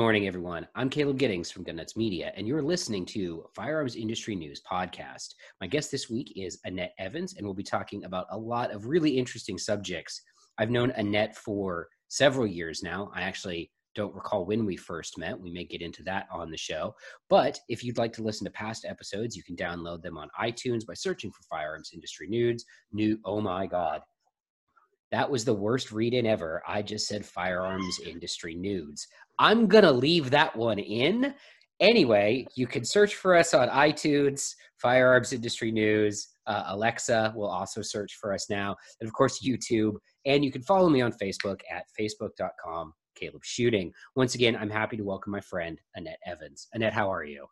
morning, 0.00 0.26
everyone. 0.26 0.66
I'm 0.74 0.88
Caleb 0.88 1.18
Giddings 1.18 1.50
from 1.50 1.62
Gun 1.62 1.76
Nuts 1.76 1.94
Media, 1.94 2.32
and 2.34 2.48
you're 2.48 2.62
listening 2.62 3.04
to 3.04 3.44
Firearms 3.54 3.96
Industry 3.96 4.34
News 4.34 4.62
Podcast. 4.62 5.34
My 5.60 5.66
guest 5.66 5.90
this 5.90 6.08
week 6.08 6.32
is 6.36 6.58
Annette 6.64 6.94
Evans, 6.98 7.34
and 7.36 7.46
we'll 7.46 7.52
be 7.52 7.62
talking 7.62 8.04
about 8.04 8.24
a 8.30 8.38
lot 8.38 8.70
of 8.70 8.86
really 8.86 9.18
interesting 9.18 9.58
subjects. 9.58 10.22
I've 10.56 10.70
known 10.70 10.90
Annette 10.92 11.36
for 11.36 11.86
several 12.08 12.46
years 12.46 12.82
now. 12.82 13.12
I 13.14 13.20
actually 13.20 13.70
don't 13.94 14.14
recall 14.14 14.46
when 14.46 14.64
we 14.64 14.74
first 14.74 15.18
met. 15.18 15.38
We 15.38 15.50
may 15.50 15.64
get 15.64 15.82
into 15.82 16.02
that 16.04 16.28
on 16.32 16.50
the 16.50 16.56
show. 16.56 16.94
But 17.28 17.58
if 17.68 17.84
you'd 17.84 17.98
like 17.98 18.14
to 18.14 18.22
listen 18.22 18.46
to 18.46 18.50
past 18.52 18.86
episodes, 18.86 19.36
you 19.36 19.42
can 19.42 19.54
download 19.54 20.00
them 20.00 20.16
on 20.16 20.30
iTunes 20.40 20.86
by 20.86 20.94
searching 20.94 21.30
for 21.30 21.42
Firearms 21.42 21.90
Industry 21.92 22.26
News. 22.26 22.64
New, 22.90 23.18
oh 23.26 23.42
my 23.42 23.66
God, 23.66 24.00
that 25.12 25.30
was 25.30 25.44
the 25.44 25.54
worst 25.54 25.90
read 25.92 26.14
in 26.14 26.26
ever. 26.26 26.62
I 26.66 26.82
just 26.82 27.06
said 27.06 27.26
firearms 27.26 27.98
industry 28.06 28.54
nudes. 28.54 29.06
I'm 29.38 29.66
going 29.66 29.84
to 29.84 29.92
leave 29.92 30.30
that 30.30 30.54
one 30.54 30.78
in. 30.78 31.34
Anyway, 31.80 32.46
you 32.54 32.66
can 32.66 32.84
search 32.84 33.16
for 33.16 33.34
us 33.34 33.54
on 33.54 33.68
iTunes, 33.70 34.54
Firearms 34.76 35.32
Industry 35.32 35.72
News. 35.72 36.28
Uh, 36.46 36.64
Alexa 36.68 37.32
will 37.34 37.48
also 37.48 37.80
search 37.80 38.16
for 38.20 38.32
us 38.32 38.50
now. 38.50 38.76
And 39.00 39.08
of 39.08 39.14
course, 39.14 39.42
YouTube. 39.44 39.94
And 40.26 40.44
you 40.44 40.52
can 40.52 40.62
follow 40.62 40.90
me 40.90 41.00
on 41.00 41.12
Facebook 41.12 41.60
at 41.70 41.84
facebook.com, 41.98 42.92
Caleb 43.14 43.44
Shooting. 43.44 43.92
Once 44.14 44.34
again, 44.34 44.56
I'm 44.56 44.70
happy 44.70 44.96
to 44.98 45.04
welcome 45.04 45.32
my 45.32 45.40
friend, 45.40 45.80
Annette 45.94 46.20
Evans. 46.26 46.68
Annette, 46.74 46.92
how 46.92 47.10
are 47.10 47.24
you? 47.24 47.46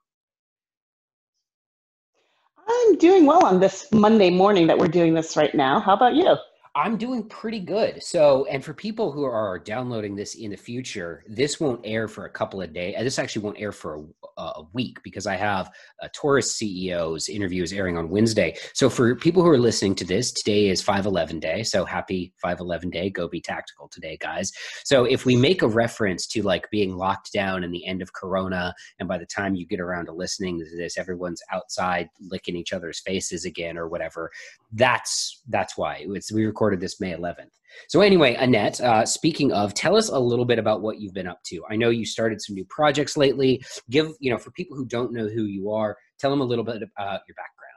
I'm 2.68 2.96
doing 2.98 3.24
well 3.24 3.46
on 3.46 3.60
this 3.60 3.88
Monday 3.92 4.28
morning 4.30 4.66
that 4.66 4.78
we're 4.78 4.88
doing 4.88 5.14
this 5.14 5.36
right 5.38 5.54
now. 5.54 5.80
How 5.80 5.94
about 5.94 6.14
you? 6.14 6.36
I'm 6.78 6.96
doing 6.96 7.24
pretty 7.24 7.58
good. 7.58 8.00
So, 8.04 8.44
and 8.44 8.64
for 8.64 8.72
people 8.72 9.10
who 9.10 9.24
are 9.24 9.58
downloading 9.58 10.14
this 10.14 10.36
in 10.36 10.52
the 10.52 10.56
future, 10.56 11.24
this 11.26 11.58
won't 11.58 11.80
air 11.82 12.06
for 12.06 12.26
a 12.26 12.30
couple 12.30 12.62
of 12.62 12.72
days. 12.72 12.94
Uh, 12.96 13.02
this 13.02 13.18
actually 13.18 13.42
won't 13.42 13.58
air 13.58 13.72
for 13.72 14.06
a, 14.36 14.42
a 14.42 14.62
week 14.74 15.02
because 15.02 15.26
I 15.26 15.34
have 15.34 15.72
a 16.02 16.08
Taurus 16.10 16.56
CEO's 16.56 17.28
interview 17.28 17.64
is 17.64 17.72
airing 17.72 17.98
on 17.98 18.10
Wednesday. 18.10 18.56
So, 18.74 18.88
for 18.88 19.16
people 19.16 19.42
who 19.42 19.48
are 19.48 19.58
listening 19.58 19.96
to 19.96 20.04
this, 20.04 20.30
today 20.30 20.68
is 20.68 20.80
511 20.80 21.40
day. 21.40 21.64
So, 21.64 21.84
happy 21.84 22.32
511 22.40 22.90
day. 22.90 23.10
Go 23.10 23.26
be 23.26 23.40
tactical 23.40 23.88
today, 23.88 24.16
guys. 24.20 24.52
So, 24.84 25.04
if 25.04 25.26
we 25.26 25.34
make 25.34 25.62
a 25.62 25.68
reference 25.68 26.28
to 26.28 26.42
like 26.42 26.70
being 26.70 26.96
locked 26.96 27.32
down 27.32 27.64
and 27.64 27.74
the 27.74 27.84
end 27.88 28.02
of 28.02 28.12
Corona, 28.12 28.72
and 29.00 29.08
by 29.08 29.18
the 29.18 29.26
time 29.26 29.56
you 29.56 29.66
get 29.66 29.80
around 29.80 30.06
to 30.06 30.12
listening 30.12 30.60
to 30.60 30.76
this, 30.76 30.96
everyone's 30.96 31.42
outside 31.52 32.08
licking 32.30 32.54
each 32.54 32.72
other's 32.72 33.00
faces 33.00 33.44
again 33.44 33.76
or 33.76 33.88
whatever, 33.88 34.30
that's 34.72 35.42
that's 35.48 35.76
why. 35.76 36.04
It's 36.08 36.32
we 36.32 36.44
recorded 36.44 36.80
this 36.80 37.00
May 37.00 37.12
11th. 37.12 37.50
So 37.88 38.00
anyway, 38.00 38.34
Annette, 38.34 38.80
uh, 38.80 39.06
speaking 39.06 39.52
of, 39.52 39.74
tell 39.74 39.96
us 39.96 40.08
a 40.08 40.18
little 40.18 40.44
bit 40.44 40.58
about 40.58 40.82
what 40.82 41.00
you've 41.00 41.14
been 41.14 41.28
up 41.28 41.40
to. 41.46 41.62
I 41.70 41.76
know 41.76 41.90
you 41.90 42.04
started 42.04 42.40
some 42.40 42.54
new 42.54 42.64
projects 42.68 43.16
lately. 43.16 43.62
Give 43.90 44.12
you 44.20 44.30
know 44.30 44.38
for 44.38 44.50
people 44.52 44.76
who 44.76 44.86
don't 44.86 45.12
know 45.12 45.28
who 45.28 45.44
you 45.44 45.70
are, 45.70 45.96
tell 46.18 46.30
them 46.30 46.40
a 46.40 46.44
little 46.44 46.64
bit 46.64 46.76
about 46.76 47.20
your 47.28 47.36
background. 47.36 47.68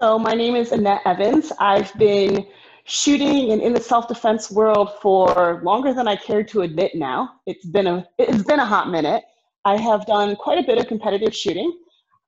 So 0.00 0.18
my 0.18 0.32
name 0.32 0.56
is 0.56 0.72
Annette 0.72 1.02
Evans. 1.04 1.52
I've 1.60 1.94
been 1.94 2.46
shooting 2.84 3.52
and 3.52 3.62
in 3.62 3.72
the 3.72 3.80
self-defense 3.80 4.50
world 4.50 4.90
for 5.00 5.60
longer 5.64 5.94
than 5.94 6.06
I 6.06 6.16
care 6.16 6.44
to 6.44 6.62
admit 6.62 6.92
now. 6.94 7.40
It's 7.46 7.64
been 7.64 7.86
a 7.86 8.06
it's 8.18 8.42
been 8.42 8.60
a 8.60 8.66
hot 8.66 8.90
minute. 8.90 9.22
I 9.64 9.76
have 9.76 10.04
done 10.06 10.36
quite 10.36 10.58
a 10.58 10.66
bit 10.66 10.78
of 10.78 10.86
competitive 10.88 11.34
shooting. 11.34 11.72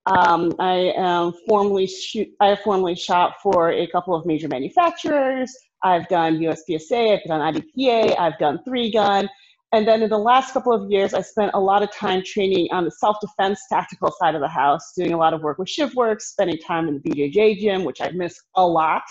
Um, 0.06 0.52
I 0.60 0.92
am 0.96 1.32
formally 1.48 1.86
shoot. 1.86 2.28
I 2.40 2.56
formally 2.56 2.94
shot 2.94 3.34
for 3.42 3.72
a 3.72 3.86
couple 3.88 4.14
of 4.14 4.24
major 4.24 4.48
manufacturers. 4.48 5.52
I've 5.82 6.08
done 6.08 6.38
USPSA. 6.38 7.18
I've 7.18 7.24
done 7.24 7.54
IDPA. 7.54 8.18
I've 8.18 8.38
done 8.38 8.60
three 8.64 8.90
gun. 8.90 9.28
And 9.72 9.86
then 9.86 10.02
in 10.02 10.08
the 10.08 10.18
last 10.18 10.52
couple 10.52 10.72
of 10.72 10.88
years, 10.90 11.12
I 11.12 11.20
spent 11.22 11.50
a 11.54 11.60
lot 11.60 11.82
of 11.82 11.92
time 11.92 12.22
training 12.24 12.68
on 12.70 12.84
the 12.84 12.90
self-defense 12.90 13.60
tactical 13.68 14.12
side 14.18 14.36
of 14.36 14.40
the 14.40 14.48
house, 14.48 14.92
doing 14.96 15.12
a 15.12 15.16
lot 15.16 15.34
of 15.34 15.42
work 15.42 15.58
with 15.58 15.68
ShivWorks, 15.68 16.22
spending 16.22 16.58
time 16.58 16.86
in 16.88 17.00
the 17.00 17.10
BJJ 17.10 17.58
gym, 17.58 17.84
which 17.84 18.00
I 18.00 18.10
miss 18.10 18.40
a 18.54 18.66
lot 18.66 19.02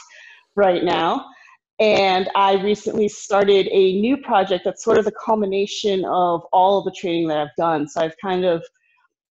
right 0.55 0.83
now. 0.83 1.25
And 1.79 2.29
I 2.35 2.53
recently 2.63 3.09
started 3.09 3.67
a 3.69 3.99
new 3.99 4.15
project 4.15 4.63
that's 4.63 4.83
sort 4.83 4.97
of 4.97 5.03
the 5.03 5.11
culmination 5.11 6.05
of 6.05 6.43
all 6.53 6.79
of 6.79 6.85
the 6.85 6.91
training 6.91 7.27
that 7.27 7.37
I've 7.37 7.55
done. 7.57 7.85
So 7.89 8.01
I've 8.01 8.15
kind 8.23 8.45
of 8.45 8.63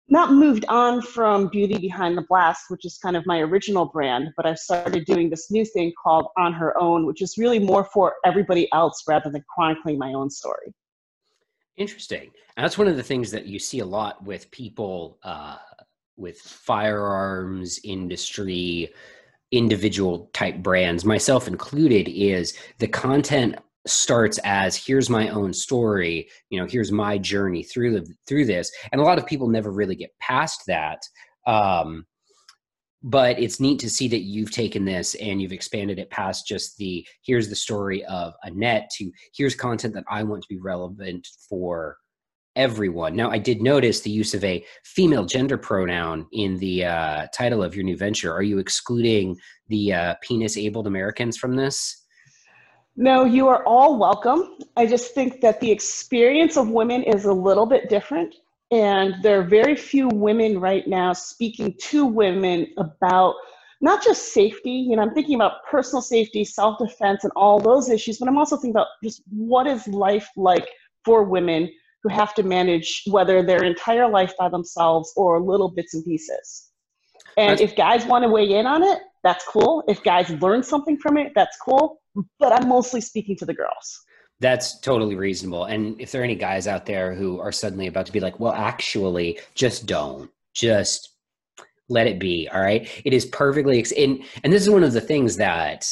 not 0.09 0.33
moved 0.33 0.65
on 0.69 1.01
from 1.01 1.49
Beauty 1.49 1.79
Behind 1.79 2.17
the 2.17 2.25
Blast, 2.29 2.65
which 2.69 2.85
is 2.85 2.99
kind 2.99 3.17
of 3.17 3.25
my 3.27 3.39
original 3.41 3.87
brand, 3.87 4.29
but 4.37 4.45
I've 4.45 4.59
started 4.59 5.07
doing 5.07 5.31
this 5.31 5.51
new 5.51 5.65
thing 5.65 5.93
called 6.03 6.27
On 6.37 6.53
Her 6.53 6.79
Own, 6.79 7.07
which 7.07 7.23
is 7.23 7.37
really 7.39 7.59
more 7.59 7.85
for 7.93 8.15
everybody 8.25 8.71
else 8.73 9.03
rather 9.09 9.31
than 9.31 9.43
chronicling 9.55 9.99
my 9.99 10.13
own 10.13 10.31
story. 10.31 10.75
Interesting. 11.77 12.31
And 12.57 12.65
that's 12.65 12.79
one 12.79 12.87
of 12.87 12.97
the 12.97 13.03
things 13.03 13.31
that 13.31 13.47
you 13.47 13.59
see 13.59 13.81
a 13.81 13.85
lot 13.85 14.23
with 14.23 14.51
people 14.51 15.19
uh, 15.25 15.57
with 16.17 16.39
firearms 16.39 17.81
industry, 17.83 18.93
individual 19.51 20.31
type 20.33 20.59
brands, 20.59 21.05
myself 21.05 21.49
included, 21.49 22.09
is 22.09 22.57
the 22.79 22.87
content 22.87 23.57
starts 23.87 24.39
as 24.45 24.77
here's 24.77 25.11
my 25.11 25.29
own 25.29 25.53
story 25.53 26.29
you 26.51 26.59
know 26.59 26.67
here's 26.67 26.91
my 26.91 27.19
journey 27.19 27.63
through 27.63 27.93
the 27.93 28.07
through 28.27 28.45
this 28.45 28.73
and 28.93 29.01
a 29.01 29.05
lot 29.05 29.19
of 29.19 29.27
people 29.27 29.49
never 29.49 29.71
really 29.71 29.95
get 29.95 30.11
past 30.21 30.63
that 30.67 31.01
um 31.47 32.05
but 33.07 33.39
it's 33.39 33.61
neat 33.61 33.79
to 33.79 33.91
see 33.91 34.09
that 34.09 34.23
you've 34.23 34.51
taken 34.51 34.87
this 34.87 35.15
and 35.17 35.41
you've 35.41 35.53
expanded 35.53 35.99
it 35.99 36.09
past 36.09 36.47
just 36.47 36.79
the 36.79 37.07
here's 37.23 37.51
the 37.51 37.57
story 37.57 38.03
of 38.07 38.33
Annette 38.45 38.91
to 38.97 39.13
here's 39.37 39.55
content 39.55 39.93
that 39.93 40.05
I 40.09 40.23
want 40.23 40.43
to 40.43 40.49
be 40.49 40.59
relevant 40.59 41.29
for 41.47 41.99
everyone. 42.57 43.17
Now, 43.17 43.31
I 43.31 43.39
did 43.39 43.61
notice 43.63 44.01
the 44.01 44.11
use 44.11 44.35
of 44.35 44.45
a 44.45 44.65
female 44.85 45.25
gender 45.25 45.59
pronoun 45.59 46.27
in 46.33 46.57
the 46.59 46.85
uh, 46.85 47.27
title 47.35 47.63
of 47.63 47.75
your 47.75 47.85
new 47.85 47.97
venture. 47.97 48.33
Are 48.33 48.43
you 48.43 48.59
excluding 48.59 49.37
the 49.69 49.93
uh, 49.93 50.15
penis 50.23 50.57
abled 50.57 50.87
Americans 50.87 51.37
from 51.37 51.57
this? 51.57 52.04
No, 52.97 53.25
you 53.25 53.49
are 53.49 53.65
all 53.65 53.99
welcome. 53.99 54.57
I 54.77 54.87
just 54.87 55.15
think 55.15 55.41
that 55.41 55.61
the 55.61 55.71
experience 55.71 56.57
of 56.57 56.69
women 56.69 57.03
is 57.03 57.25
a 57.25 57.33
little 57.33 57.67
bit 57.67 57.89
different. 57.89 58.35
And 58.71 59.17
there 59.23 59.41
are 59.41 59.45
very 59.45 59.77
few 59.77 60.09
women 60.09 60.59
right 60.61 60.87
now 60.87 61.13
speaking 61.13 61.75
to 61.89 62.07
women 62.07 62.69
about 62.79 63.35
not 63.81 64.03
just 64.03 64.33
safety, 64.33 64.71
you 64.71 64.97
know, 64.97 65.03
I'm 65.03 65.13
thinking 65.13 65.35
about 65.35 65.65
personal 65.71 66.01
safety, 66.01 66.45
self 66.45 66.79
defense, 66.79 67.25
and 67.25 67.33
all 67.37 67.59
those 67.59 67.91
issues, 67.91 68.19
but 68.19 68.29
I'm 68.29 68.39
also 68.39 68.57
thinking 68.57 68.71
about 68.71 68.87
just 69.03 69.23
what 69.29 69.67
is 69.67 69.87
life 69.89 70.29
like 70.37 70.67
for 71.05 71.25
women 71.25 71.71
who 72.03 72.09
have 72.09 72.35
to 72.35 72.43
manage 72.43 73.03
whether 73.07 73.43
their 73.43 73.65
entire 73.65 74.09
life 74.09 74.33
by 74.39 74.49
themselves 74.49 75.13
or 75.17 75.41
little 75.41 75.69
bits 75.69 75.95
and 75.95 76.05
pieces. 76.05 76.71
And 77.37 77.61
if 77.61 77.77
guys 77.77 78.07
want 78.07 78.23
to 78.23 78.29
weigh 78.29 78.53
in 78.53 78.67
on 78.67 78.83
it, 78.83 79.01
that's 79.25 79.45
cool. 79.47 79.83
If 79.89 80.05
guys 80.05 80.31
learn 80.31 80.63
something 80.63 80.99
from 80.99 81.17
it, 81.17 81.33
that's 81.35 81.57
cool. 81.57 82.01
But 82.39 82.53
I'm 82.53 82.69
mostly 82.69 83.01
speaking 83.01 83.37
to 83.39 83.47
the 83.47 83.55
girls. 83.55 84.05
That's 84.41 84.79
totally 84.81 85.17
reasonable. 85.17 85.65
And 85.65 86.01
if 86.01 86.13
there 86.13 86.21
are 86.21 86.25
any 86.25 86.35
guys 86.35 86.69
out 86.69 86.87
there 86.87 87.15
who 87.15 87.41
are 87.41 87.51
suddenly 87.51 87.87
about 87.87 88.07
to 88.07 88.13
be 88.13 88.21
like, 88.21 88.39
well, 88.39 88.53
actually, 88.53 89.41
just 89.55 89.87
don't. 89.87 90.31
Just 90.55 91.15
let 91.89 92.07
it 92.07 92.21
be. 92.21 92.49
All 92.53 92.61
right. 92.61 92.89
It 93.05 93.13
is 93.13 93.27
perfectly, 93.27 93.79
ex- 93.79 93.93
and, 93.93 94.23
and 94.43 94.53
this 94.53 94.63
is 94.63 94.71
one 94.71 94.85
of 94.85 94.93
the 94.93 95.01
things 95.01 95.37
that 95.37 95.89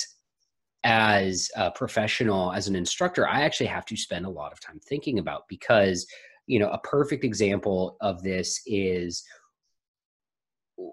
as 0.84 1.50
a 1.56 1.70
professional, 1.70 2.52
as 2.52 2.68
an 2.68 2.76
instructor, 2.76 3.26
I 3.26 3.42
actually 3.42 3.66
have 3.66 3.86
to 3.86 3.96
spend 3.96 4.26
a 4.26 4.30
lot 4.30 4.52
of 4.52 4.60
time 4.60 4.80
thinking 4.80 5.18
about 5.18 5.44
because, 5.48 6.06
you 6.46 6.58
know, 6.58 6.70
a 6.70 6.78
perfect 6.78 7.24
example 7.24 7.96
of 8.00 8.22
this 8.22 8.60
is 8.66 9.24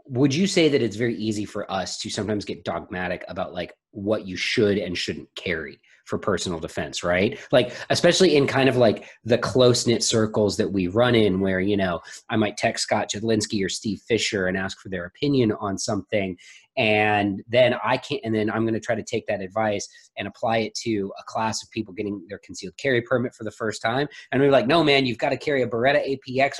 would 0.06 0.34
you 0.34 0.48
say 0.48 0.70
that 0.70 0.82
it's 0.82 0.96
very 0.96 1.16
easy 1.16 1.46
for 1.46 1.70
us 1.72 1.98
to 2.00 2.10
sometimes 2.10 2.46
get 2.46 2.64
dogmatic 2.64 3.24
about 3.28 3.54
like 3.54 3.74
what 3.92 4.28
you 4.28 4.38
should 4.38 4.78
and 4.78 4.98
shouldn't 4.98 5.34
carry 5.36 5.80
for 6.10 6.18
personal 6.18 6.60
defense 6.60 7.04
right? 7.04 7.40
Like 7.52 7.74
especially 7.90 8.36
in 8.36 8.48
kind 8.48 8.68
of 8.68 8.78
like 8.78 9.08
the 9.24 9.38
close 9.38 9.86
knit 9.86 10.04
circles 10.04 10.58
that 10.58 10.72
we 10.72 10.88
run 10.88 11.16
in 11.16 11.40
where 11.40 11.60
you 11.60 11.78
know 11.78 12.00
i 12.30 12.36
might 12.36 12.58
text 12.58 12.84
scott 12.84 13.10
jedlinski 13.14 13.64
or 13.64 13.70
steve 13.70 14.02
fisher 14.08 14.48
and 14.48 14.58
ask 14.58 14.80
for 14.80 14.90
their 14.90 15.06
opinion 15.06 15.52
on 15.60 15.78
something 15.78 16.36
and 16.78 17.44
then 17.48 17.76
i 17.84 17.98
can't 17.98 18.22
and 18.24 18.34
then 18.34 18.50
i'm 18.50 18.64
going 18.64 18.74
to 18.74 18.80
try 18.80 18.96
to 18.96 19.04
take 19.04 19.26
that 19.28 19.42
advice 19.42 19.88
and 20.18 20.28
apply 20.28 20.58
it 20.58 20.74
to 20.76 21.12
a 21.20 21.24
class 21.24 21.62
of 21.64 21.70
people 21.72 21.94
getting 21.94 22.26
their 22.28 22.40
concealed 22.40 22.76
carry 22.78 23.02
permit 23.02 23.34
for 23.34 23.44
the 23.44 23.52
first 23.52 23.82
time 23.82 24.08
and 24.32 24.42
we're 24.42 24.52
like 24.52 24.68
no 24.68 24.84
man 24.84 25.06
you've 25.06 25.18
got 25.18 25.30
to 25.30 25.38
carry 25.38 25.62
a 25.62 25.68
beretta 25.68 26.18
apx 26.28 26.60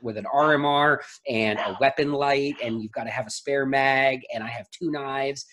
with 0.00 0.16
an 0.16 0.26
rmr 0.34 0.98
and 1.28 1.58
a 1.58 1.76
weapon 1.80 2.12
light 2.12 2.54
and 2.62 2.82
you've 2.82 2.92
got 2.92 3.04
to 3.04 3.10
have 3.10 3.26
a 3.26 3.30
spare 3.30 3.66
mag 3.66 4.20
and 4.34 4.42
i 4.42 4.48
have 4.48 4.68
two 4.70 4.90
knives 4.90 5.46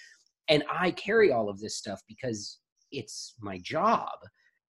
and 0.47 0.63
i 0.71 0.92
carry 0.92 1.31
all 1.31 1.50
of 1.50 1.59
this 1.59 1.75
stuff 1.75 2.01
because 2.07 2.59
it's 2.97 3.36
my 3.42 3.57
job 3.59 4.18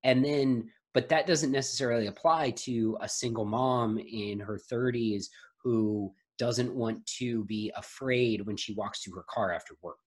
and 0.04 0.24
then 0.24 0.68
but 0.94 1.10
that 1.10 1.26
doesn't 1.26 1.52
necessarily 1.52 2.06
apply 2.06 2.50
to 2.52 2.96
a 3.02 3.08
single 3.08 3.44
mom 3.44 3.98
in 3.98 4.40
her 4.40 4.58
30s 4.72 5.26
who 5.62 6.10
doesn't 6.38 6.74
want 6.74 7.04
to 7.06 7.44
be 7.44 7.70
afraid 7.76 8.46
when 8.46 8.56
she 8.56 8.72
walks 8.72 9.02
to 9.02 9.10
her 9.12 9.24
car 9.28 9.52
after 9.52 9.74
work. 9.82 9.98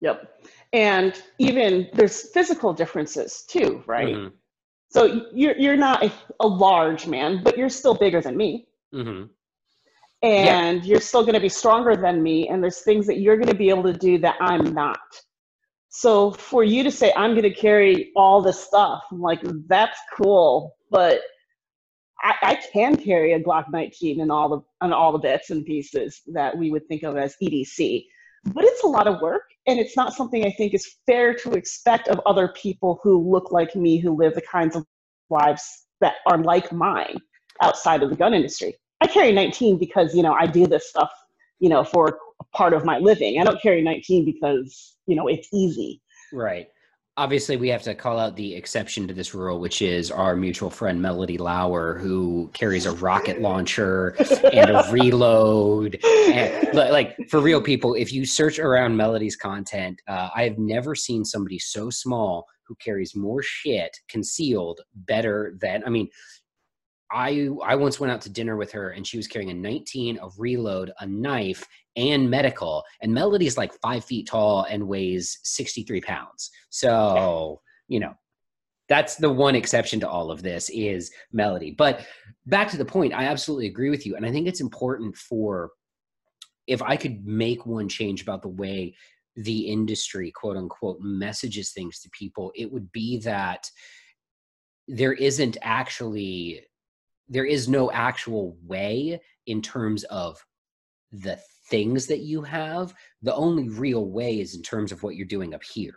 Yep. 0.00 0.46
And 0.72 1.22
even 1.38 1.88
there's 1.92 2.30
physical 2.32 2.72
differences 2.72 3.44
too, 3.46 3.82
right? 3.86 4.14
Mm-hmm. 4.14 4.34
So 4.90 5.26
you're 5.34 5.56
you're 5.58 5.76
not 5.76 6.02
a, 6.02 6.10
a 6.40 6.46
large 6.46 7.06
man, 7.06 7.42
but 7.44 7.56
you're 7.58 7.68
still 7.68 7.94
bigger 7.94 8.20
than 8.22 8.36
me. 8.36 8.66
Mm-hmm. 8.94 9.24
And 10.22 10.78
Yeah. 10.82 10.84
you're 10.84 11.00
still 11.00 11.22
going 11.22 11.34
to 11.34 11.40
be 11.40 11.48
stronger 11.48 11.94
than 11.96 12.22
me. 12.22 12.48
And 12.48 12.62
there's 12.62 12.80
things 12.80 13.06
that 13.06 13.18
you're 13.20 13.36
going 13.36 13.48
to 13.48 13.54
be 13.54 13.68
able 13.68 13.84
to 13.84 13.92
do 13.92 14.18
that 14.18 14.36
I'm 14.40 14.72
not. 14.72 14.98
So 15.94 16.30
for 16.30 16.64
you 16.64 16.82
to 16.84 16.90
say 16.90 17.12
I'm 17.14 17.32
going 17.32 17.42
to 17.42 17.52
carry 17.54 18.12
all 18.16 18.40
this 18.40 18.58
stuff, 18.58 19.02
I'm 19.12 19.20
like 19.20 19.40
that's 19.68 19.98
cool, 20.16 20.74
but 20.90 21.20
I, 22.22 22.34
I 22.42 22.54
can 22.72 22.96
carry 22.96 23.34
a 23.34 23.40
Glock 23.40 23.66
19 23.70 24.22
and 24.22 24.32
all 24.32 24.48
the 24.48 24.60
and 24.80 24.94
all 24.94 25.12
the 25.12 25.18
bits 25.18 25.50
and 25.50 25.66
pieces 25.66 26.22
that 26.28 26.56
we 26.56 26.70
would 26.70 26.88
think 26.88 27.02
of 27.02 27.18
as 27.18 27.36
EDC. 27.42 28.06
But 28.54 28.64
it's 28.64 28.82
a 28.84 28.86
lot 28.86 29.06
of 29.06 29.20
work, 29.20 29.42
and 29.66 29.78
it's 29.78 29.94
not 29.94 30.14
something 30.14 30.46
I 30.46 30.52
think 30.52 30.72
is 30.72 30.96
fair 31.04 31.34
to 31.34 31.52
expect 31.52 32.08
of 32.08 32.22
other 32.24 32.48
people 32.48 32.98
who 33.02 33.30
look 33.30 33.52
like 33.52 33.76
me, 33.76 33.98
who 33.98 34.16
live 34.16 34.34
the 34.34 34.40
kinds 34.40 34.74
of 34.74 34.86
lives 35.28 35.84
that 36.00 36.14
are 36.26 36.38
like 36.38 36.72
mine 36.72 37.18
outside 37.60 38.02
of 38.02 38.08
the 38.08 38.16
gun 38.16 38.32
industry. 38.32 38.74
I 39.02 39.08
carry 39.08 39.30
19 39.30 39.78
because 39.78 40.14
you 40.14 40.22
know 40.22 40.32
I 40.32 40.46
do 40.46 40.66
this 40.66 40.88
stuff, 40.88 41.12
you 41.58 41.68
know, 41.68 41.84
for 41.84 42.18
part 42.54 42.72
of 42.72 42.86
my 42.86 42.98
living. 42.98 43.38
I 43.38 43.44
don't 43.44 43.60
carry 43.60 43.82
19 43.82 44.24
because 44.24 44.91
you 45.06 45.16
know 45.16 45.28
it's 45.28 45.48
easy. 45.52 46.00
Right. 46.32 46.68
Obviously, 47.18 47.58
we 47.58 47.68
have 47.68 47.82
to 47.82 47.94
call 47.94 48.18
out 48.18 48.36
the 48.36 48.54
exception 48.54 49.06
to 49.06 49.12
this 49.12 49.34
rule, 49.34 49.60
which 49.60 49.82
is 49.82 50.10
our 50.10 50.34
mutual 50.34 50.70
friend 50.70 51.00
Melody 51.00 51.36
Lauer, 51.36 51.98
who 51.98 52.50
carries 52.54 52.86
a 52.86 52.92
rocket 52.92 53.42
launcher 53.42 54.16
and 54.50 54.70
a 54.70 54.88
reload. 54.90 56.02
And, 56.02 56.72
like 56.72 57.14
for 57.28 57.40
real 57.40 57.60
people, 57.60 57.92
if 57.92 58.14
you 58.14 58.24
search 58.24 58.58
around 58.58 58.96
Melody's 58.96 59.36
content, 59.36 60.00
uh, 60.08 60.30
I 60.34 60.44
have 60.44 60.56
never 60.56 60.94
seen 60.94 61.22
somebody 61.22 61.58
so 61.58 61.90
small 61.90 62.46
who 62.66 62.74
carries 62.76 63.14
more 63.14 63.42
shit 63.42 63.94
concealed 64.08 64.80
better 64.94 65.54
than. 65.60 65.82
I 65.84 65.90
mean, 65.90 66.08
I 67.12 67.50
I 67.64 67.76
once 67.76 68.00
went 68.00 68.10
out 68.10 68.22
to 68.22 68.30
dinner 68.30 68.56
with 68.56 68.72
her, 68.72 68.90
and 68.90 69.06
she 69.06 69.18
was 69.18 69.26
carrying 69.26 69.50
a 69.50 69.54
19, 69.54 70.18
a 70.18 70.28
reload, 70.38 70.92
a 71.00 71.06
knife, 71.06 71.66
and 71.96 72.30
medical. 72.30 72.84
And 73.00 73.12
Melody's 73.12 73.56
like 73.56 73.72
five 73.80 74.04
feet 74.04 74.26
tall 74.26 74.64
and 74.68 74.88
weighs 74.88 75.38
63 75.42 76.00
pounds. 76.00 76.50
So 76.70 77.60
you 77.88 78.00
know. 78.00 78.14
That's 78.88 79.14
the 79.14 79.30
one 79.30 79.54
exception 79.54 80.00
to 80.00 80.08
all 80.08 80.30
of 80.30 80.42
this 80.42 80.68
is 80.68 81.12
Melody. 81.32 81.70
But 81.70 82.04
back 82.44 82.68
to 82.72 82.76
the 82.76 82.84
point, 82.84 83.14
I 83.14 83.24
absolutely 83.24 83.66
agree 83.66 83.88
with 83.88 84.04
you. 84.04 84.16
And 84.16 84.26
I 84.26 84.30
think 84.30 84.46
it's 84.46 84.60
important 84.60 85.16
for 85.16 85.70
if 86.66 86.82
I 86.82 86.96
could 86.96 87.24
make 87.26 87.64
one 87.64 87.88
change 87.88 88.22
about 88.22 88.42
the 88.42 88.48
way 88.48 88.94
the 89.36 89.60
industry, 89.60 90.30
quote 90.30 90.56
unquote, 90.56 90.98
messages 91.00 91.70
things 91.72 92.00
to 92.00 92.10
people, 92.10 92.52
it 92.54 92.70
would 92.70 92.90
be 92.92 93.18
that 93.18 93.70
there 94.88 95.14
isn't 95.14 95.56
actually, 95.62 96.62
there 97.28 97.46
is 97.46 97.68
no 97.68 97.90
actual 97.92 98.58
way 98.62 99.20
in 99.46 99.62
terms 99.62 100.04
of 100.04 100.44
the 101.12 101.38
things 101.72 102.06
that 102.06 102.20
you 102.20 102.42
have. 102.42 102.94
The 103.22 103.34
only 103.34 103.70
real 103.70 104.04
way 104.04 104.40
is 104.40 104.54
in 104.54 104.62
terms 104.62 104.92
of 104.92 105.02
what 105.02 105.16
you're 105.16 105.26
doing 105.26 105.54
up 105.54 105.62
here. 105.64 105.96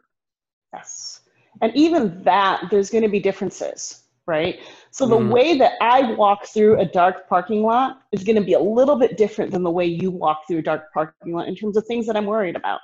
Yes. 0.74 1.22
And 1.62 1.76
even 1.76 2.24
that, 2.24 2.64
there's 2.72 2.90
going 2.90 3.04
to 3.04 3.10
be 3.10 3.20
differences, 3.20 4.04
right? 4.26 4.60
So 4.92 5.06
the 5.06 5.18
Mhm. 5.18 5.32
way 5.32 5.58
that 5.58 5.74
I 5.82 6.14
walk 6.14 6.46
through 6.46 6.80
a 6.80 6.86
dark 6.86 7.28
parking 7.28 7.62
lot 7.62 8.02
is 8.14 8.24
going 8.24 8.38
to 8.38 8.48
be 8.52 8.54
a 8.54 8.60
little 8.60 8.96
bit 8.96 9.18
different 9.18 9.52
than 9.52 9.64
the 9.64 9.72
way 9.72 9.86
you 9.86 10.12
walk 10.12 10.48
through 10.48 10.60
a 10.60 10.64
dark 10.72 10.94
parking 10.94 11.34
lot 11.34 11.50
in 11.50 11.56
terms 11.56 11.76
of 11.76 11.86
things 11.86 12.08
that 12.08 12.16
I'm 12.16 12.26
worried 12.26 12.56
about, 12.56 12.80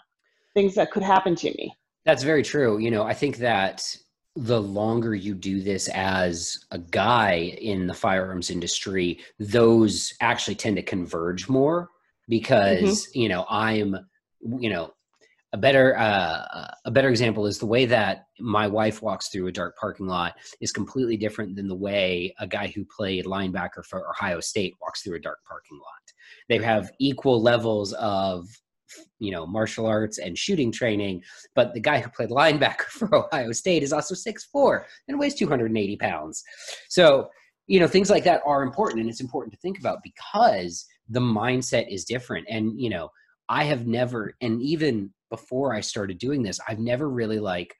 things 0.53 0.75
that 0.75 0.91
could 0.91 1.03
happen 1.03 1.33
to 1.35 1.49
me. 1.57 1.73
That's 2.03 2.23
very 2.23 2.43
true. 2.43 2.77
You 2.77 2.91
know, 2.91 3.03
I 3.03 3.13
think 3.13 3.37
that 3.37 3.95
the 4.35 4.61
longer 4.61 5.15
you 5.15 5.33
do 5.33 5.61
this 5.61 5.87
as 5.89 6.65
a 6.71 6.77
guy 6.77 7.55
in 7.71 7.87
the 7.87 7.93
firearms 7.93 8.49
industry, 8.49 9.19
those 9.39 10.13
actually 10.19 10.55
tend 10.55 10.75
to 10.75 10.83
converge 10.83 11.47
more 11.47 11.89
because, 12.31 13.09
you 13.13 13.27
know, 13.27 13.45
I'm, 13.49 13.95
you 14.41 14.69
know, 14.69 14.93
a 15.53 15.57
better 15.57 15.97
uh, 15.97 16.67
a 16.85 16.91
better 16.91 17.09
example 17.09 17.45
is 17.45 17.59
the 17.59 17.65
way 17.65 17.85
that 17.85 18.27
my 18.39 18.67
wife 18.67 19.01
walks 19.01 19.27
through 19.27 19.47
a 19.47 19.51
dark 19.51 19.75
parking 19.77 20.07
lot 20.07 20.33
is 20.61 20.71
completely 20.71 21.17
different 21.17 21.57
than 21.57 21.67
the 21.67 21.75
way 21.75 22.33
a 22.39 22.47
guy 22.47 22.67
who 22.67 22.85
played 22.85 23.25
linebacker 23.25 23.83
for 23.85 24.09
Ohio 24.09 24.39
State 24.39 24.75
walks 24.81 25.01
through 25.01 25.17
a 25.17 25.19
dark 25.19 25.39
parking 25.45 25.77
lot. 25.77 26.13
They 26.47 26.57
have 26.63 26.91
equal 26.99 27.41
levels 27.41 27.91
of 27.93 28.47
you 29.19 29.31
know 29.31 29.45
martial 29.45 29.85
arts 29.85 30.17
and 30.19 30.37
shooting 30.37 30.69
training 30.69 31.23
but 31.55 31.73
the 31.73 31.79
guy 31.79 32.01
who 32.01 32.09
played 32.09 32.29
linebacker 32.29 32.81
for 32.89 33.15
ohio 33.15 33.53
state 33.53 33.83
is 33.83 33.93
also 33.93 34.13
6'4 34.13 34.83
and 35.07 35.17
weighs 35.17 35.33
280 35.33 35.95
pounds 35.95 36.43
so 36.89 37.29
you 37.67 37.79
know 37.79 37.87
things 37.87 38.09
like 38.09 38.25
that 38.25 38.41
are 38.45 38.63
important 38.63 38.99
and 38.99 39.09
it's 39.09 39.21
important 39.21 39.53
to 39.53 39.59
think 39.59 39.79
about 39.79 39.99
because 40.03 40.85
the 41.11 41.19
mindset 41.19 41.91
is 41.91 42.05
different 42.05 42.45
and 42.49 42.79
you 42.79 42.89
know 42.89 43.09
i 43.49 43.63
have 43.63 43.85
never 43.85 44.33
and 44.41 44.61
even 44.61 45.11
before 45.29 45.73
i 45.73 45.79
started 45.79 46.17
doing 46.17 46.41
this 46.41 46.59
i've 46.67 46.79
never 46.79 47.09
really 47.09 47.39
like 47.39 47.75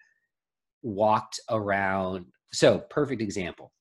walked 0.84 1.40
around 1.50 2.26
so 2.54 2.80
perfect 2.90 3.22
example 3.22 3.72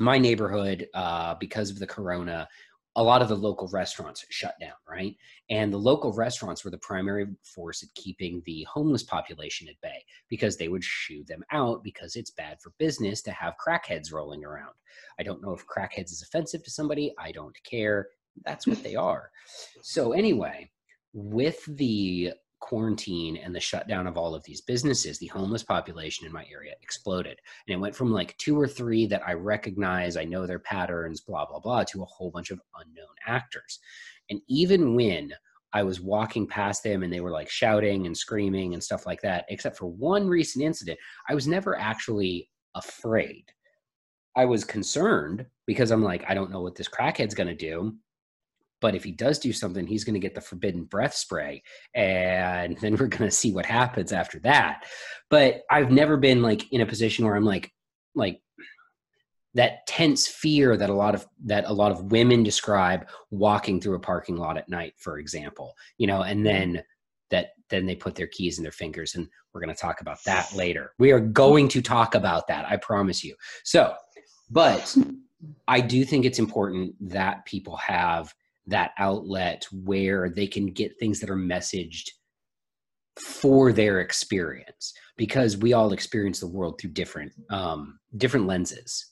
my 0.00 0.16
neighborhood 0.16 0.86
uh, 0.94 1.34
because 1.40 1.70
of 1.70 1.78
the 1.80 1.86
corona 1.86 2.46
a 2.98 3.02
lot 3.02 3.22
of 3.22 3.28
the 3.28 3.36
local 3.36 3.68
restaurants 3.68 4.24
shut 4.28 4.54
down, 4.60 4.72
right? 4.88 5.14
And 5.50 5.72
the 5.72 5.78
local 5.78 6.12
restaurants 6.12 6.64
were 6.64 6.72
the 6.72 6.78
primary 6.78 7.26
force 7.44 7.84
at 7.84 7.94
keeping 7.94 8.42
the 8.44 8.64
homeless 8.64 9.04
population 9.04 9.68
at 9.68 9.80
bay 9.80 10.04
because 10.28 10.56
they 10.56 10.66
would 10.66 10.82
shoo 10.82 11.22
them 11.28 11.44
out 11.52 11.84
because 11.84 12.16
it's 12.16 12.32
bad 12.32 12.58
for 12.60 12.72
business 12.76 13.22
to 13.22 13.30
have 13.30 13.54
crackheads 13.64 14.12
rolling 14.12 14.44
around. 14.44 14.72
I 15.20 15.22
don't 15.22 15.40
know 15.40 15.52
if 15.52 15.64
crackheads 15.64 16.10
is 16.10 16.22
offensive 16.22 16.64
to 16.64 16.72
somebody. 16.72 17.14
I 17.20 17.30
don't 17.30 17.56
care. 17.62 18.08
That's 18.44 18.66
what 18.66 18.82
they 18.82 18.96
are. 18.96 19.30
So, 19.82 20.12
anyway, 20.12 20.70
with 21.12 21.64
the 21.76 22.32
quarantine 22.60 23.36
and 23.36 23.54
the 23.54 23.60
shutdown 23.60 24.06
of 24.06 24.16
all 24.16 24.34
of 24.34 24.44
these 24.44 24.60
businesses, 24.60 25.18
the 25.18 25.26
homeless 25.26 25.62
population 25.62 26.26
in 26.26 26.32
my 26.32 26.44
area 26.52 26.74
exploded. 26.82 27.38
And 27.66 27.74
it 27.74 27.80
went 27.80 27.94
from 27.94 28.12
like 28.12 28.36
two 28.38 28.58
or 28.58 28.66
three 28.66 29.06
that 29.06 29.22
I 29.26 29.34
recognize, 29.34 30.16
I 30.16 30.24
know 30.24 30.46
their 30.46 30.58
patterns, 30.58 31.20
blah, 31.20 31.46
blah, 31.46 31.60
blah, 31.60 31.84
to 31.84 32.02
a 32.02 32.06
whole 32.06 32.30
bunch 32.30 32.50
of 32.50 32.60
unknown 32.78 33.14
actors. 33.26 33.78
And 34.30 34.40
even 34.48 34.94
when 34.94 35.32
I 35.72 35.82
was 35.82 36.00
walking 36.00 36.46
past 36.46 36.82
them 36.82 37.02
and 37.02 37.12
they 37.12 37.20
were 37.20 37.30
like 37.30 37.50
shouting 37.50 38.06
and 38.06 38.16
screaming 38.16 38.74
and 38.74 38.82
stuff 38.82 39.06
like 39.06 39.20
that, 39.22 39.44
except 39.48 39.76
for 39.76 39.86
one 39.86 40.26
recent 40.28 40.64
incident, 40.64 40.98
I 41.28 41.34
was 41.34 41.46
never 41.46 41.78
actually 41.78 42.50
afraid. 42.74 43.44
I 44.36 44.44
was 44.44 44.64
concerned 44.64 45.46
because 45.66 45.90
I'm 45.90 46.02
like, 46.02 46.24
I 46.28 46.34
don't 46.34 46.50
know 46.50 46.62
what 46.62 46.74
this 46.74 46.88
crackhead's 46.88 47.34
going 47.34 47.48
to 47.48 47.54
do. 47.54 47.96
But 48.80 48.94
if 48.94 49.04
he 49.04 49.12
does 49.12 49.38
do 49.38 49.52
something, 49.52 49.86
he's 49.86 50.04
going 50.04 50.14
to 50.14 50.20
get 50.20 50.34
the 50.34 50.40
forbidden 50.40 50.84
breath 50.84 51.14
spray. 51.14 51.62
And 51.94 52.76
then 52.80 52.92
we're 52.96 53.08
going 53.08 53.28
to 53.28 53.30
see 53.30 53.52
what 53.52 53.66
happens 53.66 54.12
after 54.12 54.38
that. 54.40 54.86
But 55.30 55.62
I've 55.70 55.90
never 55.90 56.16
been 56.16 56.42
like 56.42 56.72
in 56.72 56.80
a 56.80 56.86
position 56.86 57.24
where 57.24 57.36
I'm 57.36 57.44
like, 57.44 57.72
like, 58.14 58.40
that 59.54 59.86
tense 59.86 60.26
fear 60.26 60.76
that 60.76 60.90
a 60.90 60.94
lot 60.94 61.14
of 61.14 61.26
that 61.44 61.64
a 61.66 61.72
lot 61.72 61.90
of 61.90 62.12
women 62.12 62.42
describe 62.42 63.08
walking 63.30 63.80
through 63.80 63.96
a 63.96 64.00
parking 64.00 64.36
lot 64.36 64.58
at 64.58 64.68
night 64.68 64.92
for 64.98 65.18
example 65.18 65.74
you 65.96 66.06
know 66.06 66.22
and 66.22 66.44
then 66.44 66.82
that 67.30 67.52
then 67.70 67.86
they 67.86 67.96
put 67.96 68.14
their 68.14 68.26
keys 68.26 68.58
in 68.58 68.62
their 68.62 68.70
fingers 68.70 69.14
and 69.14 69.26
we're 69.52 69.60
going 69.60 69.74
to 69.74 69.80
talk 69.80 70.00
about 70.00 70.22
that 70.24 70.54
later 70.54 70.92
we 70.98 71.12
are 71.12 71.20
going 71.20 71.66
to 71.66 71.80
talk 71.80 72.14
about 72.14 72.46
that 72.46 72.66
i 72.68 72.76
promise 72.76 73.24
you 73.24 73.34
so 73.64 73.94
but 74.50 74.94
i 75.66 75.80
do 75.80 76.04
think 76.04 76.24
it's 76.24 76.38
important 76.38 76.94
that 77.00 77.44
people 77.46 77.76
have 77.76 78.32
that 78.68 78.92
outlet 78.98 79.66
where 79.72 80.30
they 80.30 80.46
can 80.46 80.66
get 80.66 80.98
things 80.98 81.20
that 81.20 81.30
are 81.30 81.36
messaged 81.36 82.10
for 83.16 83.72
their 83.72 84.00
experience 84.00 84.94
because 85.16 85.56
we 85.56 85.72
all 85.72 85.92
experience 85.92 86.40
the 86.40 86.46
world 86.46 86.80
through 86.80 86.90
different 86.90 87.32
um, 87.50 87.98
different 88.16 88.46
lenses 88.46 89.06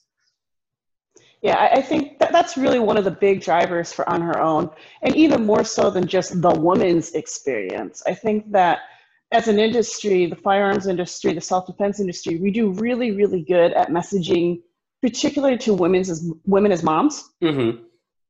Yeah, 1.41 1.69
I, 1.71 1.81
think 1.81 2.17
that 2.19 2.31
that's 2.31 2.57
really 2.57 2.79
one 2.79 2.97
of 2.97 3.03
the 3.03 3.11
big 3.11 3.41
drivers 3.41 3.93
for 3.93 4.09
On 4.09 4.21
Her 4.21 4.39
Own, 4.39 4.71
and 5.03 5.15
even 5.15 5.45
more 5.45 5.63
so 5.63 5.91
than 5.91 6.07
just 6.07 6.41
the 6.41 6.49
woman's 6.49 7.11
experience. 7.11 8.01
I 8.07 8.15
think 8.15 8.51
that 8.51 8.79
as 9.31 9.47
an 9.47 9.59
industry, 9.59 10.25
the 10.25 10.35
firearms 10.35 10.87
industry, 10.87 11.33
the 11.33 11.41
self 11.41 11.67
defense 11.67 11.99
industry, 11.99 12.37
we 12.37 12.49
do 12.49 12.71
really, 12.71 13.11
really 13.11 13.41
good 13.43 13.73
at 13.73 13.89
messaging, 13.89 14.61
particularly 15.01 15.57
to 15.59 15.73
women's 15.73 16.09
as 16.09 16.31
women 16.45 16.71
as 16.71 16.81
moms. 16.81 17.29
mm-hmm. 17.43 17.83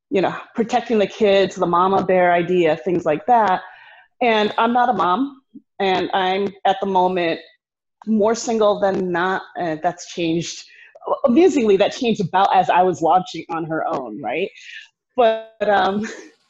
You 0.10 0.22
know, 0.22 0.36
protecting 0.56 1.00
the 1.00 1.08
kids, 1.08 1.56
the 1.56 1.66
mama 1.66 2.04
bear 2.06 2.32
idea, 2.32 2.78
things 2.78 3.06
like 3.06 3.26
that. 3.26 3.62
And 4.22 4.54
I'm 4.58 4.74
not 4.74 4.90
a 4.90 4.94
mom, 4.94 5.42
and 5.80 6.10
I'm 6.14 6.54
at 6.66 6.78
the 6.80 6.88
moment 6.88 7.40
more 8.06 8.36
single 8.36 8.80
than 8.80 9.12
not. 9.12 9.42
And 9.58 9.82
that's 9.84 10.12
changed 10.14 10.64
Amazingly, 11.26 11.78
that 11.78 11.94
changed 11.94 12.22
about 12.22 12.54
as 12.56 12.70
I 12.70 12.84
was 12.84 13.02
launching 13.02 13.46
on 13.50 13.66
her 13.66 13.86
own, 13.88 14.22
right? 14.22 14.50
But 15.16 15.56
um, 15.62 16.06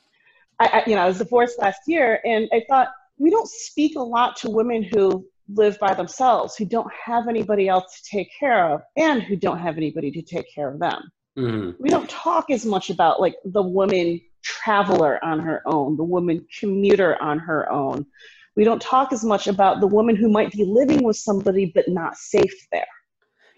I, 0.59 0.65
I, 0.67 0.83
you 0.87 0.95
know, 0.95 1.01
I 1.01 1.07
was 1.07 1.19
divorced 1.19 1.59
last 1.59 1.81
year, 1.87 2.19
and 2.25 2.49
I 2.51 2.63
thought 2.67 2.89
we 3.17 3.29
don't 3.29 3.47
speak 3.47 3.95
a 3.95 4.01
lot 4.01 4.35
to 4.37 4.49
women 4.49 4.83
who 4.83 5.25
live 5.49 5.79
by 5.79 5.93
themselves, 5.93 6.55
who 6.55 6.65
don't 6.65 6.91
have 7.05 7.27
anybody 7.27 7.67
else 7.67 8.01
to 8.01 8.09
take 8.09 8.29
care 8.37 8.73
of, 8.73 8.81
and 8.95 9.21
who 9.21 9.35
don't 9.35 9.59
have 9.59 9.77
anybody 9.77 10.11
to 10.11 10.21
take 10.21 10.51
care 10.53 10.69
of 10.69 10.79
them. 10.79 11.11
Mm-hmm. 11.37 11.81
We 11.81 11.89
don't 11.89 12.09
talk 12.09 12.49
as 12.49 12.65
much 12.65 12.89
about 12.89 13.21
like 13.21 13.35
the 13.45 13.61
woman 13.61 14.19
traveler 14.43 15.23
on 15.23 15.39
her 15.39 15.61
own, 15.65 15.97
the 15.97 16.03
woman 16.03 16.45
commuter 16.59 17.21
on 17.21 17.37
her 17.39 17.71
own. 17.71 18.05
We 18.55 18.63
don't 18.63 18.81
talk 18.81 19.13
as 19.13 19.23
much 19.23 19.47
about 19.47 19.79
the 19.79 19.87
woman 19.87 20.15
who 20.15 20.29
might 20.29 20.51
be 20.51 20.65
living 20.65 21.03
with 21.03 21.15
somebody 21.15 21.71
but 21.75 21.87
not 21.87 22.17
safe 22.17 22.67
there. 22.71 22.87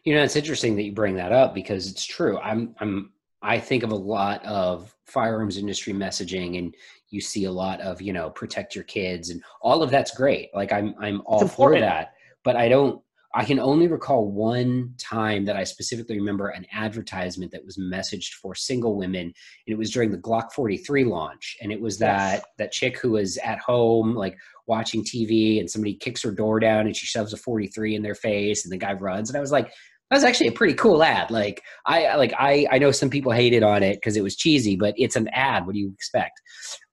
You 0.03 0.15
know, 0.15 0.23
it's 0.23 0.35
interesting 0.35 0.75
that 0.75 0.83
you 0.83 0.91
bring 0.91 1.15
that 1.15 1.31
up 1.31 1.53
because 1.53 1.89
it's 1.89 2.05
true. 2.05 2.37
I'm 2.39 2.75
I'm 2.79 3.11
I 3.41 3.59
think 3.59 3.83
of 3.83 3.91
a 3.91 3.95
lot 3.95 4.43
of 4.43 4.93
firearms 5.05 5.57
industry 5.57 5.93
messaging 5.93 6.57
and 6.57 6.75
you 7.09 7.21
see 7.21 7.45
a 7.45 7.51
lot 7.51 7.79
of, 7.79 8.01
you 8.01 8.11
know, 8.11 8.29
protect 8.29 8.75
your 8.75 8.83
kids 8.83 9.29
and 9.29 9.41
all 9.61 9.81
of 9.81 9.89
that's 9.89 10.15
great. 10.15 10.49
Like 10.53 10.73
I'm 10.73 10.95
I'm 10.99 11.21
all 11.25 11.47
for 11.47 11.79
that. 11.79 12.13
But 12.43 12.57
I 12.57 12.67
don't 12.67 13.01
I 13.35 13.45
can 13.45 13.59
only 13.59 13.87
recall 13.87 14.25
one 14.25 14.95
time 14.97 15.45
that 15.45 15.55
I 15.55 15.63
specifically 15.63 16.17
remember 16.17 16.49
an 16.49 16.65
advertisement 16.71 17.51
that 17.51 17.63
was 17.63 17.77
messaged 17.77 18.33
for 18.33 18.55
single 18.55 18.95
women, 18.97 19.21
and 19.21 19.33
it 19.67 19.77
was 19.77 19.91
during 19.91 20.11
the 20.11 20.17
Glock 20.17 20.51
43 20.51 21.03
launch. 21.03 21.55
And 21.61 21.71
it 21.71 21.79
was 21.79 21.99
that 21.99 22.43
that 22.57 22.71
chick 22.71 22.97
who 22.99 23.11
was 23.11 23.37
at 23.37 23.59
home, 23.59 24.15
like 24.15 24.37
watching 24.65 25.03
TV, 25.03 25.59
and 25.59 25.69
somebody 25.69 25.93
kicks 25.93 26.23
her 26.23 26.31
door 26.31 26.59
down, 26.59 26.87
and 26.87 26.95
she 26.95 27.05
shoves 27.05 27.33
a 27.33 27.37
43 27.37 27.95
in 27.95 28.01
their 28.01 28.15
face, 28.15 28.65
and 28.65 28.71
the 28.71 28.77
guy 28.77 28.93
runs. 28.93 29.29
And 29.29 29.37
I 29.37 29.41
was 29.41 29.51
like, 29.51 29.71
that 30.09 30.15
was 30.15 30.23
actually 30.23 30.47
a 30.47 30.53
pretty 30.53 30.73
cool 30.73 31.03
ad. 31.03 31.29
Like 31.29 31.61
I 31.85 32.15
like 32.15 32.33
I 32.37 32.65
I 32.71 32.79
know 32.79 32.91
some 32.91 33.11
people 33.11 33.31
hated 33.31 33.61
on 33.61 33.83
it 33.83 33.97
because 33.97 34.17
it 34.17 34.23
was 34.23 34.35
cheesy, 34.35 34.75
but 34.75 34.95
it's 34.97 35.15
an 35.15 35.27
ad. 35.33 35.67
What 35.67 35.73
do 35.73 35.79
you 35.79 35.91
expect? 35.93 36.41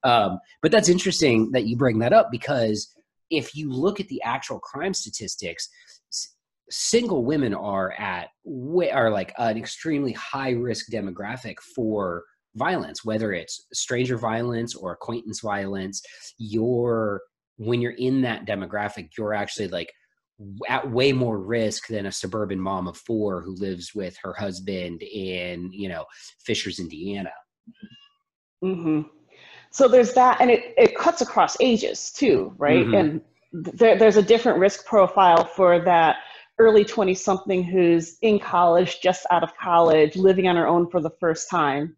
Um, 0.03 0.39
but 0.61 0.71
that's 0.71 0.91
interesting 0.91 1.51
that 1.53 1.65
you 1.65 1.77
bring 1.77 1.99
that 2.01 2.13
up 2.13 2.29
because 2.31 2.95
if 3.31 3.57
you 3.57 3.71
look 3.73 4.01
at 4.01 4.09
the 4.09 4.23
actual 4.23 4.59
crime 4.61 4.95
statistics 4.95 5.69
single 6.71 7.25
women 7.25 7.55
are 7.55 7.93
at 7.93 8.29
are 8.93 9.11
like 9.11 9.33
an 9.39 9.57
extremely 9.57 10.13
high 10.13 10.51
risk 10.51 10.87
demographic 10.91 11.57
for 11.75 12.25
violence 12.57 13.05
whether 13.05 13.33
it's 13.33 13.67
stranger 13.73 14.17
violence 14.17 14.75
or 14.75 14.93
acquaintance 14.93 15.41
violence 15.41 16.03
you're 16.39 17.21
when 17.59 17.81
you're 17.81 17.93
in 17.93 18.23
that 18.23 18.47
demographic 18.47 19.11
you're 19.17 19.35
actually 19.35 19.69
like 19.69 19.93
at 20.69 20.91
way 20.91 21.13
more 21.13 21.39
risk 21.39 21.87
than 21.89 22.07
a 22.07 22.13
suburban 22.13 22.61
mom 22.61 22.89
of 22.89 22.97
four 22.97 23.43
who 23.43 23.55
lives 23.55 23.95
with 23.95 24.17
her 24.23 24.35
husband 24.35 25.03
in 25.03 25.71
you 25.73 25.89
know 25.89 26.05
fishers 26.45 26.79
indiana 26.79 27.33
mm-hmm. 28.65 29.03
so 29.71 29.87
there's 29.87 30.15
that 30.15 30.41
and 30.41 30.51
it, 30.51 30.75
it 30.77 30.97
cuts 30.97 31.21
across 31.21 31.57
ages 31.61 32.11
too 32.11 32.53
right 32.59 32.85
mm-hmm. 32.85 32.95
and 32.95 33.21
there, 33.53 33.99
there's 33.99 34.17
a 34.17 34.23
different 34.23 34.59
risk 34.59 34.85
profile 34.85 35.45
for 35.45 35.79
that 35.81 36.17
early 36.59 36.85
20 36.85 37.15
something 37.15 37.63
who's 37.63 38.17
in 38.23 38.39
college, 38.39 39.01
just 39.01 39.27
out 39.31 39.43
of 39.43 39.57
college, 39.57 40.17
living 40.17 40.49
on 40.49 40.57
her 40.57 40.67
own 40.67 40.89
for 40.91 41.01
the 41.01 41.11
first 41.21 41.51
time, 41.51 41.97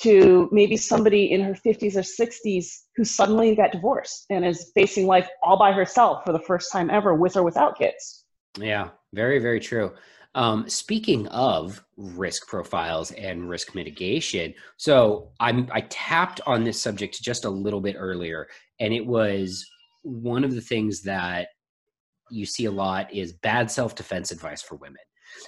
to 0.00 0.48
maybe 0.50 0.76
somebody 0.76 1.30
in 1.30 1.42
her 1.42 1.54
50s 1.54 1.96
or 1.96 2.24
60s 2.24 2.66
who 2.96 3.04
suddenly 3.04 3.54
got 3.54 3.72
divorced 3.72 4.26
and 4.30 4.44
is 4.44 4.72
facing 4.74 5.06
life 5.06 5.28
all 5.42 5.58
by 5.58 5.72
herself 5.72 6.24
for 6.24 6.32
the 6.32 6.40
first 6.40 6.72
time 6.72 6.90
ever 6.90 7.14
with 7.14 7.36
or 7.36 7.42
without 7.42 7.78
kids. 7.78 8.24
Yeah, 8.58 8.90
very, 9.12 9.38
very 9.38 9.60
true. 9.60 9.92
Um, 10.34 10.68
speaking 10.68 11.26
of 11.28 11.84
risk 11.96 12.48
profiles 12.48 13.12
and 13.12 13.50
risk 13.50 13.74
mitigation, 13.74 14.54
so 14.78 15.30
I'm 15.40 15.68
I 15.70 15.82
tapped 15.82 16.40
on 16.46 16.64
this 16.64 16.80
subject 16.80 17.22
just 17.22 17.44
a 17.44 17.50
little 17.50 17.82
bit 17.82 17.96
earlier, 17.98 18.48
and 18.80 18.94
it 18.94 19.04
was 19.04 19.66
one 20.02 20.42
of 20.42 20.54
the 20.54 20.62
things 20.62 21.02
that 21.02 21.48
you 22.32 22.46
see 22.46 22.64
a 22.64 22.70
lot 22.70 23.12
is 23.12 23.32
bad 23.32 23.70
self-defense 23.70 24.30
advice 24.30 24.62
for 24.62 24.76
women. 24.76 25.02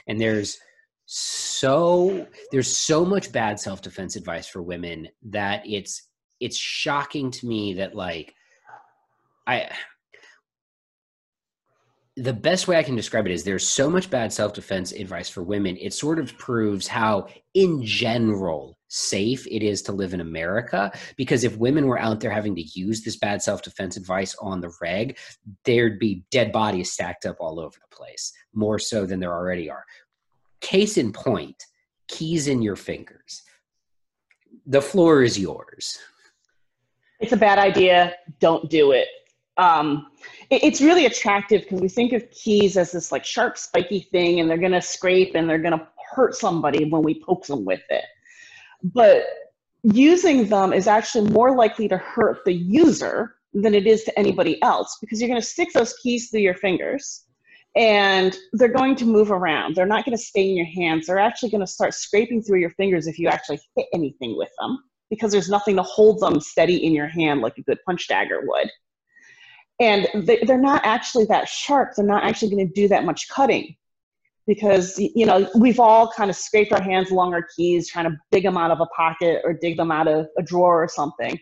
And 0.07 0.21
there's 0.21 0.59
so 1.07 2.26
there's 2.50 2.75
so 2.75 3.05
much 3.05 3.31
bad 3.31 3.61
self-defense 3.61 4.17
advice 4.17 4.49
for 4.49 4.62
women 4.62 5.09
that 5.23 5.62
it's 5.67 6.09
it's 6.41 6.57
shocking 6.57 7.31
to 7.31 7.47
me 7.47 7.75
that 7.75 7.95
like 7.95 8.35
i 9.47 9.69
the 12.16 12.33
best 12.33 12.68
way 12.68 12.76
I 12.76 12.83
can 12.85 12.94
describe 12.94 13.26
it 13.26 13.33
is 13.33 13.42
there's 13.42 13.66
so 13.66 13.90
much 13.90 14.09
bad 14.09 14.33
self 14.33 14.52
defense 14.52 14.92
advice 14.92 15.28
for 15.28 15.42
women. 15.42 15.76
It 15.76 15.92
sort 15.92 16.18
of 16.18 16.37
proves 16.38 16.87
how, 16.87 17.26
in 17.54 17.83
general, 17.85 18.78
safe 18.88 19.47
it 19.49 19.64
is 19.64 19.83
to 19.83 19.92
live 19.92 20.14
in 20.14 20.21
America. 20.21 20.92
Because 21.16 21.42
if 21.42 21.56
women 21.56 21.87
were 21.87 21.99
out 21.99 22.21
there 22.21 22.30
having 22.30 22.54
to 22.54 22.62
use 22.62 23.02
this 23.02 23.16
bad 23.16 23.42
self 23.42 23.62
defense 23.62 23.97
advice 23.97 24.37
on 24.40 24.61
the 24.61 24.73
reg, 24.80 25.18
there'd 25.64 25.99
be 25.99 26.25
dead 26.30 26.52
bodies 26.52 26.92
stacked 26.92 27.26
up 27.26 27.37
all 27.40 27.59
over 27.59 27.76
the 27.80 27.97
place, 27.97 28.33
more 28.52 28.78
so 28.78 29.06
than 29.06 29.18
there 29.18 29.33
already 29.33 29.68
are. 29.68 29.85
Case 30.61 30.97
in 30.99 31.12
point, 31.12 31.64
keys 32.06 32.47
in 32.47 32.62
your 32.62 32.76
fingers. 32.76 33.42
The 34.66 34.80
floor 34.80 35.23
is 35.25 35.38
yours. 35.38 35.99
It's 37.18 37.33
a 37.33 37.37
bad 37.37 37.59
idea. 37.59 38.14
Don't 38.38 38.71
do 38.71 38.92
it. 38.92 39.09
Um, 39.56 40.08
it, 40.50 40.64
it's 40.64 40.80
really 40.80 41.06
attractive 41.06 41.62
because 41.62 41.80
we 41.80 41.88
think 41.88 42.12
of 42.12 42.30
keys 42.30 42.76
as 42.76 42.92
this 42.92 43.12
like 43.12 43.25
sharp, 43.25 43.56
spiky 43.56 44.00
thing, 44.00 44.40
and 44.40 44.49
they're 44.49 44.58
to 44.73 44.82
scrape 44.82 45.34
and 45.34 45.49
they're 45.49 45.58
to 45.78 45.87
hurt 46.14 46.34
somebody 46.34 46.84
when 46.84 47.02
we 47.02 47.23
poke 47.23 47.46
them 47.46 47.64
with 47.64 47.82
it. 47.90 48.04
But 48.82 49.25
using 49.82 50.49
them 50.49 50.73
is 50.73 50.87
actually 50.87 51.30
more 51.30 51.56
likely 51.56 51.88
to 51.88 51.99
hurt 51.99 52.44
the 52.44 52.52
user 52.52 53.34
than 53.52 53.75
it 53.75 53.87
is 53.87 54.02
to 54.04 54.18
anybody 54.18 54.61
else 54.62 54.99
because 55.00 55.20
you're 55.20 55.28
to 55.40 55.46
stick 55.46 55.68
those 55.73 55.94
keys 56.02 56.30
through 56.30 56.40
your 56.40 56.54
fingers 56.54 57.25
and 57.76 58.37
they're 58.52 58.68
going 58.68 58.96
to 58.96 59.04
move 59.04 59.30
around. 59.30 59.75
They're 59.75 59.87
not 59.87 60.04
going 60.04 60.16
to 60.16 60.23
stay 60.23 60.49
in 60.49 60.56
your 60.56 60.66
hands. 60.66 61.06
They're 61.06 61.18
actually 61.18 61.50
going 61.50 61.61
to 61.61 61.66
start 61.66 61.94
scraping 61.94 62.42
through 62.42 62.61
your 62.61 62.70
fingers 62.70 63.06
if 63.06 63.18
you 63.18 63.28
actually 63.28 63.61
hit 63.76 63.87
anything 63.92 64.37
with 64.37 64.50
them 64.61 64.78
because 65.11 65.32
there's 65.32 65.49
nothing 65.49 65.76
to 65.76 65.82
hold 65.82 66.20
them 66.20 66.40
steady 66.40 66.84
in 66.84 66.92
your 66.92 67.08
hand 67.08 67.40
like 67.40 67.58
a 67.58 67.62
good 67.62 67.78
punch 67.87 68.08
dagger 68.08 68.40
would 68.44 68.70
and 69.81 70.07
they, 70.14 70.38
they're 70.47 70.61
not 70.61 70.83
actually 70.85 71.25
that 71.26 71.49
sharp. 71.49 71.93
They're 71.97 72.07
not 72.07 72.25
actually 72.25 72.50
going 72.50 72.69
to 72.69 72.75
do 72.75 72.88
that 72.88 73.04
much 73.04 73.28
cutting 73.28 73.76
because 74.47 74.99
you 74.99 75.25
know 75.26 75.49
we've 75.59 75.81
all 75.81 76.11
kind 76.11 76.31
of 76.31 76.37
scraped 76.37 76.73
our 76.73 76.83
hands 76.83 77.11
along 77.11 77.33
our 77.33 77.47
keys 77.57 77.88
trying 77.88 78.04
to 78.04 78.16
dig 78.31 78.45
them 78.45 78.57
out 78.57 78.71
of 78.71 78.81
a 78.81 78.87
pocket 78.87 79.40
or 79.45 79.54
dig 79.54 79.76
them 79.76 79.90
out 79.90 80.07
of 80.07 80.26
a 80.38 80.43
drawer 80.43 80.83
or 80.83 80.88
something 80.88 81.38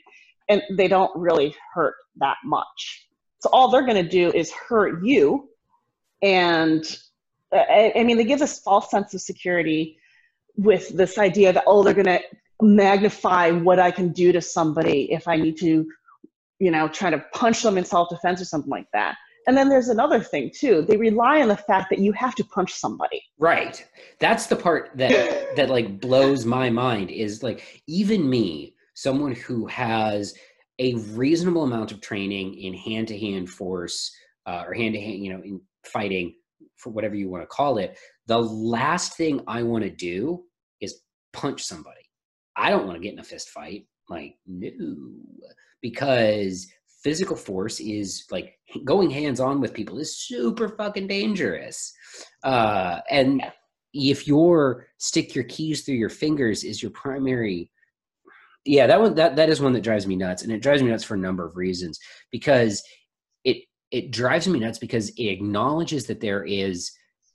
and 0.48 0.62
they 0.76 0.88
don't 0.88 1.10
really 1.16 1.54
hurt 1.74 1.94
that 2.16 2.36
much. 2.44 3.08
So 3.40 3.48
all 3.52 3.70
they're 3.70 3.86
going 3.86 4.02
to 4.02 4.08
do 4.08 4.30
is 4.32 4.52
hurt 4.52 5.04
you 5.04 5.48
and 6.22 6.84
uh, 7.52 7.64
I, 7.68 7.92
I 7.96 8.04
mean 8.04 8.16
they 8.16 8.24
give 8.24 8.38
this 8.38 8.60
false 8.60 8.90
sense 8.90 9.14
of 9.14 9.20
security 9.20 9.98
with 10.56 10.90
this 10.90 11.18
idea 11.18 11.52
that 11.52 11.64
oh 11.66 11.82
they're 11.82 11.94
going 11.94 12.06
to 12.06 12.20
magnify 12.60 13.50
what 13.50 13.80
i 13.80 13.90
can 13.90 14.12
do 14.12 14.30
to 14.30 14.40
somebody 14.40 15.10
if 15.10 15.26
i 15.26 15.34
need 15.34 15.56
to 15.58 15.84
you 16.62 16.70
know, 16.70 16.86
trying 16.86 17.10
to 17.10 17.24
punch 17.34 17.62
them 17.62 17.76
in 17.76 17.84
self 17.84 18.08
defense 18.08 18.40
or 18.40 18.44
something 18.44 18.70
like 18.70 18.86
that. 18.92 19.16
And 19.48 19.56
then 19.56 19.68
there's 19.68 19.88
another 19.88 20.20
thing 20.20 20.52
too. 20.56 20.82
They 20.82 20.96
rely 20.96 21.42
on 21.42 21.48
the 21.48 21.56
fact 21.56 21.90
that 21.90 21.98
you 21.98 22.12
have 22.12 22.36
to 22.36 22.44
punch 22.44 22.72
somebody. 22.72 23.20
Right. 23.36 23.84
That's 24.20 24.46
the 24.46 24.54
part 24.54 24.92
that 24.94 25.56
that 25.56 25.70
like 25.70 26.00
blows 26.00 26.46
my 26.46 26.70
mind 26.70 27.10
is 27.10 27.42
like 27.42 27.82
even 27.88 28.30
me, 28.30 28.76
someone 28.94 29.34
who 29.34 29.66
has 29.66 30.34
a 30.78 30.94
reasonable 30.94 31.64
amount 31.64 31.90
of 31.90 32.00
training 32.00 32.54
in 32.54 32.74
hand 32.74 33.08
to 33.08 33.18
hand 33.18 33.50
force 33.50 34.14
uh, 34.46 34.62
or 34.64 34.72
hand 34.72 34.94
to 34.94 35.00
hand, 35.00 35.24
you 35.24 35.32
know, 35.32 35.42
in 35.42 35.60
fighting 35.84 36.32
for 36.76 36.90
whatever 36.90 37.16
you 37.16 37.28
want 37.28 37.42
to 37.42 37.48
call 37.48 37.78
it. 37.78 37.98
The 38.28 38.38
last 38.38 39.16
thing 39.16 39.40
I 39.48 39.64
want 39.64 39.82
to 39.82 39.90
do 39.90 40.44
is 40.80 41.00
punch 41.32 41.60
somebody. 41.62 42.08
I 42.56 42.70
don't 42.70 42.86
want 42.86 42.98
to 42.98 43.02
get 43.02 43.14
in 43.14 43.18
a 43.18 43.24
fist 43.24 43.50
fight. 43.50 43.86
Like, 44.08 44.34
no 44.46 44.70
because 45.82 46.66
physical 47.02 47.36
force 47.36 47.80
is 47.80 48.24
like 48.30 48.54
going 48.84 49.10
hands 49.10 49.40
on 49.40 49.60
with 49.60 49.74
people 49.74 49.98
is 49.98 50.16
super 50.16 50.68
fucking 50.68 51.08
dangerous. 51.08 51.92
Uh, 52.44 53.00
and 53.10 53.42
if 53.92 54.26
your 54.26 54.86
stick 54.98 55.34
your 55.34 55.44
keys 55.44 55.82
through 55.82 55.96
your 55.96 56.08
fingers 56.08 56.64
is 56.64 56.82
your 56.82 56.90
primary 56.92 57.70
yeah 58.64 58.86
that 58.86 59.00
one 59.00 59.14
that 59.14 59.36
that 59.36 59.50
is 59.50 59.60
one 59.60 59.72
that 59.72 59.82
drives 59.82 60.06
me 60.06 60.16
nuts 60.16 60.42
and 60.42 60.52
it 60.52 60.62
drives 60.62 60.82
me 60.82 60.90
nuts 60.90 61.04
for 61.04 61.14
a 61.14 61.18
number 61.18 61.44
of 61.44 61.56
reasons 61.56 61.98
because 62.30 62.82
it 63.44 63.58
it 63.90 64.10
drives 64.10 64.48
me 64.48 64.58
nuts 64.58 64.78
because 64.78 65.10
it 65.10 65.24
acknowledges 65.24 66.06
that 66.06 66.20
there 66.20 66.44
is 66.44 66.90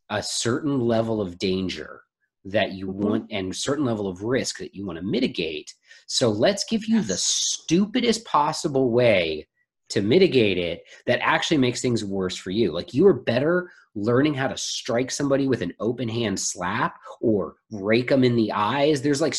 a 0.10 0.24
certain 0.24 0.80
level 0.80 1.22
of 1.22 1.38
danger 1.38 2.02
that 2.46 2.72
you 2.72 2.88
mm-hmm. 2.88 3.04
want 3.04 3.26
and 3.30 3.56
certain 3.56 3.86
level 3.86 4.08
of 4.08 4.24
risk 4.24 4.58
that 4.58 4.74
you 4.74 4.86
want 4.86 4.98
to 4.98 5.06
mitigate 5.06 5.72
so 6.08 6.30
let's 6.30 6.66
give 6.66 6.86
you 6.86 7.02
the 7.02 7.18
stupidest 7.18 8.26
possible 8.26 8.92
way 8.92 9.48
to 9.90 10.02
mitigate 10.02 10.58
it 10.58 10.84
that 11.06 11.20
actually 11.22 11.58
makes 11.58 11.82
things 11.82 12.04
worse 12.04 12.36
for 12.36 12.52
you. 12.52 12.72
Like 12.72 12.94
you 12.94 13.08
are 13.08 13.14
better 13.14 13.72
learning 13.96 14.34
how 14.34 14.48
to 14.48 14.58
strike 14.58 15.12
somebody 15.12 15.48
with 15.48 15.62
an 15.62 15.74
open 15.80 16.10
hand 16.10 16.40
slap 16.40 16.98
or 17.22 17.56
rake 17.72 18.10
them 18.10 18.24
in 18.24 18.36
the 18.36 18.52
eyes. 18.52 19.02
There's 19.02 19.22
like 19.22 19.36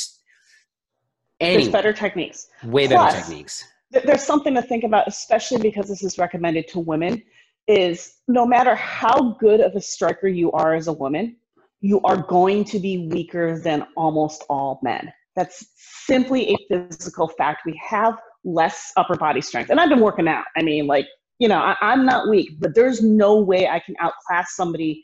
anyway, 1.41 1.63
there's 1.63 1.73
better 1.73 1.93
techniques. 1.93 2.47
Way 2.65 2.87
Plus, 2.87 3.13
better 3.13 3.21
techniques 3.21 3.65
there's 3.91 4.23
something 4.23 4.55
to 4.55 4.63
think 4.63 4.85
about 4.85 5.09
especially 5.09 5.61
because 5.61 5.89
this 5.89 6.03
is 6.03 6.19
recommended 6.19 6.69
to 6.69 6.79
women 6.79 7.23
is 7.67 8.17
no 8.29 8.47
matter 8.47 8.75
how 8.75 9.37
good 9.41 9.61
of 9.61 9.75
a 9.75 9.81
striker 9.81 10.29
you 10.29 10.51
are 10.53 10.75
as 10.75 10.89
a 10.89 10.93
woman, 10.93 11.37
you 11.81 12.01
are 12.01 12.17
going 12.17 12.65
to 12.65 12.79
be 12.79 13.09
weaker 13.09 13.59
than 13.59 13.87
almost 13.95 14.43
all 14.49 14.81
men. 14.83 15.13
That's 15.39 15.65
simply 15.77 16.53
a 16.53 16.57
physical 16.69 17.29
fact. 17.29 17.63
We 17.65 17.81
have 17.89 18.19
less 18.43 18.93
upper 18.97 19.15
body 19.15 19.41
strength. 19.41 19.71
And 19.71 19.79
I've 19.79 19.89
been 19.89 20.01
working 20.01 20.27
out. 20.27 20.45
I 20.57 20.63
mean, 20.63 20.89
like, 20.89 21.07
you 21.39 21.47
know, 21.47 21.59
I, 21.59 21.93
am 21.93 22.05
not 22.05 22.29
weak, 22.29 22.59
but 22.59 22.75
there's 22.75 23.01
no 23.03 23.41
way 23.41 23.69
I 23.69 23.79
can 23.79 23.95
outclass 24.01 24.57
somebody, 24.57 25.01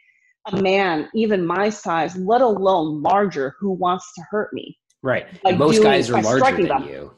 a 0.52 0.60
man, 0.60 1.08
even 1.14 1.46
my 1.46 1.68
size, 1.68 2.16
let 2.16 2.40
alone 2.40 3.00
larger, 3.00 3.54
who 3.60 3.70
wants 3.70 4.12
to 4.14 4.22
hurt 4.28 4.52
me. 4.52 4.76
Right. 5.04 5.26
Like 5.44 5.56
Most 5.56 5.80
guys 5.84 6.10
are 6.10 6.20
larger 6.20 6.56
than 6.56 6.66
them. 6.66 6.88
you. 6.88 7.12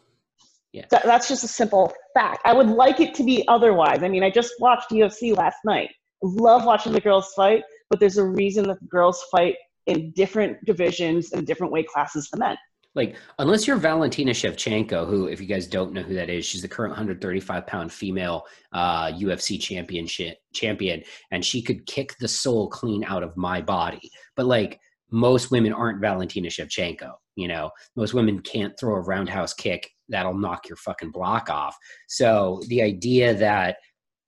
Yeah. 0.75 0.85
that's 0.91 1.27
just 1.27 1.43
a 1.43 1.49
simple 1.49 1.95
fact. 2.13 2.43
I 2.45 2.53
would 2.53 2.67
like 2.67 3.01
it 3.01 3.15
to 3.15 3.25
be 3.25 3.49
otherwise. 3.49 4.03
I 4.03 4.09
mean, 4.09 4.23
I 4.23 4.29
just 4.29 4.53
watched 4.61 4.91
UFC 4.91 5.35
last 5.35 5.57
night. 5.65 5.89
Love 6.23 6.67
watching 6.67 6.93
the 6.93 7.01
girls 7.01 7.33
fight, 7.35 7.63
but 7.89 7.99
there's 7.99 8.19
a 8.19 8.25
reason 8.25 8.69
that 8.69 8.79
the 8.81 8.87
girls 8.89 9.25
fight 9.31 9.55
in 9.87 10.11
different 10.11 10.63
divisions 10.67 11.33
and 11.33 11.47
different 11.47 11.73
weight 11.73 11.87
classes 11.89 12.29
than 12.31 12.41
men. 12.41 12.59
Like, 12.97 13.17
unless 13.39 13.67
you're 13.67 13.77
Valentina 13.77 14.33
Shevchenko, 14.33 15.07
who, 15.07 15.27
if 15.27 15.39
you 15.39 15.47
guys 15.47 15.67
don't 15.67 15.93
know 15.93 16.01
who 16.01 16.15
that 16.15 16.31
is, 16.31 16.47
she's 16.47 16.63
the 16.63 16.69
current 16.69 16.93
135 16.93 17.67
pound 17.67 17.93
female 17.93 18.45
uh, 18.73 19.13
UFC 19.13 19.61
championship 19.61 20.39
champion, 20.55 21.03
and 21.31 21.45
she 21.45 21.61
could 21.61 21.85
kick 21.87 22.17
the 22.19 22.27
soul 22.27 22.69
clean 22.69 23.05
out 23.05 23.23
of 23.23 23.37
my 23.37 23.61
body. 23.61 24.11
But 24.35 24.47
like, 24.47 24.81
most 25.11 25.51
women 25.51 25.75
aren't 25.75 26.01
Valentina 26.01 26.49
Shevchenko. 26.49 27.13
You 27.37 27.49
know, 27.49 27.71
most 27.97 28.15
women 28.15 28.41
can't 28.41 28.73
throw 28.81 28.95
a 28.95 29.01
roundhouse 29.01 29.53
kick 29.53 29.91
that'll 30.09 30.35
knock 30.35 30.69
your 30.69 30.77
fucking 30.77 31.11
block 31.11 31.51
off. 31.51 31.77
So 32.09 32.63
the 32.69 32.83
idea 32.83 33.35
that 33.35 33.77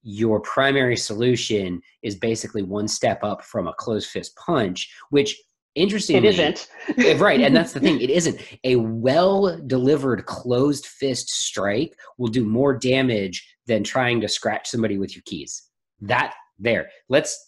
your 0.02 0.40
primary 0.40 0.96
solution 0.96 1.80
is 2.02 2.14
basically 2.16 2.62
one 2.62 2.86
step 2.86 3.24
up 3.24 3.42
from 3.42 3.66
a 3.66 3.74
closed 3.74 4.10
fist 4.10 4.36
punch, 4.36 4.94
which 5.10 5.40
interestingly, 5.74 6.28
it 6.28 6.38
isn't. 6.38 6.68
Eh, 6.98 7.16
right, 7.18 7.40
and 7.40 7.54
that's 7.54 7.72
the 7.72 7.80
thing. 7.80 8.00
It 8.08 8.10
isn't 8.10 8.40
a 8.64 8.76
well 8.76 9.60
delivered 9.66 10.26
closed 10.26 10.86
fist 10.86 11.30
strike 11.30 11.96
will 12.16 12.28
do 12.28 12.44
more 12.44 12.76
damage 12.76 13.46
than 13.66 13.84
trying 13.84 14.20
to 14.20 14.28
scratch 14.28 14.68
somebody 14.68 14.98
with 14.98 15.14
your 15.14 15.22
keys. 15.26 15.62
That 16.00 16.34
there. 16.58 16.90
Let's 17.08 17.44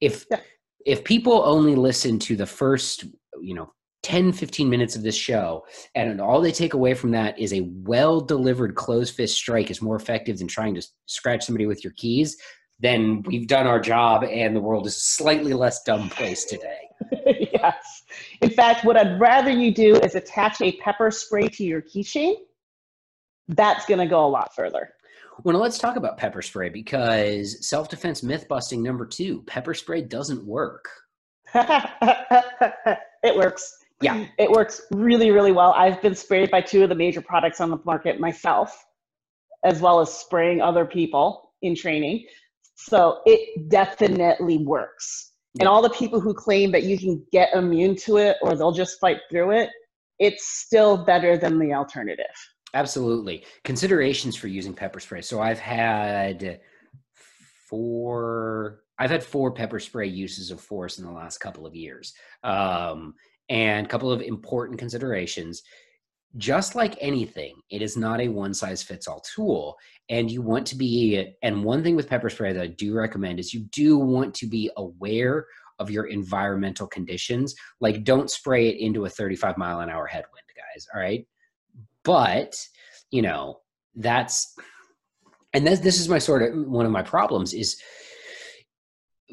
if 0.00 0.26
if 0.84 1.04
people 1.04 1.42
only 1.44 1.74
listen 1.74 2.18
to 2.20 2.36
the 2.36 2.46
first, 2.46 3.04
you 3.40 3.54
know, 3.54 3.72
10 4.02 4.32
15 4.32 4.68
minutes 4.68 4.96
of 4.96 5.02
this 5.02 5.14
show 5.14 5.64
and 5.94 6.20
all 6.20 6.40
they 6.40 6.50
take 6.50 6.74
away 6.74 6.92
from 6.92 7.12
that 7.12 7.38
is 7.38 7.52
a 7.52 7.60
well 7.72 8.20
delivered 8.20 8.74
closed 8.74 9.14
fist 9.14 9.36
strike 9.36 9.70
is 9.70 9.80
more 9.80 9.94
effective 9.94 10.38
than 10.38 10.48
trying 10.48 10.74
to 10.74 10.82
scratch 11.06 11.44
somebody 11.44 11.66
with 11.66 11.84
your 11.84 11.92
keys 11.96 12.36
then 12.80 13.22
we've 13.26 13.46
done 13.46 13.64
our 13.64 13.78
job 13.78 14.24
and 14.24 14.56
the 14.56 14.60
world 14.60 14.88
is 14.88 14.96
a 14.96 15.00
slightly 15.00 15.54
less 15.54 15.84
dumb 15.84 16.10
place 16.10 16.44
today 16.44 16.88
yes 17.62 18.02
in 18.40 18.50
fact 18.50 18.84
what 18.84 18.96
i'd 18.96 19.18
rather 19.20 19.50
you 19.50 19.72
do 19.72 19.96
is 19.96 20.14
attach 20.14 20.60
a 20.60 20.72
pepper 20.78 21.10
spray 21.10 21.48
to 21.48 21.64
your 21.64 21.82
keychain 21.82 22.34
that's 23.48 23.86
going 23.86 23.98
to 23.98 24.06
go 24.06 24.24
a 24.24 24.28
lot 24.28 24.54
further 24.54 24.90
well 25.44 25.58
let's 25.58 25.78
talk 25.78 25.96
about 25.96 26.16
pepper 26.16 26.42
spray 26.42 26.68
because 26.68 27.66
self-defense 27.66 28.22
myth 28.22 28.46
busting 28.48 28.82
number 28.82 29.06
two 29.06 29.42
pepper 29.42 29.74
spray 29.74 30.02
doesn't 30.02 30.44
work 30.44 30.88
it 31.54 33.36
works 33.36 33.76
yeah. 34.02 34.26
It 34.38 34.50
works 34.50 34.82
really, 34.90 35.30
really 35.30 35.52
well. 35.52 35.72
I've 35.72 36.02
been 36.02 36.14
sprayed 36.14 36.50
by 36.50 36.60
two 36.60 36.82
of 36.82 36.88
the 36.88 36.94
major 36.94 37.20
products 37.20 37.60
on 37.60 37.70
the 37.70 37.78
market 37.84 38.18
myself, 38.18 38.84
as 39.64 39.80
well 39.80 40.00
as 40.00 40.12
spraying 40.12 40.60
other 40.60 40.84
people 40.84 41.52
in 41.62 41.76
training. 41.76 42.26
So 42.74 43.20
it 43.26 43.68
definitely 43.68 44.58
works. 44.58 45.31
And 45.60 45.68
all 45.68 45.82
the 45.82 45.90
people 45.90 46.20
who 46.20 46.32
claim 46.32 46.72
that 46.72 46.84
you 46.84 46.98
can 46.98 47.24
get 47.30 47.54
immune 47.54 47.96
to 47.96 48.16
it 48.16 48.36
or 48.42 48.56
they'll 48.56 48.72
just 48.72 48.98
fight 48.98 49.18
through 49.30 49.50
it, 49.52 49.70
it's 50.18 50.46
still 50.48 51.04
better 51.04 51.36
than 51.36 51.58
the 51.58 51.74
alternative. 51.74 52.24
Absolutely. 52.74 53.44
Considerations 53.64 54.34
for 54.34 54.48
using 54.48 54.72
pepper 54.72 54.98
spray. 54.98 55.20
So 55.20 55.40
I've 55.40 55.58
had 55.58 56.60
four 57.68 58.82
I've 58.98 59.10
had 59.10 59.24
four 59.24 59.50
pepper 59.50 59.80
spray 59.80 60.06
uses 60.06 60.50
of 60.50 60.60
force 60.60 60.98
in 60.98 61.04
the 61.04 61.10
last 61.10 61.38
couple 61.38 61.66
of 61.66 61.74
years. 61.74 62.14
Um, 62.44 63.14
and 63.48 63.84
a 63.84 63.88
couple 63.88 64.12
of 64.12 64.22
important 64.22 64.78
considerations. 64.78 65.62
Just 66.36 66.74
like 66.74 66.96
anything, 67.00 67.56
it 67.70 67.82
is 67.82 67.96
not 67.96 68.20
a 68.20 68.28
one 68.28 68.54
size 68.54 68.82
fits 68.82 69.06
all 69.06 69.20
tool. 69.20 69.76
And 70.08 70.30
you 70.30 70.42
want 70.42 70.66
to 70.68 70.76
be, 70.76 71.34
and 71.42 71.62
one 71.62 71.82
thing 71.82 71.96
with 71.96 72.08
pepper 72.08 72.30
spray 72.30 72.52
that 72.52 72.62
I 72.62 72.68
do 72.68 72.94
recommend 72.94 73.38
is 73.38 73.52
you 73.52 73.60
do 73.72 73.98
want 73.98 74.34
to 74.36 74.46
be 74.46 74.70
aware 74.76 75.46
of 75.78 75.90
your 75.90 76.06
environmental 76.06 76.86
conditions. 76.86 77.54
Like, 77.80 78.04
don't 78.04 78.30
spray 78.30 78.68
it 78.68 78.78
into 78.78 79.04
a 79.04 79.10
35 79.10 79.58
mile 79.58 79.80
an 79.80 79.90
hour 79.90 80.06
headwind, 80.06 80.44
guys. 80.56 80.86
All 80.94 81.00
right. 81.00 81.26
But, 82.04 82.54
you 83.10 83.22
know, 83.22 83.60
that's, 83.94 84.56
and 85.52 85.66
this, 85.66 85.80
this 85.80 86.00
is 86.00 86.08
my 86.08 86.18
sort 86.18 86.42
of 86.42 86.66
one 86.66 86.86
of 86.86 86.92
my 86.92 87.02
problems 87.02 87.52
is 87.52 87.80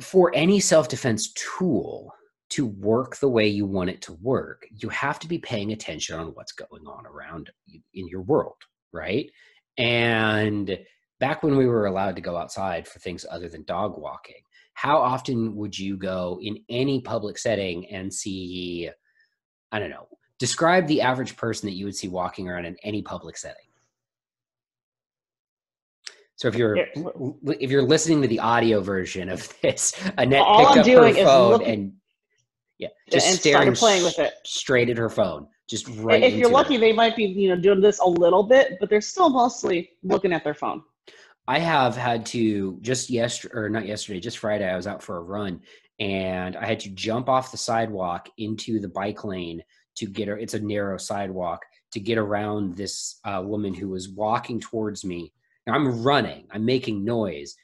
for 0.01 0.31
any 0.33 0.59
self 0.59 0.87
defense 0.89 1.31
tool, 1.33 2.13
to 2.49 2.65
work 2.65 3.17
the 3.17 3.29
way 3.29 3.47
you 3.47 3.65
want 3.65 3.89
it 3.89 4.01
to 4.03 4.13
work, 4.13 4.65
you 4.71 4.89
have 4.89 5.19
to 5.19 5.27
be 5.27 5.37
paying 5.37 5.71
attention 5.71 6.19
on 6.19 6.27
what's 6.29 6.51
going 6.51 6.85
on 6.87 7.05
around 7.05 7.51
you 7.65 7.81
in 7.93 8.07
your 8.07 8.21
world, 8.21 8.55
right? 8.91 9.29
And 9.77 10.77
back 11.19 11.43
when 11.43 11.57
we 11.57 11.67
were 11.67 11.85
allowed 11.85 12.15
to 12.15 12.21
go 12.21 12.37
outside 12.37 12.87
for 12.87 12.99
things 12.99 13.25
other 13.29 13.49
than 13.49 13.63
dog 13.63 13.97
walking, 13.97 14.41
how 14.73 14.97
often 14.97 15.55
would 15.55 15.77
you 15.77 15.97
go 15.97 16.39
in 16.41 16.59
any 16.69 17.01
public 17.01 17.37
setting 17.37 17.85
and 17.91 18.13
see, 18.13 18.89
I 19.71 19.79
don't 19.79 19.89
know, 19.89 20.07
describe 20.39 20.87
the 20.87 21.01
average 21.01 21.37
person 21.37 21.67
that 21.67 21.75
you 21.75 21.85
would 21.85 21.95
see 21.95 22.07
walking 22.07 22.47
around 22.47 22.65
in 22.65 22.77
any 22.83 23.01
public 23.01 23.37
setting? 23.37 23.57
So 26.39 26.47
if 26.47 26.55
you're 26.55 26.77
if 27.59 27.69
you're 27.69 27.83
listening 27.83 28.21
to 28.21 28.27
the 28.29 28.39
audio 28.39 28.79
version 28.79 29.27
of 29.27 29.53
this, 29.61 29.93
Annette 30.17 30.39
All 30.39 30.73
picked 30.73 30.87
I'm 30.87 30.97
up 30.97 31.15
her 31.17 31.23
phone 31.25 31.51
looking, 31.51 31.67
and 31.67 31.93
yeah, 32.79 32.87
just 33.11 33.27
and 33.27 33.39
staring 33.39 33.73
playing 33.75 34.03
with 34.03 34.17
it 34.19 34.33
straight 34.45 34.89
at 34.89 34.97
her 34.97 35.09
phone, 35.09 35.47
just 35.69 35.87
right. 35.97 36.23
If 36.23 36.33
you're 36.33 36.49
lucky, 36.49 36.77
they 36.77 36.93
might 36.93 37.15
be 37.15 37.25
you 37.25 37.49
know 37.49 37.61
doing 37.61 37.81
this 37.81 37.99
a 37.99 38.07
little 38.07 38.43
bit, 38.43 38.77
but 38.79 38.89
they're 38.89 39.01
still 39.01 39.29
mostly 39.29 39.91
looking 40.01 40.33
at 40.33 40.43
their 40.43 40.55
phone. 40.55 40.81
I 41.49 41.57
have 41.57 41.95
had 41.95 42.27
to 42.27 42.77
just 42.81 43.09
yesterday 43.09 43.55
or 43.55 43.69
not 43.69 43.87
yesterday, 43.87 44.19
just 44.19 44.37
Friday. 44.37 44.69
I 44.69 44.75
was 44.75 44.85
out 44.85 45.01
for 45.01 45.17
a 45.17 45.23
run 45.23 45.61
and 45.99 46.55
I 46.55 46.65
had 46.65 46.79
to 46.81 46.89
jump 46.89 47.27
off 47.27 47.51
the 47.51 47.57
sidewalk 47.57 48.29
into 48.37 48.79
the 48.79 48.87
bike 48.87 49.23
lane 49.23 49.63
to 49.95 50.05
get 50.05 50.27
her. 50.27 50.37
It's 50.37 50.53
a 50.53 50.59
narrow 50.59 50.97
sidewalk 50.97 51.65
to 51.91 51.99
get 51.99 52.19
around 52.19 52.77
this 52.77 53.19
uh, 53.25 53.41
woman 53.43 53.73
who 53.73 53.89
was 53.89 54.09
walking 54.09 54.59
towards 54.59 55.03
me. 55.03 55.33
Now 55.65 55.73
I'm 55.73 56.03
running. 56.03 56.45
I'm 56.51 56.65
making 56.65 57.03
noise. 57.03 57.55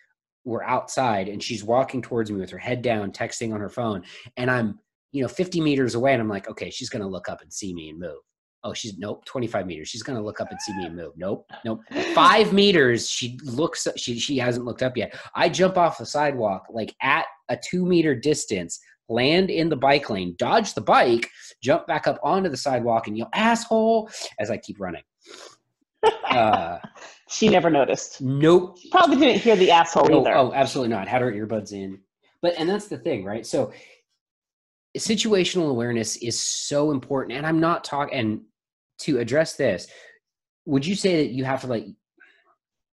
We're 0.45 0.63
outside 0.63 1.27
and 1.27 1.41
she's 1.41 1.63
walking 1.63 2.01
towards 2.01 2.31
me 2.31 2.39
with 2.39 2.49
her 2.49 2.57
head 2.57 2.81
down, 2.81 3.11
texting 3.11 3.53
on 3.53 3.59
her 3.59 3.69
phone, 3.69 4.03
and 4.35 4.49
I'm 4.49 4.79
you 5.15 5.21
know, 5.21 5.29
50 5.29 5.61
meters 5.61 5.95
away. 5.95 6.11
And 6.11 6.21
I'm 6.21 6.27
like, 6.27 6.49
okay, 6.49 6.69
she's 6.69 6.89
going 6.89 7.01
to 7.01 7.07
look 7.07 7.29
up 7.29 7.41
and 7.41 7.51
see 7.51 7.73
me 7.73 7.87
and 7.89 7.97
move. 7.97 8.19
Oh, 8.65 8.73
she's 8.73 8.97
nope, 8.97 9.23
25 9.25 9.65
meters. 9.65 9.87
She's 9.87 10.03
going 10.03 10.17
to 10.17 10.23
look 10.23 10.41
up 10.41 10.51
and 10.51 10.59
see 10.59 10.75
me 10.75 10.85
and 10.85 10.95
move. 10.95 11.13
Nope, 11.15 11.49
nope. 11.63 11.79
Five 12.13 12.51
meters. 12.51 13.09
She 13.09 13.37
looks, 13.43 13.87
she, 13.95 14.19
she 14.19 14.37
hasn't 14.37 14.65
looked 14.65 14.83
up 14.83 14.97
yet. 14.97 15.15
I 15.35 15.47
jump 15.47 15.77
off 15.77 15.99
the 15.99 16.05
sidewalk, 16.05 16.65
like 16.69 16.93
at 17.01 17.27
a 17.47 17.57
two 17.57 17.85
meter 17.85 18.13
distance, 18.13 18.79
land 19.07 19.51
in 19.51 19.69
the 19.69 19.77
bike 19.77 20.09
lane, 20.09 20.35
dodge 20.37 20.73
the 20.73 20.81
bike, 20.81 21.29
jump 21.63 21.87
back 21.87 22.07
up 22.07 22.19
onto 22.21 22.49
the 22.49 22.57
sidewalk 22.57 23.07
and 23.07 23.17
yell, 23.17 23.29
asshole, 23.33 24.09
as 24.39 24.51
I 24.51 24.57
keep 24.57 24.81
running. 24.81 25.03
Uh, 26.25 26.79
she 27.29 27.47
never 27.47 27.69
noticed. 27.69 28.21
Nope. 28.21 28.79
She 28.81 28.89
probably 28.89 29.17
didn't 29.17 29.41
hear 29.41 29.55
the 29.55 29.71
asshole 29.71 30.09
no, 30.09 30.21
either. 30.21 30.35
Oh, 30.35 30.51
absolutely 30.53 30.93
not. 30.93 31.07
Had 31.07 31.21
her 31.21 31.31
earbuds 31.31 31.71
in. 31.71 31.99
But, 32.41 32.55
and 32.57 32.67
that's 32.67 32.87
the 32.87 32.97
thing, 32.97 33.23
right? 33.23 33.45
So 33.45 33.71
situational 34.95 35.69
awareness 35.69 36.17
is 36.17 36.39
so 36.39 36.91
important 36.91 37.37
and 37.37 37.45
i'm 37.45 37.59
not 37.59 37.83
talking 37.83 38.17
and 38.17 38.41
to 38.97 39.19
address 39.19 39.55
this 39.55 39.87
would 40.65 40.85
you 40.85 40.95
say 40.95 41.23
that 41.23 41.31
you 41.31 41.43
have 41.43 41.61
to 41.61 41.67
like 41.67 41.85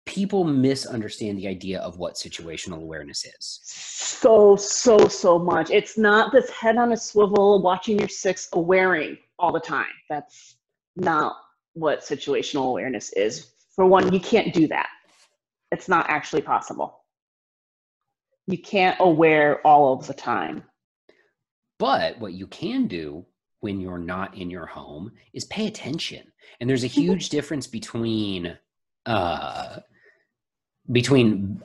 people 0.07 0.43
misunderstand 0.43 1.39
the 1.39 1.47
idea 1.47 1.79
of 1.81 1.99
what 1.99 2.15
situational 2.15 2.79
awareness 2.79 3.25
is? 3.25 3.61
So 3.63 4.57
so 4.57 5.07
so 5.09 5.39
much. 5.39 5.71
It's 5.71 5.97
not 5.97 6.33
this 6.33 6.51
head 6.51 6.77
on 6.77 6.93
a 6.93 6.97
swivel 6.97 7.63
watching 7.63 7.99
your 7.99 8.09
six 8.09 8.49
awareing 8.53 9.19
all 9.39 9.53
the 9.53 9.61
time. 9.61 9.87
That's 10.09 10.57
not 10.97 11.37
what 11.75 12.01
situational 12.01 12.69
awareness 12.69 13.13
is. 13.13 13.53
For 13.75 13.87
one 13.87 14.13
you 14.13 14.21
can't 14.21 14.53
do 14.53 14.67
that. 14.69 14.89
It's 15.71 15.89
not 15.89 16.11
actually 16.11 16.43
possible. 16.43 17.05
You 18.49 18.59
can't 18.59 18.97
aware 18.99 19.65
all 19.65 19.93
of 19.93 20.09
the 20.09 20.15
time 20.15 20.65
but 21.81 22.21
what 22.21 22.35
you 22.35 22.47
can 22.47 22.87
do 22.87 23.25
when 23.61 23.81
you're 23.81 23.99
not 23.99 24.37
in 24.37 24.51
your 24.51 24.67
home 24.67 25.11
is 25.33 25.47
pay 25.47 25.67
attention. 25.67 26.23
And 26.61 26.69
there's 26.69 26.85
a 26.85 26.89
huge 26.89 27.31
difference 27.31 27.67
between 27.67 28.57
uh 29.07 29.81
between 30.93 31.63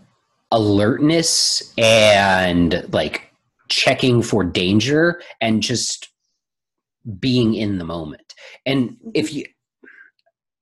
alertness 0.52 1.74
and 1.78 2.88
like 2.94 3.34
checking 3.68 4.22
for 4.22 4.46
danger 4.46 5.22
and 5.42 5.62
just 5.62 6.08
being 7.20 7.54
in 7.54 7.78
the 7.78 7.84
moment. 7.84 8.36
And 8.66 8.96
if 9.14 9.34
you 9.34 9.46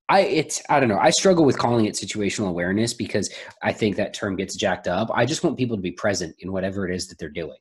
I 0.10 0.22
it's 0.22 0.63
I 0.68 0.80
don't 0.80 0.89
know. 0.89 1.00
I 1.00 1.12
struggle 1.12 1.46
with 1.46 1.60
calling 1.60 1.86
it 1.86 1.94
situational 1.94 2.50
awareness 2.50 2.96
because 2.96 3.32
I 3.62 3.72
think 3.72 3.98
that 3.98 4.16
term 4.16 4.36
gets 4.36 4.56
jacked 4.56 4.88
up. 4.88 5.12
I 5.13 5.26
just 5.28 5.44
want 5.44 5.60
people 5.60 5.78
to 5.78 5.82
be 5.82 5.92
present 5.92 6.36
in 6.39 6.52
whatever 6.52 6.89
it 6.89 6.96
is 6.96 7.08
that 7.08 7.20
they're 7.20 7.30
doing. 7.30 7.58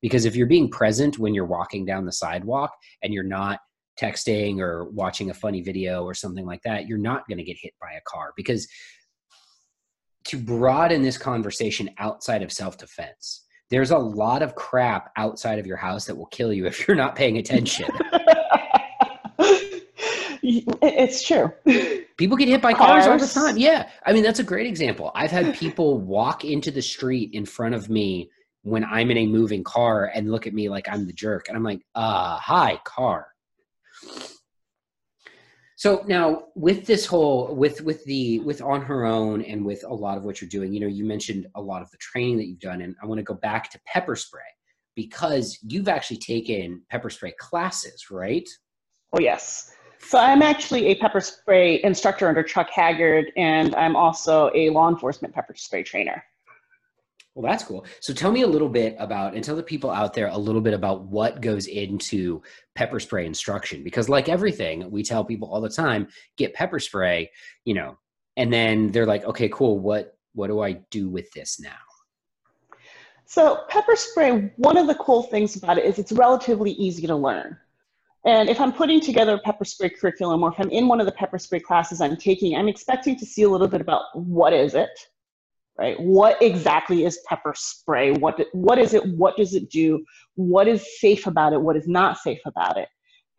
Because 0.00 0.24
if 0.24 0.36
you're 0.36 0.46
being 0.46 0.70
present 0.70 1.18
when 1.18 1.34
you're 1.34 1.46
walking 1.46 1.84
down 1.84 2.04
the 2.04 2.12
sidewalk 2.12 2.70
and 3.02 3.12
you're 3.12 3.24
not 3.24 3.60
texting 4.00 4.58
or 4.60 4.90
watching 4.90 5.30
a 5.30 5.34
funny 5.34 5.62
video 5.62 6.04
or 6.04 6.14
something 6.14 6.46
like 6.46 6.62
that, 6.64 6.88
you're 6.88 6.98
not 6.98 7.26
going 7.28 7.38
to 7.38 7.44
get 7.44 7.56
hit 7.60 7.72
by 7.80 7.92
a 7.92 8.00
car 8.06 8.32
because 8.36 8.66
to 10.24 10.38
broaden 10.38 11.02
this 11.02 11.18
conversation 11.18 11.90
outside 11.98 12.42
of 12.42 12.50
self-defense, 12.50 13.44
there's 13.70 13.90
a 13.90 13.98
lot 13.98 14.42
of 14.42 14.54
crap 14.54 15.10
outside 15.16 15.58
of 15.58 15.66
your 15.66 15.76
house 15.76 16.06
that 16.06 16.16
will 16.16 16.26
kill 16.26 16.52
you 16.52 16.66
if 16.66 16.86
you're 16.86 16.96
not 16.96 17.14
paying 17.14 17.38
attention. 17.38 17.88
it's 20.42 21.26
true. 21.26 21.52
People 22.16 22.36
get 22.36 22.48
hit 22.48 22.62
by 22.62 22.72
cars. 22.72 23.06
cars 23.06 23.06
all 23.06 23.18
the 23.18 23.26
time. 23.26 23.56
Yeah. 23.56 23.88
I 24.06 24.12
mean, 24.12 24.22
that's 24.22 24.38
a 24.38 24.44
great 24.44 24.66
example. 24.66 25.10
I've 25.14 25.30
had 25.30 25.54
people 25.54 25.98
walk 25.98 26.44
into 26.44 26.70
the 26.70 26.82
street 26.82 27.30
in 27.32 27.44
front 27.44 27.74
of 27.74 27.88
me 27.88 28.30
when 28.64 28.82
I'm 28.82 29.10
in 29.10 29.18
a 29.18 29.26
moving 29.26 29.62
car 29.62 30.10
and 30.14 30.32
look 30.32 30.46
at 30.46 30.54
me 30.54 30.68
like 30.68 30.88
I'm 30.88 31.06
the 31.06 31.12
jerk. 31.12 31.48
And 31.48 31.56
I'm 31.56 31.62
like, 31.62 31.82
uh, 31.94 32.38
hi, 32.38 32.80
car. 32.84 33.28
So 35.76 36.02
now 36.06 36.44
with 36.54 36.86
this 36.86 37.04
whole 37.04 37.54
with 37.54 37.82
with 37.82 38.02
the 38.04 38.40
with 38.40 38.62
on 38.62 38.80
her 38.82 39.04
own 39.04 39.42
and 39.42 39.64
with 39.64 39.84
a 39.84 39.92
lot 39.92 40.16
of 40.16 40.24
what 40.24 40.40
you're 40.40 40.48
doing, 40.48 40.72
you 40.72 40.80
know, 40.80 40.86
you 40.86 41.04
mentioned 41.04 41.46
a 41.56 41.60
lot 41.60 41.82
of 41.82 41.90
the 41.90 41.98
training 41.98 42.38
that 42.38 42.46
you've 42.46 42.60
done, 42.60 42.80
and 42.80 42.96
I 43.02 43.06
want 43.06 43.18
to 43.18 43.22
go 43.22 43.34
back 43.34 43.70
to 43.70 43.80
pepper 43.86 44.16
spray 44.16 44.40
because 44.96 45.58
you've 45.62 45.88
actually 45.88 46.18
taken 46.18 46.80
pepper 46.90 47.10
spray 47.10 47.34
classes, 47.38 48.06
right? 48.10 48.48
Oh 49.12 49.20
yes. 49.20 49.72
So 49.98 50.18
I'm 50.18 50.42
actually 50.42 50.86
a 50.86 50.94
pepper 50.94 51.20
spray 51.20 51.82
instructor 51.82 52.28
under 52.28 52.42
Chuck 52.42 52.70
Haggard, 52.70 53.26
and 53.36 53.74
I'm 53.74 53.94
also 53.94 54.50
a 54.54 54.70
law 54.70 54.88
enforcement 54.88 55.34
pepper 55.34 55.54
spray 55.54 55.82
trainer. 55.82 56.24
Well, 57.34 57.50
that's 57.50 57.64
cool. 57.64 57.84
So 58.00 58.14
tell 58.14 58.30
me 58.30 58.42
a 58.42 58.46
little 58.46 58.68
bit 58.68 58.94
about, 58.98 59.34
and 59.34 59.42
tell 59.42 59.56
the 59.56 59.62
people 59.62 59.90
out 59.90 60.14
there 60.14 60.28
a 60.28 60.38
little 60.38 60.60
bit 60.60 60.72
about 60.72 61.02
what 61.02 61.40
goes 61.40 61.66
into 61.66 62.42
pepper 62.76 63.00
spray 63.00 63.26
instruction. 63.26 63.82
Because, 63.82 64.08
like 64.08 64.28
everything, 64.28 64.88
we 64.90 65.02
tell 65.02 65.24
people 65.24 65.48
all 65.48 65.60
the 65.60 65.68
time, 65.68 66.06
get 66.36 66.54
pepper 66.54 66.78
spray, 66.78 67.30
you 67.64 67.74
know, 67.74 67.98
and 68.36 68.52
then 68.52 68.92
they're 68.92 69.06
like, 69.06 69.24
okay, 69.24 69.48
cool. 69.48 69.78
What 69.78 70.16
what 70.34 70.48
do 70.48 70.60
I 70.60 70.72
do 70.90 71.08
with 71.08 71.30
this 71.32 71.60
now? 71.60 71.70
So 73.26 73.64
pepper 73.68 73.96
spray, 73.96 74.52
one 74.56 74.76
of 74.76 74.86
the 74.86 74.94
cool 74.96 75.22
things 75.24 75.56
about 75.56 75.78
it 75.78 75.84
is 75.84 75.98
it's 75.98 76.12
relatively 76.12 76.72
easy 76.72 77.06
to 77.06 77.16
learn. 77.16 77.56
And 78.26 78.48
if 78.48 78.60
I'm 78.60 78.72
putting 78.72 79.00
together 79.00 79.34
a 79.34 79.38
pepper 79.38 79.64
spray 79.64 79.90
curriculum 79.90 80.42
or 80.42 80.52
if 80.52 80.58
I'm 80.58 80.70
in 80.70 80.88
one 80.88 81.00
of 81.00 81.06
the 81.06 81.12
pepper 81.12 81.38
spray 81.38 81.60
classes 81.60 82.00
I'm 82.00 82.16
taking, 82.16 82.56
I'm 82.56 82.68
expecting 82.68 83.16
to 83.18 83.26
see 83.26 83.42
a 83.42 83.48
little 83.48 83.68
bit 83.68 83.80
about 83.80 84.04
what 84.14 84.52
is 84.52 84.74
it, 84.74 85.08
right? 85.78 85.98
What 85.98 86.40
exactly 86.42 87.04
is 87.04 87.20
pepper 87.28 87.54
spray? 87.56 88.12
What, 88.12 88.40
what 88.52 88.78
is 88.78 88.94
it? 88.94 89.04
What 89.16 89.36
does 89.36 89.54
it 89.54 89.70
do? 89.70 90.04
What 90.36 90.68
is 90.68 91.00
safe 91.00 91.26
about 91.26 91.52
it? 91.52 91.60
What 91.60 91.76
is 91.76 91.88
not 91.88 92.18
safe 92.18 92.40
about 92.46 92.76
it? 92.76 92.88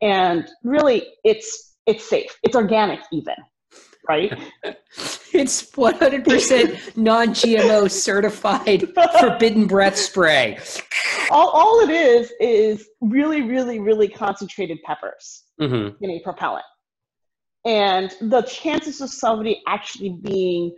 And 0.02 0.48
really, 0.63 1.08
it's, 1.24 1.78
it's 1.86 2.08
safe. 2.08 2.36
It's 2.43 2.56
organic 2.56 3.00
even, 3.13 3.36
right? 4.08 4.34
it's 5.34 5.71
100% 5.71 6.98
non-GMO 6.98 7.89
certified 7.89 8.93
forbidden 9.19 9.67
breath 9.67 9.95
spray. 9.95 10.58
All, 11.32 11.50
all 11.50 11.80
it 11.82 11.89
is 11.89 12.32
is 12.39 12.88
really, 13.02 13.41
really, 13.43 13.80
really 13.80 14.10
concentrated 14.10 14.80
peppers 14.84 15.43
mm-hmm. 15.60 16.04
in 16.04 16.12
a 16.12 16.19
propellant. 16.24 16.65
And 17.65 18.13
the 18.21 18.43
chances 18.43 19.02
of 19.02 19.10
somebody 19.10 19.63
actually 19.67 20.19
being 20.21 20.76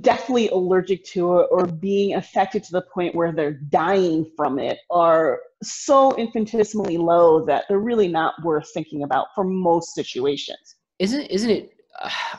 deathly 0.00 0.48
allergic 0.48 1.04
to 1.04 1.40
it 1.40 1.48
or 1.50 1.66
being 1.66 2.14
affected 2.14 2.64
to 2.64 2.72
the 2.72 2.82
point 2.94 3.14
where 3.14 3.32
they're 3.32 3.52
dying 3.52 4.30
from 4.36 4.58
it 4.58 4.78
are 4.90 5.40
so 5.62 6.16
infinitesimally 6.16 6.96
low 6.96 7.44
that 7.44 7.64
they're 7.68 7.78
really 7.78 8.08
not 8.08 8.34
worth 8.42 8.68
thinking 8.72 9.02
about 9.02 9.26
for 9.34 9.44
most 9.44 9.94
situations. 9.94 10.76
Isn't 10.98 11.26
isn't 11.26 11.50
it 11.50 11.76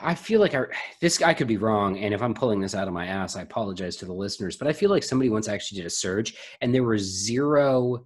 I 0.02 0.14
feel 0.14 0.40
like 0.40 0.54
I, 0.54 0.64
this 1.00 1.22
I 1.22 1.32
could 1.32 1.46
be 1.46 1.56
wrong, 1.56 1.98
and 1.98 2.12
if 2.12 2.20
I'm 2.20 2.34
pulling 2.34 2.60
this 2.60 2.74
out 2.74 2.88
of 2.88 2.94
my 2.94 3.06
ass, 3.06 3.36
I 3.36 3.42
apologize 3.42 3.96
to 3.96 4.04
the 4.04 4.12
listeners. 4.12 4.56
But 4.56 4.66
I 4.66 4.72
feel 4.72 4.90
like 4.90 5.04
somebody 5.04 5.30
once 5.30 5.48
actually 5.48 5.76
did 5.76 5.86
a 5.86 5.90
surge, 5.90 6.34
and 6.60 6.74
there 6.74 6.82
were 6.82 6.98
zero 6.98 8.04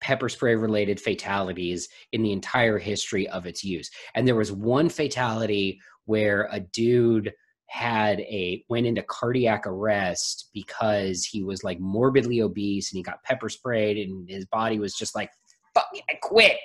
pepper 0.00 0.28
spray 0.28 0.54
related 0.54 1.00
fatalities 1.00 1.88
in 2.12 2.22
the 2.22 2.32
entire 2.32 2.78
history 2.78 3.28
of 3.28 3.46
its 3.46 3.64
use. 3.64 3.90
And 4.14 4.26
there 4.26 4.34
was 4.34 4.52
one 4.52 4.88
fatality 4.88 5.80
where 6.04 6.48
a 6.50 6.60
dude 6.60 7.32
had 7.70 8.18
a 8.22 8.64
went 8.68 8.84
into 8.84 9.02
cardiac 9.04 9.64
arrest 9.64 10.50
because 10.52 11.24
he 11.24 11.44
was 11.44 11.62
like 11.62 11.78
morbidly 11.78 12.42
obese 12.42 12.90
and 12.90 12.96
he 12.96 13.02
got 13.02 13.22
pepper 13.22 13.48
sprayed 13.48 13.96
and 13.96 14.28
his 14.28 14.44
body 14.46 14.80
was 14.80 14.92
just 14.92 15.14
like 15.14 15.30
fuck 15.72 15.86
it, 15.92 16.02
I 16.10 16.14
quit. 16.20 16.56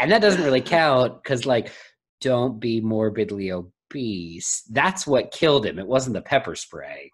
And 0.00 0.10
that 0.10 0.20
doesn't 0.20 0.42
really 0.42 0.60
count 0.60 1.22
cuz 1.22 1.46
like 1.46 1.72
don't 2.20 2.58
be 2.58 2.80
morbidly 2.80 3.52
obese. 3.52 4.64
That's 4.70 5.06
what 5.06 5.30
killed 5.30 5.64
him. 5.64 5.78
It 5.78 5.86
wasn't 5.86 6.14
the 6.14 6.22
pepper 6.22 6.56
spray. 6.56 7.12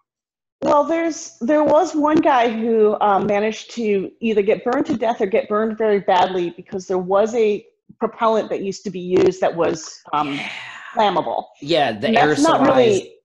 Well, 0.63 0.83
there's 0.83 1.37
there 1.41 1.63
was 1.63 1.93
one 1.93 2.21
guy 2.21 2.49
who 2.49 2.99
um, 3.01 3.27
managed 3.27 3.69
to 3.75 4.09
either 4.19 4.41
get 4.41 4.63
burned 4.63 4.87
to 4.87 4.97
death 4.97 5.21
or 5.21 5.27
get 5.27 5.47
burned 5.47 5.77
very 5.77 5.99
badly 5.99 6.49
because 6.57 6.87
there 6.87 6.97
was 6.97 7.35
a 7.35 7.63
propellant 7.99 8.49
that 8.49 8.63
used 8.63 8.83
to 8.85 8.89
be 8.89 8.99
used 8.99 9.41
that 9.41 9.55
was 9.55 10.01
um, 10.11 10.33
yeah 10.33 10.49
flammable. 10.95 11.45
Yeah, 11.61 11.91
the 11.91 12.07
aerosolized. 12.07 12.43
Not 12.43 12.61
really, 12.61 13.15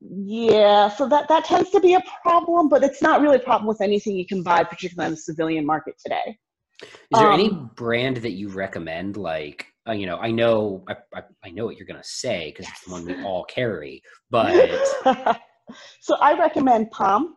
yeah, 0.00 0.88
so 0.88 1.08
that, 1.08 1.28
that 1.28 1.44
tends 1.44 1.70
to 1.70 1.80
be 1.80 1.94
a 1.94 2.02
problem, 2.22 2.68
but 2.68 2.82
it's 2.82 3.02
not 3.02 3.20
really 3.20 3.36
a 3.36 3.40
problem 3.40 3.68
with 3.68 3.80
anything 3.82 4.16
you 4.16 4.26
can 4.26 4.42
buy, 4.42 4.64
particularly 4.64 5.06
on 5.06 5.10
the 5.12 5.16
civilian 5.16 5.66
market 5.66 5.94
today. 6.02 6.38
Is 6.82 6.88
there 7.12 7.30
um, 7.30 7.38
any 7.38 7.50
brand 7.74 8.16
that 8.18 8.32
you 8.32 8.48
recommend? 8.48 9.18
Like, 9.18 9.66
uh, 9.86 9.92
you 9.92 10.06
know, 10.06 10.16
I 10.16 10.30
know 10.30 10.84
I, 10.88 10.96
I, 11.14 11.22
I 11.44 11.50
know 11.50 11.66
what 11.66 11.76
you're 11.76 11.86
going 11.86 12.00
to 12.00 12.08
say 12.08 12.50
because 12.50 12.70
it's 12.70 12.84
the 12.84 12.92
one 12.92 13.04
we 13.04 13.22
all 13.22 13.44
carry, 13.44 14.02
but 14.30 15.38
so 16.00 16.16
I 16.16 16.38
recommend 16.38 16.90
POM. 16.90 17.36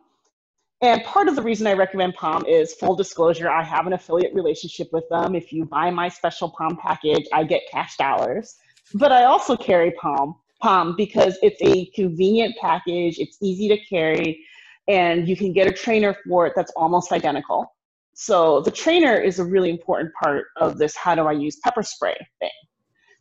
And 0.80 1.02
part 1.04 1.28
of 1.28 1.36
the 1.36 1.42
reason 1.42 1.66
I 1.66 1.72
recommend 1.72 2.14
POM 2.14 2.44
is 2.46 2.74
full 2.74 2.94
disclosure, 2.94 3.48
I 3.50 3.62
have 3.62 3.86
an 3.86 3.92
affiliate 3.92 4.34
relationship 4.34 4.88
with 4.92 5.04
them. 5.08 5.34
If 5.34 5.52
you 5.52 5.64
buy 5.64 5.90
my 5.90 6.08
special 6.08 6.50
POM 6.50 6.76
package, 6.76 7.26
I 7.32 7.44
get 7.44 7.62
cash 7.70 7.96
dollars. 7.96 8.56
But 8.92 9.12
I 9.12 9.24
also 9.24 9.56
carry 9.56 9.92
POM, 9.92 10.34
POM 10.62 10.94
because 10.96 11.38
it's 11.42 11.60
a 11.62 11.86
convenient 11.94 12.54
package, 12.60 13.18
it's 13.18 13.38
easy 13.40 13.68
to 13.68 13.78
carry, 13.86 14.44
and 14.88 15.26
you 15.26 15.36
can 15.36 15.52
get 15.52 15.66
a 15.66 15.72
trainer 15.72 16.14
for 16.28 16.46
it 16.46 16.52
that's 16.54 16.72
almost 16.76 17.10
identical. 17.12 17.66
So 18.14 18.60
the 18.60 18.70
trainer 18.70 19.16
is 19.16 19.38
a 19.38 19.44
really 19.44 19.70
important 19.70 20.12
part 20.22 20.46
of 20.60 20.78
this 20.78 20.94
how 20.94 21.14
do 21.14 21.22
I 21.22 21.32
use 21.32 21.58
pepper 21.64 21.82
spray 21.82 22.16
thing. 22.38 22.50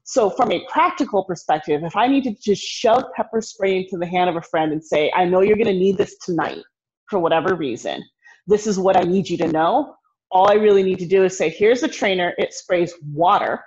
So 0.04 0.30
from 0.30 0.52
a 0.52 0.66
practical 0.70 1.24
perspective, 1.24 1.84
if 1.84 1.96
I 1.96 2.08
need 2.08 2.26
to 2.26 2.36
just 2.36 2.62
shove 2.62 3.06
pepper 3.16 3.42
spray 3.42 3.78
into 3.78 3.98
the 3.98 4.06
hand 4.06 4.30
of 4.30 4.36
a 4.36 4.42
friend 4.42 4.74
and 4.74 4.84
say, 4.84 5.12
I 5.16 5.26
know 5.26 5.42
you're 5.42 5.58
gonna 5.58 5.72
need 5.72 5.98
this 5.98 6.18
tonight 6.18 6.64
for 7.10 7.20
whatever 7.20 7.56
reason, 7.56 8.04
this 8.46 8.68
is 8.68 8.78
what 8.78 8.98
I 8.98 9.04
need 9.04 9.30
you 9.30 9.38
to 9.38 9.48
know. 9.48 9.96
All 10.30 10.52
I 10.52 10.56
really 10.56 10.84
need 10.84 11.00
to 11.00 11.08
do 11.08 11.24
is 11.24 11.38
say, 11.38 11.50
here's 11.50 11.82
the 11.82 11.88
trainer, 11.88 12.34
it 12.38 12.54
sprays 12.54 12.94
water 13.12 13.64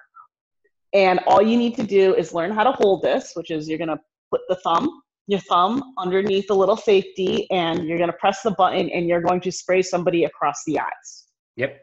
and 0.92 1.20
all 1.26 1.42
you 1.42 1.56
need 1.56 1.74
to 1.76 1.82
do 1.82 2.14
is 2.14 2.32
learn 2.32 2.52
how 2.52 2.64
to 2.64 2.72
hold 2.72 3.02
this, 3.02 3.32
which 3.34 3.50
is 3.50 3.68
you're 3.68 3.78
going 3.78 3.88
to 3.88 4.00
put 4.30 4.40
the 4.48 4.56
thumb, 4.56 5.02
your 5.26 5.40
thumb 5.40 5.94
underneath 5.98 6.46
the 6.46 6.54
little 6.54 6.76
safety, 6.76 7.50
and 7.50 7.86
you're 7.86 7.98
going 7.98 8.10
to 8.10 8.16
press 8.16 8.42
the 8.42 8.52
button 8.52 8.88
and 8.90 9.06
you're 9.06 9.20
going 9.20 9.40
to 9.40 9.52
spray 9.52 9.82
somebody 9.82 10.24
across 10.24 10.62
the 10.66 10.78
eyes. 10.78 11.24
Yep. 11.56 11.80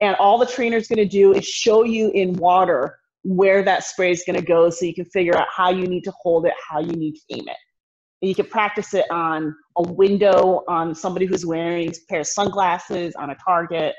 And 0.00 0.16
all 0.16 0.38
the 0.38 0.46
trainer's 0.46 0.88
going 0.88 0.98
to 0.98 1.08
do 1.08 1.32
is 1.32 1.46
show 1.46 1.84
you 1.84 2.10
in 2.10 2.34
water 2.34 2.98
where 3.22 3.62
that 3.62 3.84
spray 3.84 4.10
is 4.10 4.22
going 4.26 4.38
to 4.38 4.44
go 4.44 4.68
so 4.68 4.84
you 4.84 4.94
can 4.94 5.06
figure 5.06 5.36
out 5.36 5.48
how 5.54 5.70
you 5.70 5.86
need 5.86 6.02
to 6.04 6.12
hold 6.20 6.46
it, 6.46 6.52
how 6.68 6.80
you 6.80 6.92
need 6.92 7.12
to 7.14 7.20
aim 7.30 7.48
it. 7.48 7.56
And 8.20 8.28
you 8.28 8.34
can 8.34 8.46
practice 8.46 8.92
it 8.94 9.06
on 9.10 9.54
a 9.76 9.82
window, 9.82 10.62
on 10.68 10.94
somebody 10.94 11.26
who's 11.26 11.46
wearing 11.46 11.88
a 11.88 11.92
pair 12.08 12.20
of 12.20 12.26
sunglasses, 12.26 13.14
on 13.16 13.30
a 13.30 13.36
target, 13.36 13.94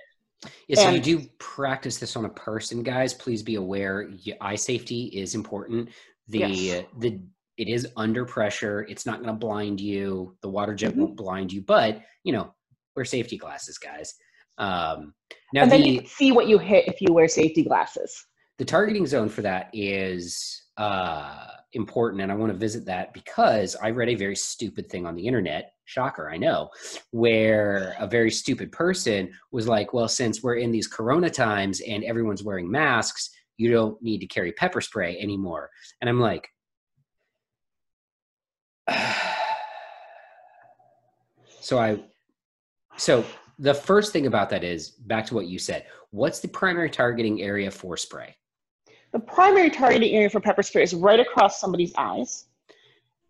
yeah, 0.68 0.76
so 0.76 0.88
and, 0.90 0.96
you 0.96 1.20
do 1.20 1.28
practice 1.40 1.98
this 1.98 2.16
on 2.16 2.26
a 2.26 2.30
person, 2.30 2.84
guys. 2.84 3.14
Please 3.14 3.44
be 3.44 3.56
aware. 3.56 4.10
Eye 4.42 4.56
safety 4.56 5.06
is 5.06 5.36
important. 5.36 5.90
The 6.28 6.40
yes. 6.40 6.86
the 7.00 7.22
it 7.58 7.68
is 7.68 7.88
under 7.96 8.26
pressure. 8.26 8.82
It's 8.90 9.06
not 9.06 9.18
going 9.22 9.34
to 9.34 9.40
blind 9.40 9.80
you. 9.80 10.36
The 10.42 10.50
water 10.50 10.76
jet 10.76 10.92
mm-hmm. 10.92 11.02
won't 11.02 11.18
blind 11.18 11.54
you, 11.54 11.62
but 11.62 12.02
you 12.24 12.34
know, 12.34 12.54
wear 12.96 13.06
safety 13.06 13.38
glasses, 13.38 13.78
guys. 13.78 14.14
Um, 14.58 15.14
now, 15.54 15.64
and 15.64 15.72
then 15.72 15.82
the, 15.82 15.90
you 15.90 16.00
can 16.00 16.08
see 16.08 16.32
what 16.32 16.48
you 16.48 16.58
hit 16.58 16.88
if 16.88 17.02
you 17.02 17.14
wear 17.14 17.28
safety 17.28 17.64
glasses. 17.64 18.26
The 18.58 18.66
targeting 18.66 19.06
zone 19.06 19.30
for 19.30 19.42
that 19.42 19.70
is 19.74 20.64
uh, 20.78 21.48
important 21.76 22.22
and 22.22 22.32
I 22.32 22.36
want 22.36 22.52
to 22.52 22.58
visit 22.58 22.86
that 22.86 23.14
because 23.14 23.76
I 23.76 23.92
read 23.92 24.10
a 24.10 24.16
very 24.16 24.36
stupid 24.36 24.90
thing 24.90 25.06
on 25.06 25.16
the 25.16 25.28
internet. 25.28 25.74
Shocker, 25.86 26.32
I 26.32 26.38
know, 26.38 26.70
where 27.12 27.96
a 28.00 28.08
very 28.08 28.32
stupid 28.32 28.72
person 28.72 29.32
was 29.52 29.68
like, 29.68 29.94
well, 29.94 30.08
since 30.08 30.42
we're 30.42 30.56
in 30.56 30.72
these 30.72 30.88
corona 30.88 31.30
times 31.30 31.82
and 31.82 32.04
everyone's 32.04 32.42
wearing 32.44 32.72
masks, 32.72 33.30
you 33.58 33.72
don't 33.72 34.02
need 34.02 34.20
to 34.20 34.26
carry 34.26 34.52
pepper 34.54 34.82
spray 34.82 35.20
anymore. 35.20 35.70
And 36.02 36.10
I'm 36.10 36.20
like, 36.20 36.50
so 41.62 41.78
I, 41.78 42.00
so 42.98 43.24
the 43.60 43.74
first 43.74 44.12
thing 44.12 44.26
about 44.28 44.50
that 44.50 44.64
is 44.64 44.90
back 44.90 45.26
to 45.28 45.36
what 45.36 45.48
you 45.48 45.60
said. 45.60 45.86
What's 46.12 46.40
the 46.40 46.48
primary 46.48 46.90
targeting 46.90 47.42
area 47.42 47.70
for 47.70 47.98
spray? 47.98 48.36
The 49.16 49.22
primary 49.22 49.70
targeting 49.70 50.14
area 50.14 50.30
for 50.30 50.42
pepper 50.42 50.62
spray 50.62 50.84
is 50.84 50.94
right 50.94 51.22
across 51.22 51.62
somebody's 51.62 51.94
eyes. 51.98 52.48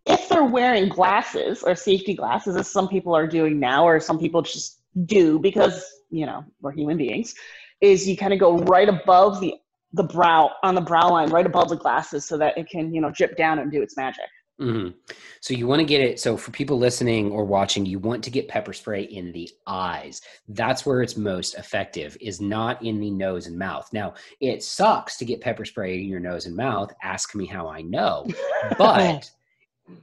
If 0.08 0.28
they're 0.28 0.44
wearing 0.44 0.90
glasses 0.90 1.62
or 1.62 1.76
safety 1.76 2.16
glasses, 2.16 2.56
as 2.56 2.68
some 2.68 2.88
people 2.88 3.16
are 3.16 3.28
doing 3.28 3.60
now, 3.60 3.86
or 3.86 4.00
some 4.00 4.18
people 4.18 4.42
just 4.42 4.80
do 5.06 5.38
because, 5.38 5.86
you 6.10 6.26
know, 6.26 6.44
we're 6.60 6.72
human 6.72 6.98
beings, 6.98 7.36
is 7.82 8.10
you 8.10 8.18
kind 8.18 8.34
of 8.34 8.40
go 8.40 8.58
right 8.64 8.90
above 8.90 9.40
the, 9.42 9.54
the 9.94 10.02
brow, 10.02 10.50
on 10.64 10.74
the 10.74 10.82
brow 10.82 11.08
line, 11.08 11.30
right 11.30 11.46
above 11.46 11.70
the 11.70 11.78
glasses 11.78 12.26
so 12.26 12.36
that 12.36 12.58
it 12.58 12.68
can, 12.68 12.92
you 12.92 13.00
know, 13.00 13.12
drip 13.12 13.38
down 13.38 13.60
and 13.60 13.72
do 13.72 13.84
its 13.84 13.96
magic. 13.96 14.26
Mm-hmm. 14.60 14.98
So 15.42 15.54
you 15.54 15.68
want 15.68 15.82
to 15.82 15.86
get 15.86 16.00
it. 16.00 16.20
So 16.20 16.38
for 16.38 16.52
people 16.52 16.78
listening 16.78 17.30
or 17.32 17.44
watching, 17.44 17.86
you 17.86 18.00
want 18.00 18.24
to 18.24 18.30
get 18.30 18.48
pepper 18.48 18.72
spray 18.72 19.04
in 19.04 19.34
the 19.34 19.50
eyes. 19.68 20.22
That's 20.48 20.86
where 20.86 21.02
it's 21.02 21.18
most 21.18 21.56
effective. 21.56 22.16
Is 22.22 22.40
not 22.40 22.82
in 22.82 23.00
the 23.00 23.12
nose 23.12 23.48
and 23.48 23.58
mouth. 23.58 23.90
Now 23.92 24.14
it 24.40 24.64
sucks 24.64 25.18
to 25.18 25.26
get 25.26 25.42
pepper 25.42 25.66
spray 25.66 26.00
in 26.00 26.08
your 26.08 26.22
nose 26.22 26.46
and 26.46 26.56
mouth. 26.56 26.94
Ask 27.04 27.36
me 27.36 27.46
how 27.46 27.68
I 27.68 27.82
know. 27.82 28.28
But 28.80 29.30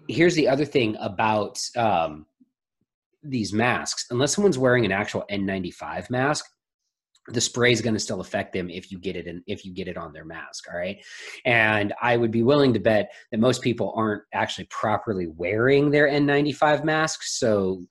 here's 0.06 0.36
the 0.36 0.48
other 0.48 0.64
thing 0.64 0.96
about 1.00 1.60
um, 1.76 2.26
these 3.22 3.52
masks. 3.52 4.06
Unless 4.10 4.34
someone's 4.34 4.58
wearing 4.58 4.84
an 4.84 4.92
actual 4.92 5.24
N95 5.30 6.10
mask, 6.10 6.44
the 7.28 7.40
spray 7.40 7.72
is 7.72 7.80
going 7.80 7.94
to 7.94 8.00
still 8.00 8.20
affect 8.20 8.52
them 8.52 8.68
if 8.68 8.90
you 8.90 8.98
get 8.98 9.16
it 9.16 9.26
in, 9.26 9.42
if 9.46 9.64
you 9.64 9.72
get 9.72 9.88
it 9.88 9.96
on 9.96 10.12
their 10.12 10.24
mask 10.24 10.66
all 10.70 10.78
right? 10.78 10.98
And 11.44 11.92
i 12.02 12.16
would 12.16 12.30
be 12.30 12.42
willing 12.42 12.72
to 12.72 12.80
bet 12.80 13.12
that 13.30 13.38
most 13.38 13.62
people 13.62 13.92
aren't 13.96 14.22
actually 14.32 14.66
properly 14.70 15.28
wearing 15.28 15.90
their 15.90 16.08
n95 16.08 16.84
masks. 16.84 17.38
So 17.38 17.84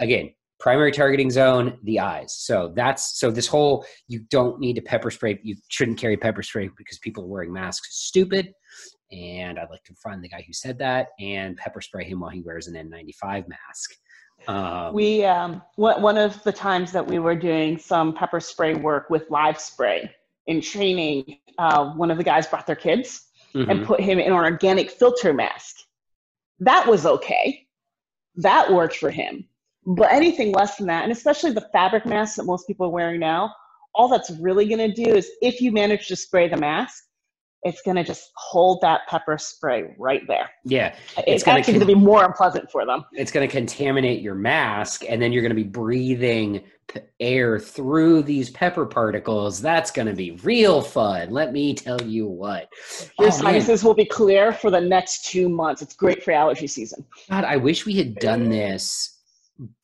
again 0.00 0.30
primary 0.60 0.92
targeting 0.92 1.30
zone 1.30 1.78
the 1.82 2.00
eyes. 2.00 2.34
So 2.34 2.72
that's 2.74 3.18
so 3.18 3.30
this 3.30 3.46
whole 3.46 3.84
you 4.08 4.20
don't 4.30 4.58
need 4.58 4.74
to 4.74 4.82
pepper 4.82 5.10
spray 5.10 5.38
you 5.42 5.56
shouldn't 5.68 5.98
carry 5.98 6.16
pepper 6.16 6.42
spray 6.42 6.70
because 6.76 6.98
people 6.98 7.24
are 7.24 7.28
wearing 7.28 7.52
masks 7.52 7.96
stupid. 7.96 8.52
And 9.12 9.58
i'd 9.58 9.70
like 9.70 9.84
to 9.84 9.94
find 10.02 10.22
the 10.22 10.28
guy 10.28 10.42
who 10.46 10.52
said 10.52 10.78
that 10.78 11.08
and 11.20 11.56
pepper 11.56 11.80
spray 11.80 12.04
him 12.04 12.20
while 12.20 12.30
he 12.30 12.40
wears 12.40 12.66
an 12.66 12.74
n95 12.74 13.46
mask 13.46 13.94
um, 14.46 14.94
we 14.94 15.24
um, 15.24 15.62
one 15.76 16.16
of 16.16 16.42
the 16.42 16.52
times 16.52 16.92
that 16.92 17.06
we 17.06 17.18
were 17.18 17.34
doing 17.34 17.78
some 17.78 18.14
pepper 18.14 18.40
spray 18.40 18.74
work 18.74 19.10
with 19.10 19.30
live 19.30 19.60
spray 19.60 20.10
in 20.46 20.60
training, 20.60 21.38
uh, 21.58 21.90
one 21.92 22.10
of 22.10 22.18
the 22.18 22.24
guys 22.24 22.46
brought 22.46 22.66
their 22.66 22.76
kids 22.76 23.28
mm-hmm. 23.54 23.70
and 23.70 23.86
put 23.86 24.00
him 24.00 24.18
in 24.18 24.26
an 24.26 24.32
organic 24.32 24.90
filter 24.90 25.32
mask. 25.32 25.76
That 26.60 26.86
was 26.86 27.06
okay. 27.06 27.66
That 28.36 28.72
worked 28.72 28.96
for 28.96 29.10
him. 29.10 29.46
But 29.86 30.12
anything 30.12 30.52
less 30.52 30.76
than 30.76 30.86
that, 30.86 31.02
and 31.04 31.12
especially 31.12 31.52
the 31.52 31.68
fabric 31.72 32.06
masks 32.06 32.36
that 32.36 32.44
most 32.44 32.66
people 32.66 32.86
are 32.86 32.90
wearing 32.90 33.20
now, 33.20 33.54
all 33.94 34.08
that's 34.08 34.30
really 34.40 34.66
going 34.66 34.78
to 34.78 35.04
do 35.04 35.14
is 35.14 35.30
if 35.40 35.60
you 35.60 35.72
manage 35.72 36.08
to 36.08 36.16
spray 36.16 36.48
the 36.48 36.56
mask, 36.56 37.04
it's 37.64 37.80
going 37.82 37.96
to 37.96 38.04
just 38.04 38.30
hold 38.36 38.80
that 38.82 39.00
pepper 39.08 39.38
spray 39.38 39.94
right 39.98 40.22
there. 40.28 40.50
Yeah. 40.64 40.94
It's, 41.16 41.44
it's 41.44 41.48
actually 41.48 41.74
going 41.74 41.86
to 41.86 41.94
be 41.94 41.94
more 41.94 42.24
unpleasant 42.24 42.70
for 42.70 42.84
them. 42.84 43.04
It's 43.12 43.32
going 43.32 43.48
to 43.48 43.50
contaminate 43.50 44.20
your 44.20 44.34
mask, 44.34 45.02
and 45.08 45.20
then 45.20 45.32
you're 45.32 45.42
going 45.42 45.50
to 45.50 45.56
be 45.56 45.64
breathing 45.64 46.62
air 47.18 47.58
through 47.58 48.22
these 48.22 48.50
pepper 48.50 48.84
particles. 48.84 49.60
That's 49.60 49.90
going 49.90 50.06
to 50.06 50.14
be 50.14 50.32
real 50.42 50.82
fun. 50.82 51.30
Let 51.30 51.52
me 51.52 51.74
tell 51.74 52.00
you 52.02 52.26
what. 52.26 52.68
Your 53.18 53.28
oh, 53.28 53.30
sinuses 53.30 53.82
will 53.82 53.94
be 53.94 54.04
clear 54.04 54.52
for 54.52 54.70
the 54.70 54.80
next 54.80 55.24
two 55.24 55.48
months. 55.48 55.80
It's 55.80 55.94
great 55.94 56.22
for 56.22 56.32
allergy 56.32 56.66
season. 56.66 57.04
God, 57.30 57.44
I 57.44 57.56
wish 57.56 57.86
we 57.86 57.94
had 57.94 58.16
done 58.16 58.50
this. 58.50 59.10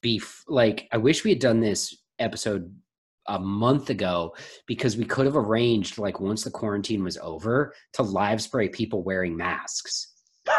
Beef, 0.00 0.44
like 0.48 0.88
I 0.90 0.96
wish 0.96 1.22
we 1.22 1.30
had 1.30 1.38
done 1.38 1.60
this 1.60 1.96
episode 2.18 2.74
a 3.28 3.38
month 3.38 3.90
ago 3.90 4.34
because 4.66 4.96
we 4.96 5.04
could 5.04 5.26
have 5.26 5.36
arranged 5.36 5.98
like 5.98 6.20
once 6.20 6.44
the 6.44 6.50
quarantine 6.50 7.04
was 7.04 7.18
over 7.18 7.72
to 7.92 8.02
live 8.02 8.40
spray 8.40 8.68
people 8.68 9.02
wearing 9.02 9.36
masks. 9.36 10.12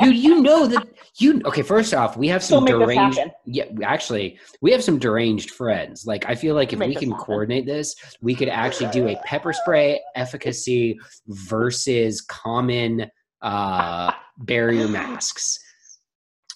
Dude, 0.00 0.16
you 0.16 0.42
know 0.42 0.66
that 0.66 0.86
you 1.18 1.40
okay. 1.44 1.62
First 1.62 1.94
off, 1.94 2.16
we 2.16 2.28
have 2.28 2.42
some 2.42 2.64
deranged. 2.64 3.18
Yeah, 3.44 3.64
actually, 3.82 4.38
we 4.60 4.72
have 4.72 4.82
some 4.82 4.98
deranged 4.98 5.50
friends. 5.50 6.06
Like, 6.06 6.28
I 6.28 6.34
feel 6.34 6.54
like 6.54 6.72
if 6.72 6.80
we 6.80 6.94
can 6.94 7.10
happen. 7.10 7.24
coordinate 7.24 7.66
this, 7.66 7.94
we 8.20 8.34
could 8.34 8.48
actually 8.48 8.90
do 8.90 9.08
a 9.08 9.16
pepper 9.24 9.52
spray 9.52 10.00
efficacy 10.14 10.98
versus 11.28 12.20
common 12.20 13.10
uh, 13.42 14.12
barrier 14.38 14.88
masks 14.88 15.60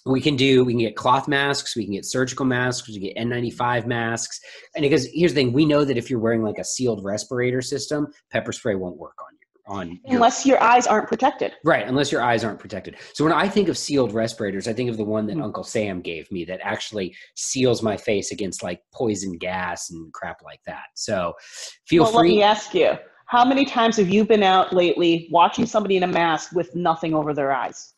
we 0.05 0.21
can 0.21 0.35
do 0.35 0.63
we 0.65 0.73
can 0.73 0.79
get 0.79 0.95
cloth 0.95 1.27
masks 1.27 1.75
we 1.75 1.83
can 1.83 1.93
get 1.93 2.05
surgical 2.05 2.45
masks 2.45 2.87
we 2.87 2.93
can 2.93 3.03
get 3.03 3.17
n95 3.17 3.85
masks. 3.85 4.39
And 4.75 4.83
because 4.83 5.07
here's 5.13 5.33
the 5.33 5.41
thing 5.41 5.53
we 5.53 5.65
know 5.65 5.85
that 5.85 5.97
if 5.97 6.09
you're 6.09 6.19
wearing 6.19 6.43
like 6.43 6.57
a 6.57 6.63
sealed 6.63 7.03
respirator 7.03 7.61
system 7.61 8.07
pepper 8.31 8.51
spray 8.51 8.75
won't 8.75 8.97
work 8.97 9.17
on 9.21 9.33
you 9.33 9.37
on 9.67 9.99
unless 10.05 10.45
your, 10.45 10.57
your 10.57 10.63
eyes 10.63 10.87
aren't 10.87 11.07
protected. 11.07 11.53
Right 11.63 11.87
unless 11.87 12.11
your 12.11 12.21
eyes 12.21 12.43
aren't 12.43 12.59
protected. 12.59 12.95
So 13.13 13.23
when 13.23 13.33
i 13.33 13.47
think 13.47 13.67
of 13.67 13.77
sealed 13.77 14.13
respirators 14.13 14.67
i 14.67 14.73
think 14.73 14.89
of 14.89 14.97
the 14.97 15.05
one 15.05 15.27
that 15.27 15.33
mm-hmm. 15.33 15.43
uncle 15.43 15.63
sam 15.63 16.01
gave 16.01 16.31
me 16.31 16.45
that 16.45 16.59
actually 16.63 17.15
seals 17.35 17.83
my 17.83 17.95
face 17.95 18.31
against 18.31 18.63
like 18.63 18.81
poison 18.93 19.37
gas 19.37 19.91
and 19.91 20.11
crap 20.13 20.41
like 20.43 20.61
that. 20.65 20.85
So 20.95 21.33
feel 21.85 22.03
well, 22.03 22.13
free 22.13 22.29
let 22.29 22.35
me 22.35 22.43
ask 22.43 22.73
you 22.73 22.93
how 23.27 23.45
many 23.45 23.63
times 23.63 23.95
have 23.97 24.09
you 24.09 24.25
been 24.25 24.43
out 24.43 24.73
lately 24.73 25.29
watching 25.31 25.65
somebody 25.65 25.95
in 25.95 26.03
a 26.03 26.07
mask 26.07 26.51
with 26.53 26.75
nothing 26.75 27.13
over 27.13 27.33
their 27.33 27.51
eyes 27.51 27.93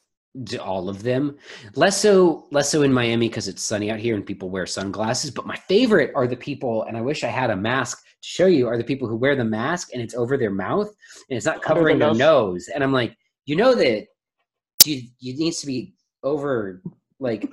all 0.59 0.89
of 0.89 1.03
them. 1.03 1.37
Less 1.75 2.01
so 2.01 2.47
less 2.51 2.69
so 2.69 2.81
in 2.81 2.91
miami 2.91 3.27
because 3.27 3.47
it's 3.47 3.61
sunny 3.61 3.91
out 3.91 3.99
here 3.99 4.15
and 4.15 4.25
people 4.25 4.49
wear 4.49 4.65
sunglasses 4.65 5.31
but 5.31 5.45
my 5.45 5.55
favorite 5.55 6.11
are 6.15 6.27
the 6.27 6.35
people 6.35 6.83
and 6.83 6.97
i 6.97 7.01
wish 7.01 7.23
i 7.23 7.27
had 7.27 7.49
a 7.49 7.55
mask 7.55 8.03
to 8.03 8.27
show 8.27 8.45
you 8.47 8.67
are 8.67 8.77
the 8.77 8.83
people 8.83 9.07
who 9.07 9.15
wear 9.15 9.35
the 9.35 9.43
mask 9.43 9.89
and 9.93 10.01
it's 10.01 10.15
over 10.15 10.37
their 10.37 10.51
mouth 10.51 10.87
and 11.29 11.37
it's 11.37 11.45
not 11.45 11.61
covering 11.61 11.99
their 11.99 12.13
nose. 12.13 12.67
and 12.73 12.83
i'm 12.83 12.91
like 12.91 13.15
you 13.45 13.55
know 13.55 13.75
that 13.75 14.07
you, 14.85 15.01
you 15.19 15.37
needs 15.37 15.61
to 15.61 15.67
be 15.67 15.93
over 16.23 16.81
like 17.19 17.51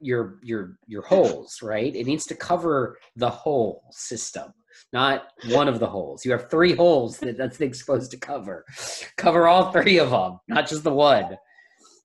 your 0.00 0.38
your 0.42 0.78
your 0.86 1.02
holes 1.02 1.60
right? 1.62 1.94
It 1.94 2.06
needs 2.06 2.26
to 2.26 2.34
cover 2.34 2.98
the 3.16 3.30
whole 3.30 3.84
system 3.90 4.52
not 4.92 5.28
one 5.48 5.68
of 5.68 5.80
the 5.80 5.86
holes. 5.86 6.24
You 6.24 6.32
have 6.32 6.50
three 6.50 6.74
holes 6.74 7.18
that 7.18 7.38
that's 7.38 7.58
supposed 7.78 8.10
to 8.10 8.18
cover. 8.18 8.64
Cover 9.16 9.48
all 9.48 9.72
three 9.72 9.98
of 9.98 10.10
them 10.10 10.38
not 10.48 10.68
just 10.68 10.84
the 10.84 10.92
one 10.92 11.36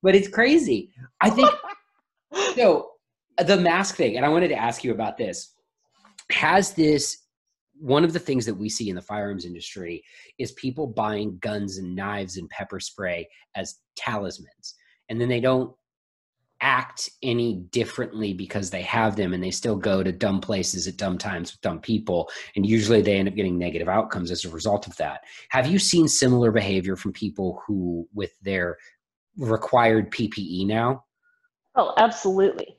but 0.01 0.15
it's 0.15 0.27
crazy. 0.27 0.91
I 1.19 1.29
think 1.29 1.49
so. 2.55 2.87
The 3.45 3.57
mask 3.57 3.95
thing, 3.95 4.17
and 4.17 4.25
I 4.25 4.29
wanted 4.29 4.49
to 4.49 4.55
ask 4.55 4.83
you 4.83 4.91
about 4.91 5.17
this. 5.17 5.53
Has 6.31 6.73
this 6.73 7.17
one 7.79 8.03
of 8.03 8.13
the 8.13 8.19
things 8.19 8.45
that 8.45 8.53
we 8.53 8.69
see 8.69 8.89
in 8.89 8.95
the 8.95 9.01
firearms 9.01 9.45
industry 9.45 10.03
is 10.37 10.51
people 10.51 10.85
buying 10.85 11.39
guns 11.41 11.79
and 11.79 11.95
knives 11.95 12.37
and 12.37 12.47
pepper 12.49 12.79
spray 12.79 13.27
as 13.55 13.79
talismans, 13.95 14.75
and 15.09 15.19
then 15.19 15.29
they 15.29 15.39
don't 15.39 15.73
act 16.61 17.09
any 17.23 17.55
differently 17.71 18.33
because 18.33 18.69
they 18.69 18.83
have 18.83 19.15
them 19.15 19.33
and 19.33 19.43
they 19.43 19.49
still 19.49 19.75
go 19.75 20.03
to 20.03 20.11
dumb 20.11 20.39
places 20.39 20.87
at 20.87 20.95
dumb 20.95 21.17
times 21.17 21.51
with 21.51 21.61
dumb 21.61 21.79
people 21.79 22.29
and 22.55 22.67
usually 22.67 23.01
they 23.01 23.17
end 23.17 23.27
up 23.27 23.33
getting 23.33 23.57
negative 23.57 23.89
outcomes 23.89 24.29
as 24.29 24.45
a 24.45 24.49
result 24.49 24.85
of 24.85 24.95
that 24.97 25.21
have 25.49 25.65
you 25.65 25.79
seen 25.79 26.07
similar 26.07 26.51
behavior 26.51 26.95
from 26.95 27.11
people 27.11 27.63
who 27.65 28.07
with 28.13 28.39
their 28.41 28.77
required 29.37 30.11
PPE 30.11 30.67
now? 30.67 31.05
Oh, 31.75 31.93
absolutely. 31.97 32.77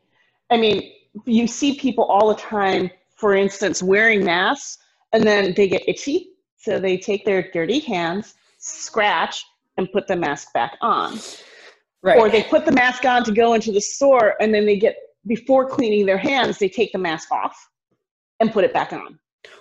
I 0.51 0.57
mean, 0.57 0.93
you 1.25 1.47
see 1.47 1.79
people 1.79 2.05
all 2.05 2.29
the 2.29 2.41
time, 2.41 2.91
for 3.17 3.35
instance, 3.35 3.83
wearing 3.83 4.25
masks 4.25 4.79
and 5.13 5.25
then 5.25 5.55
they 5.57 5.69
get 5.69 5.83
itchy. 5.89 6.31
So 6.57 6.79
they 6.79 6.97
take 6.97 7.25
their 7.25 7.51
dirty 7.51 7.81
hands, 7.81 8.35
scratch, 8.59 9.45
and 9.77 9.91
put 9.91 10.07
the 10.07 10.17
mask 10.17 10.53
back 10.53 10.77
on. 10.81 11.19
Right. 12.03 12.19
Or 12.19 12.29
they 12.29 12.43
put 12.43 12.65
the 12.65 12.73
mask 12.73 13.05
on 13.05 13.25
to 13.25 13.33
go 13.33 13.55
into 13.55 13.73
the 13.73 13.81
store 13.81 14.35
and 14.41 14.55
then 14.55 14.67
they 14.67 14.77
get, 14.77 14.97
before 15.27 15.69
cleaning 15.69 16.07
their 16.07 16.19
hands, 16.19 16.59
they 16.59 16.69
take 16.69 16.93
the 16.93 16.99
mask 16.99 17.31
off 17.33 17.57
and 18.41 18.53
put 18.53 18.65
it 18.65 18.73
back 18.73 18.93
on. 18.93 19.19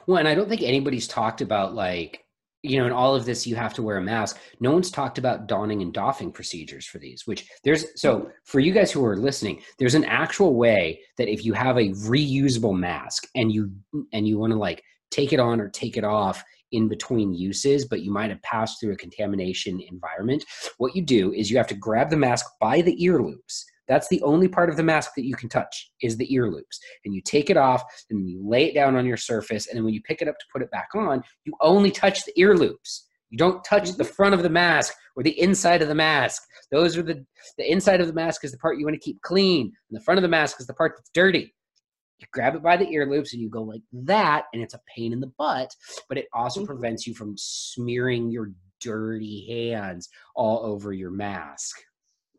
Well, 0.07 0.17
and 0.17 0.27
I 0.27 0.35
don't 0.35 0.49
think 0.49 0.61
anybody's 0.61 1.07
talked 1.07 1.41
about 1.41 1.73
like 1.73 2.25
you 2.63 2.77
know, 2.77 2.85
in 2.85 2.91
all 2.91 3.15
of 3.15 3.25
this, 3.25 3.47
you 3.47 3.55
have 3.55 3.73
to 3.73 3.81
wear 3.81 3.97
a 3.97 4.01
mask. 4.01 4.39
No 4.59 4.71
one's 4.71 4.91
talked 4.91 5.17
about 5.17 5.47
donning 5.47 5.81
and 5.81 5.93
doffing 5.93 6.31
procedures 6.31 6.85
for 6.85 6.99
these, 6.99 7.25
which 7.25 7.49
there's 7.63 7.85
so 7.99 8.19
hmm. 8.19 8.29
for 8.45 8.59
you 8.59 8.71
guys 8.71 8.91
who 8.91 9.03
are 9.05 9.17
listening, 9.17 9.61
there's 9.79 9.95
an 9.95 10.05
actual 10.05 10.55
way 10.55 11.01
that 11.17 11.27
if 11.27 11.43
you 11.43 11.53
have 11.53 11.77
a 11.77 11.89
reusable 11.89 12.77
mask 12.77 13.27
and 13.35 13.51
you 13.51 13.71
and 14.13 14.27
you 14.27 14.37
want 14.37 14.53
to 14.53 14.59
like 14.59 14.83
take 15.09 15.33
it 15.33 15.39
on 15.39 15.59
or 15.59 15.69
take 15.69 15.97
it 15.97 16.03
off 16.03 16.43
in 16.71 16.87
between 16.87 17.33
uses, 17.33 17.85
but 17.85 18.01
you 18.01 18.11
might 18.11 18.29
have 18.29 18.41
passed 18.43 18.79
through 18.79 18.93
a 18.93 18.97
contamination 18.97 19.81
environment. 19.89 20.45
What 20.77 20.95
you 20.95 21.01
do 21.01 21.33
is 21.33 21.51
you 21.51 21.57
have 21.57 21.67
to 21.67 21.75
grab 21.75 22.09
the 22.09 22.17
mask 22.17 22.45
by 22.59 22.81
the 22.81 23.03
ear 23.03 23.21
loops. 23.21 23.65
That's 23.91 24.07
the 24.07 24.21
only 24.21 24.47
part 24.47 24.69
of 24.69 24.77
the 24.77 24.83
mask 24.83 25.15
that 25.17 25.25
you 25.25 25.35
can 25.35 25.49
touch 25.49 25.91
is 26.01 26.15
the 26.15 26.33
ear 26.33 26.49
loops. 26.49 26.79
And 27.03 27.13
you 27.13 27.21
take 27.21 27.49
it 27.49 27.57
off 27.57 27.83
and 28.09 28.29
you 28.29 28.41
lay 28.41 28.69
it 28.69 28.73
down 28.73 28.95
on 28.95 29.05
your 29.05 29.17
surface. 29.17 29.67
And 29.67 29.75
then 29.75 29.83
when 29.83 29.93
you 29.93 30.01
pick 30.01 30.21
it 30.21 30.29
up 30.29 30.39
to 30.39 30.45
put 30.53 30.61
it 30.61 30.71
back 30.71 30.87
on, 30.95 31.21
you 31.43 31.51
only 31.59 31.91
touch 31.91 32.23
the 32.23 32.31
ear 32.37 32.55
loops. 32.55 33.05
You 33.31 33.37
don't 33.37 33.61
touch 33.65 33.91
the 33.91 34.05
front 34.05 34.33
of 34.33 34.43
the 34.43 34.49
mask 34.49 34.93
or 35.17 35.23
the 35.23 35.37
inside 35.37 35.81
of 35.81 35.89
the 35.89 35.95
mask. 35.95 36.41
Those 36.71 36.95
are 36.95 37.01
the 37.01 37.25
the 37.57 37.69
inside 37.69 37.99
of 37.99 38.07
the 38.07 38.13
mask 38.13 38.45
is 38.45 38.53
the 38.53 38.57
part 38.59 38.77
you 38.77 38.85
want 38.85 38.95
to 38.95 38.99
keep 38.99 39.21
clean, 39.23 39.73
and 39.89 39.99
the 39.99 40.03
front 40.05 40.17
of 40.17 40.21
the 40.21 40.29
mask 40.29 40.61
is 40.61 40.67
the 40.67 40.73
part 40.73 40.93
that's 40.95 41.11
dirty. 41.13 41.53
You 42.19 42.27
grab 42.31 42.55
it 42.55 42.63
by 42.63 42.77
the 42.77 42.87
ear 42.87 43.05
loops 43.05 43.33
and 43.33 43.41
you 43.41 43.49
go 43.49 43.61
like 43.61 43.81
that, 43.91 44.45
and 44.53 44.63
it's 44.63 44.73
a 44.73 44.81
pain 44.95 45.11
in 45.11 45.19
the 45.19 45.31
butt, 45.37 45.75
but 46.07 46.17
it 46.17 46.27
also 46.33 46.61
Mhm. 46.61 46.67
prevents 46.67 47.05
you 47.05 47.13
from 47.13 47.35
smearing 47.37 48.31
your 48.31 48.53
dirty 48.79 49.47
hands 49.49 50.07
all 50.33 50.65
over 50.65 50.93
your 50.93 51.11
mask. 51.11 51.77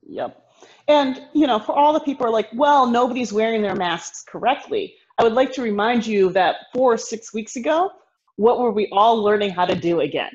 Yep. 0.09 0.52
And, 0.89 1.23
you 1.33 1.47
know, 1.47 1.59
for 1.59 1.73
all 1.73 1.93
the 1.93 2.01
people 2.01 2.27
who 2.27 2.31
are 2.31 2.33
like, 2.33 2.49
well, 2.55 2.87
nobody's 2.87 3.33
wearing 3.33 3.63
their 3.63 3.77
masks 3.77 4.25
correctly, 4.27 4.95
I 5.19 5.25
would 5.25 5.33
like 5.35 5.53
to 5.53 5.63
remind 5.63 6.07
you 6.07 6.31
that 6.33 6.57
four 6.73 6.95
or 6.95 6.99
six 6.99 7.33
weeks 7.33 7.57
ago, 7.57 7.91
what 8.37 8.59
were 8.59 8.73
we 8.73 8.89
all 8.93 9.23
learning 9.23 9.51
how 9.51 9.65
to 9.67 9.75
do 9.75 10.01
again? 10.01 10.31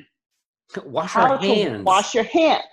Wash 0.84 1.12
How 1.12 1.30
our 1.32 1.38
to 1.38 1.46
hands. 1.46 1.84
wash 1.84 2.14
your 2.14 2.24
hands. 2.24 2.64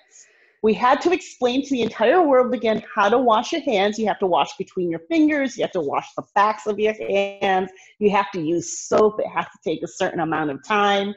We 0.63 0.74
had 0.74 1.00
to 1.02 1.12
explain 1.12 1.62
to 1.63 1.70
the 1.70 1.84
entire 1.84 2.28
world 2.28 2.54
again 2.54 2.84
how 2.94 3.08
to 3.10 3.20
wash 3.20 3.52
your 3.52 3.62
hands. 3.62 4.00
You 4.00 4.08
have 4.08 4.18
to 4.20 4.26
wash 4.26 4.58
between 4.58 4.89
your 4.89 5.02
fingers. 5.12 5.56
You 5.56 5.63
have 5.63 5.72
to 5.74 5.82
wash 5.82 6.08
the 6.18 6.24
backs 6.34 6.65
of 6.65 6.80
your 6.80 6.96
hands. 7.08 7.70
You 8.00 8.10
have 8.10 8.32
to 8.32 8.41
use 8.41 8.80
soap. 8.80 9.20
It 9.20 9.28
has 9.28 9.46
to 9.46 9.60
take 9.63 9.84
a 9.84 9.88
certain 9.88 10.22
amount 10.22 10.50
of 10.50 10.63
time. 10.63 11.13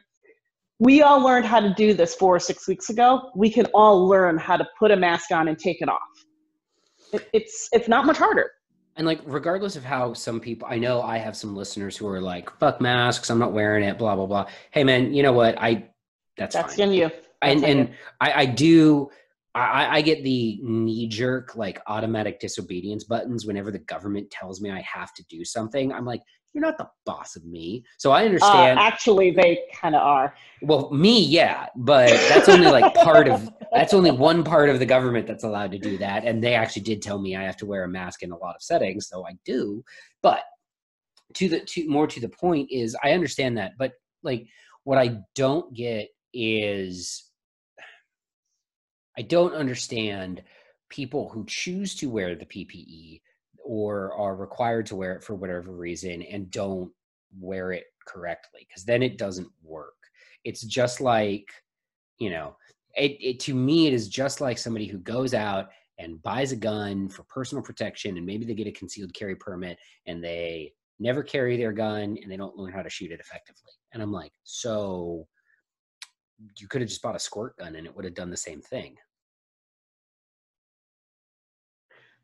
We 0.81 1.01
all 1.03 1.21
learned 1.25 1.47
how 1.47 1.61
to 1.61 1.73
do 1.75 1.95
this 1.95 2.15
four 2.15 2.37
or 2.37 2.41
six 2.41 2.69
weeks 2.69 2.91
ago. 2.91 3.31
We 3.35 3.51
can 3.51 3.67
all 3.75 4.07
learn 4.07 4.37
how 4.37 4.57
to 4.59 4.67
put 4.79 4.91
a 4.91 4.97
mask 4.97 5.31
on 5.33 5.49
and 5.49 5.59
take 5.59 5.81
it 5.81 5.89
off. 5.89 6.18
It, 7.13 7.29
it's 7.33 7.69
it's 7.73 7.89
not 7.89 8.07
much 8.07 8.19
harder. 8.19 8.51
And 8.97 9.07
like, 9.07 9.21
regardless 9.25 9.77
of 9.77 9.85
how 9.85 10.13
some 10.13 10.41
people, 10.41 10.67
I 10.69 10.77
know 10.77 11.01
I 11.03 11.19
have 11.19 11.37
some 11.37 11.55
listeners 11.55 11.97
who 11.97 12.09
are 12.09 12.21
like, 12.21 12.51
"Fuck 12.59 12.81
masks, 12.81 13.31
I'm 13.31 13.39
not 13.39 13.53
wearing 13.53 13.85
it." 13.85 13.97
Blah 13.99 14.17
blah 14.17 14.27
blah. 14.27 14.47
Hey 14.71 14.85
man, 14.85 15.15
you 15.15 15.23
know 15.23 15.33
what? 15.33 15.57
I 15.61 15.89
that's, 16.37 16.55
That's 16.55 16.77
fine. 16.77 16.89
on 16.89 16.95
you. 16.95 17.11
and 17.43 17.63
That's 17.63 17.65
on 17.65 17.71
and 17.71 17.89
you. 17.89 17.95
I, 18.21 18.33
I 18.33 18.47
do. 18.47 19.11
I, 19.55 19.99
I 19.99 20.03
get 20.03 20.23
the 20.23 20.61
knee 20.63 21.09
jerk, 21.09 21.57
like 21.57 21.81
automatic 21.89 22.39
disobedience 22.39 23.05
buttons 23.05 23.45
whenever 23.45 23.73
the 23.73 23.81
government 23.81 24.31
tells 24.31 24.61
me 24.61 24.71
I 24.71 24.83
have 24.83 25.13
to 25.15 25.25
do 25.29 25.45
something. 25.45 25.93
I'm 25.93 26.05
like, 26.05 26.23
you're 26.59 26.67
not 26.67 26.79
the 26.79 26.89
boss 27.07 27.37
of 27.37 27.45
me. 27.45 27.85
So 27.99 28.11
I 28.11 28.23
Uh, 28.23 28.27
understand. 28.27 28.79
actually, 28.81 29.31
they 29.31 29.61
kind 29.73 29.95
of 29.95 30.03
are. 30.03 30.35
well, 30.61 30.91
me, 30.91 31.25
yeah, 31.25 31.67
but 31.77 32.11
that's 32.29 32.49
only 32.49 32.69
like 32.69 32.95
part 32.95 33.29
of 33.29 33.49
that's 33.73 33.95
only 33.95 34.11
one 34.11 34.43
part 34.43 34.71
of 34.71 34.81
the 34.81 34.87
government 34.87 35.27
that's 35.27 35.45
allowed 35.45 35.71
to 35.71 35.79
do 35.79 35.99
that 35.99 36.25
and 36.25 36.43
they 36.43 36.55
actually 36.55 36.81
did 36.83 37.03
tell 37.03 37.19
me 37.21 37.37
i 37.37 37.43
have 37.43 37.57
to 37.57 37.67
wear 37.67 37.85
a 37.85 37.89
mask 37.89 38.23
in 38.23 38.33
a 38.33 38.37
lot 38.39 38.57
of 38.57 38.63
settings 38.63 39.07
so 39.09 39.27
i 39.27 39.33
do 39.45 39.85
but 40.23 40.41
to 41.35 41.51
the 41.51 41.61
to 41.61 41.87
more 41.87 42.07
to 42.07 42.19
the 42.19 42.31
point 42.31 42.67
is 42.71 42.97
i 43.05 43.13
understand 43.13 43.59
that 43.59 43.73
but 43.79 43.93
like 44.23 44.47
what 44.85 44.97
i 44.97 45.19
don't 45.35 45.75
get 45.75 46.09
is 46.33 47.31
i 49.19 49.23
don't 49.23 49.53
understand 49.53 50.43
people 50.89 51.29
who 51.29 51.45
choose 51.47 51.95
to 51.95 52.09
wear 52.09 52.35
the 52.35 52.47
ppe 52.47 53.21
or 53.69 54.15
are 54.15 54.35
required 54.35 54.87
to 54.87 54.97
wear 54.97 55.13
it 55.13 55.23
for 55.23 55.35
whatever 55.35 55.73
reason 55.73 56.23
and 56.23 56.51
don't 56.51 56.91
wear 57.39 57.71
it 57.71 57.85
correctly 58.07 58.67
because 58.67 58.83
then 58.83 59.03
it 59.03 59.19
doesn't 59.19 59.51
work. 59.63 59.93
It's 60.43 60.63
just 60.63 61.03
like 61.03 61.47
you 62.19 62.31
know 62.31 62.57
it, 62.97 63.19
it 63.21 63.41
to 63.41 63.55
me 63.55 63.87
it 63.87 63.93
is 63.93 64.09
just 64.09 64.41
like 64.41 64.57
somebody 64.57 64.87
who 64.87 64.97
goes 64.99 65.35
out 65.35 65.69
and 65.99 66.23
buys 66.23 66.51
a 66.53 66.57
gun 66.57 67.11
for 67.11 67.25
personal 67.25 67.63
protection 67.63 68.17
and 68.17 68.25
maybe 68.25 68.47
they 68.47 68.55
get 68.55 68.67
a 68.67 68.73
concealed 68.73 69.13
carry 69.13 69.37
permit 69.37 69.79
and 70.07 70.25
they 70.25 70.73
never 70.99 71.23
carry 71.23 71.59
their 71.59 71.73
gun 71.73 72.17
and 72.23 72.33
they 72.33 72.39
don't 72.39 72.57
learn 72.57 72.73
how 72.73 72.83
to 72.83 72.89
shoot 72.89 73.13
it 73.13 73.21
effectively. 73.21 73.73
And 73.93 74.03
i'm 74.03 74.13
like 74.13 74.33
so 74.45 75.29
you 76.57 76.69
could 76.69 76.81
have 76.81 76.89
just 76.89 77.03
bought 77.03 77.17
a 77.17 77.21
squirt 77.21 77.59
gun 77.59 77.77
and 77.77 77.87
it 77.87 77.95
would 77.95 78.07
have 78.07 78.15
done 78.15 78.31
the 78.31 78.37
same 78.37 78.63
thing 78.63 78.97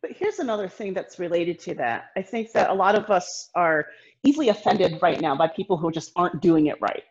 But 0.04 0.12
here's 0.18 0.38
another 0.38 0.68
thing 0.68 0.92
that's 0.92 1.18
related 1.18 1.58
to 1.60 1.74
that. 1.76 2.10
I 2.14 2.20
think 2.20 2.52
that 2.52 2.68
a 2.68 2.74
lot 2.74 2.94
of 2.94 3.08
us 3.08 3.48
are 3.54 3.86
easily 4.22 4.50
offended 4.50 4.98
right 5.00 5.18
now 5.18 5.34
by 5.34 5.48
people 5.48 5.78
who 5.78 5.90
just 5.90 6.12
aren't 6.14 6.42
doing 6.42 6.66
it 6.66 6.78
right. 6.78 7.04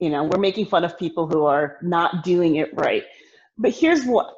You 0.00 0.10
know, 0.10 0.24
we're 0.24 0.40
making 0.40 0.66
fun 0.66 0.82
of 0.82 0.98
people 0.98 1.28
who 1.28 1.44
are 1.44 1.76
not 1.82 2.24
doing 2.24 2.56
it 2.56 2.70
right. 2.74 3.04
But 3.58 3.70
here's 3.70 4.04
what 4.06 4.34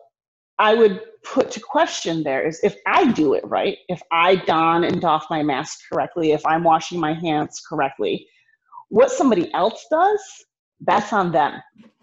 I 0.59 0.75
would 0.75 1.01
put 1.25 1.51
to 1.53 1.61
question 1.61 2.23
there 2.23 2.47
is 2.47 2.61
if 2.63 2.77
I 2.87 3.11
do 3.11 3.33
it 3.33 3.45
right, 3.47 3.79
if 3.89 4.03
I 4.13 4.37
don 4.45 4.85
and 4.85 5.01
doff 5.01 5.25
my 5.31 5.43
mask 5.43 5.79
correctly, 5.91 6.33
if 6.33 6.45
I'm 6.45 6.65
washing 6.65 7.01
my 7.01 7.15
hands 7.15 7.63
correctly, 7.67 8.27
what 8.91 9.11
somebody 9.11 9.51
else 9.55 9.87
does, 9.91 10.21
that's 10.83 11.11
on 11.15 11.33
them. 11.33 11.55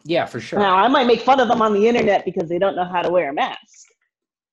yeah 0.04 0.26
for 0.26 0.40
sure 0.40 0.58
Now, 0.58 0.78
I 0.78 0.88
might 0.88 1.06
make 1.06 1.22
fun 1.22 1.40
of 1.40 1.48
them 1.48 1.62
on 1.62 1.76
the 1.76 1.88
internet 1.88 2.26
because 2.26 2.50
they 2.50 2.58
don't 2.58 2.76
know 2.76 2.86
how 2.86 3.04
to 3.04 3.12
wear 3.12 3.30
a 3.30 3.34
mask. 3.34 3.86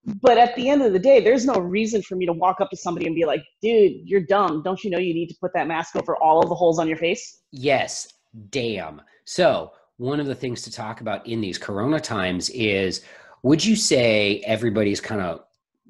But 0.06 0.38
at 0.38 0.54
the 0.54 0.68
end 0.68 0.82
of 0.82 0.92
the 0.92 1.00
day, 1.00 1.20
there's 1.20 1.44
no 1.44 1.54
reason 1.54 2.00
for 2.00 2.14
me 2.14 2.26
to 2.26 2.32
walk 2.32 2.60
up 2.60 2.70
to 2.70 2.76
somebody 2.76 3.06
and 3.06 3.14
be 3.14 3.24
like, 3.24 3.44
dude, 3.60 4.08
you're 4.08 4.20
dumb. 4.20 4.62
Don't 4.62 4.82
you 4.84 4.90
know 4.90 4.98
you 4.98 5.12
need 5.12 5.28
to 5.28 5.36
put 5.40 5.52
that 5.54 5.66
mask 5.66 5.96
over 5.96 6.16
all 6.16 6.40
of 6.40 6.48
the 6.48 6.54
holes 6.54 6.78
on 6.78 6.86
your 6.86 6.96
face? 6.96 7.40
Yes, 7.50 8.14
damn. 8.50 9.02
So, 9.24 9.72
one 9.96 10.20
of 10.20 10.26
the 10.26 10.34
things 10.34 10.62
to 10.62 10.70
talk 10.70 11.00
about 11.00 11.26
in 11.26 11.40
these 11.40 11.58
corona 11.58 11.98
times 11.98 12.50
is 12.50 13.02
would 13.42 13.64
you 13.64 13.74
say 13.74 14.42
everybody's 14.46 15.00
kind 15.00 15.20
of 15.20 15.40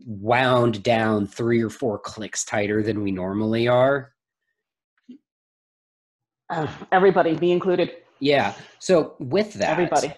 wound 0.06 0.82
down 0.82 1.26
three 1.26 1.62
or 1.62 1.70
four 1.70 1.98
clicks 1.98 2.44
tighter 2.44 2.82
than 2.82 3.02
we 3.02 3.10
normally 3.10 3.68
are? 3.68 4.12
Uh, 6.48 6.68
everybody, 6.92 7.36
me 7.36 7.52
included. 7.52 7.90
Yeah. 8.20 8.54
So, 8.78 9.16
with 9.18 9.52
that, 9.54 9.72
Everybody. 9.72 10.14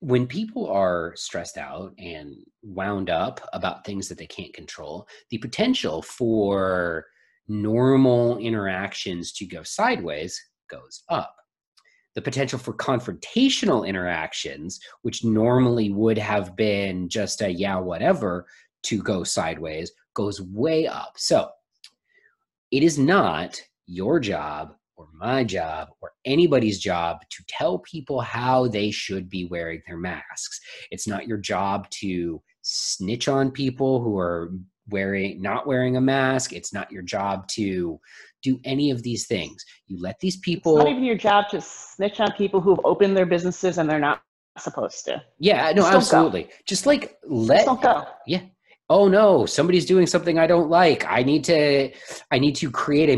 When 0.00 0.26
people 0.26 0.66
are 0.66 1.12
stressed 1.14 1.58
out 1.58 1.92
and 1.98 2.34
wound 2.62 3.10
up 3.10 3.46
about 3.52 3.84
things 3.84 4.08
that 4.08 4.18
they 4.18 4.26
can't 4.26 4.52
control, 4.54 5.06
the 5.30 5.38
potential 5.38 6.02
for 6.02 7.06
normal 7.48 8.38
interactions 8.38 9.32
to 9.32 9.46
go 9.46 9.62
sideways 9.62 10.40
goes 10.70 11.02
up. 11.10 11.34
The 12.14 12.22
potential 12.22 12.58
for 12.58 12.72
confrontational 12.72 13.86
interactions, 13.86 14.80
which 15.02 15.24
normally 15.24 15.90
would 15.90 16.18
have 16.18 16.56
been 16.56 17.08
just 17.08 17.42
a 17.42 17.50
yeah, 17.50 17.76
whatever, 17.76 18.46
to 18.84 19.02
go 19.02 19.22
sideways, 19.22 19.92
goes 20.14 20.40
way 20.40 20.86
up. 20.86 21.12
So 21.16 21.50
it 22.70 22.82
is 22.82 22.98
not 22.98 23.60
your 23.86 24.18
job 24.18 24.74
or 25.00 25.08
my 25.14 25.42
job 25.42 25.88
or 26.00 26.12
anybody's 26.24 26.78
job 26.78 27.20
to 27.30 27.42
tell 27.48 27.78
people 27.78 28.20
how 28.20 28.68
they 28.68 28.90
should 28.90 29.28
be 29.28 29.46
wearing 29.46 29.80
their 29.86 29.96
masks. 29.96 30.60
It's 30.90 31.08
not 31.08 31.26
your 31.26 31.38
job 31.38 31.88
to 32.00 32.42
snitch 32.62 33.26
on 33.28 33.50
people 33.50 34.02
who 34.02 34.18
are 34.18 34.52
wearing 34.90 35.40
not 35.40 35.66
wearing 35.66 35.96
a 35.96 36.00
mask. 36.00 36.52
It's 36.52 36.72
not 36.74 36.92
your 36.92 37.02
job 37.02 37.48
to 37.48 37.98
do 38.42 38.60
any 38.64 38.90
of 38.90 39.02
these 39.02 39.26
things. 39.26 39.64
You 39.86 39.98
let 40.00 40.18
these 40.20 40.34
It's 40.36 40.44
people 40.44 40.76
not 40.76 40.88
even 40.88 41.04
your 41.04 41.16
job 41.16 41.48
to 41.50 41.60
snitch 41.60 42.20
on 42.20 42.32
people 42.32 42.60
who've 42.60 42.80
opened 42.84 43.16
their 43.16 43.26
businesses 43.26 43.78
and 43.78 43.88
they're 43.88 43.98
not 43.98 44.22
supposed 44.58 45.04
to. 45.06 45.22
Yeah, 45.38 45.72
no, 45.72 45.82
Just 45.82 45.84
don't 45.84 45.90
go. 45.92 45.96
absolutely. 45.96 46.48
Just 46.66 46.84
like 46.86 47.16
let 47.24 47.64
Just 47.64 47.66
don't 47.66 47.82
go. 47.82 48.04
Yeah, 48.26 48.42
oh 48.90 49.06
no 49.08 49.46
somebody's 49.46 49.86
doing 49.86 50.06
something 50.06 50.36
i 50.38 50.46
don't 50.48 50.68
like 50.68 51.04
i 51.06 51.22
need 51.22 51.44
to 51.44 51.90
i 52.32 52.38
need 52.38 52.56
to 52.56 52.70
create 52.70 53.08
a 53.08 53.16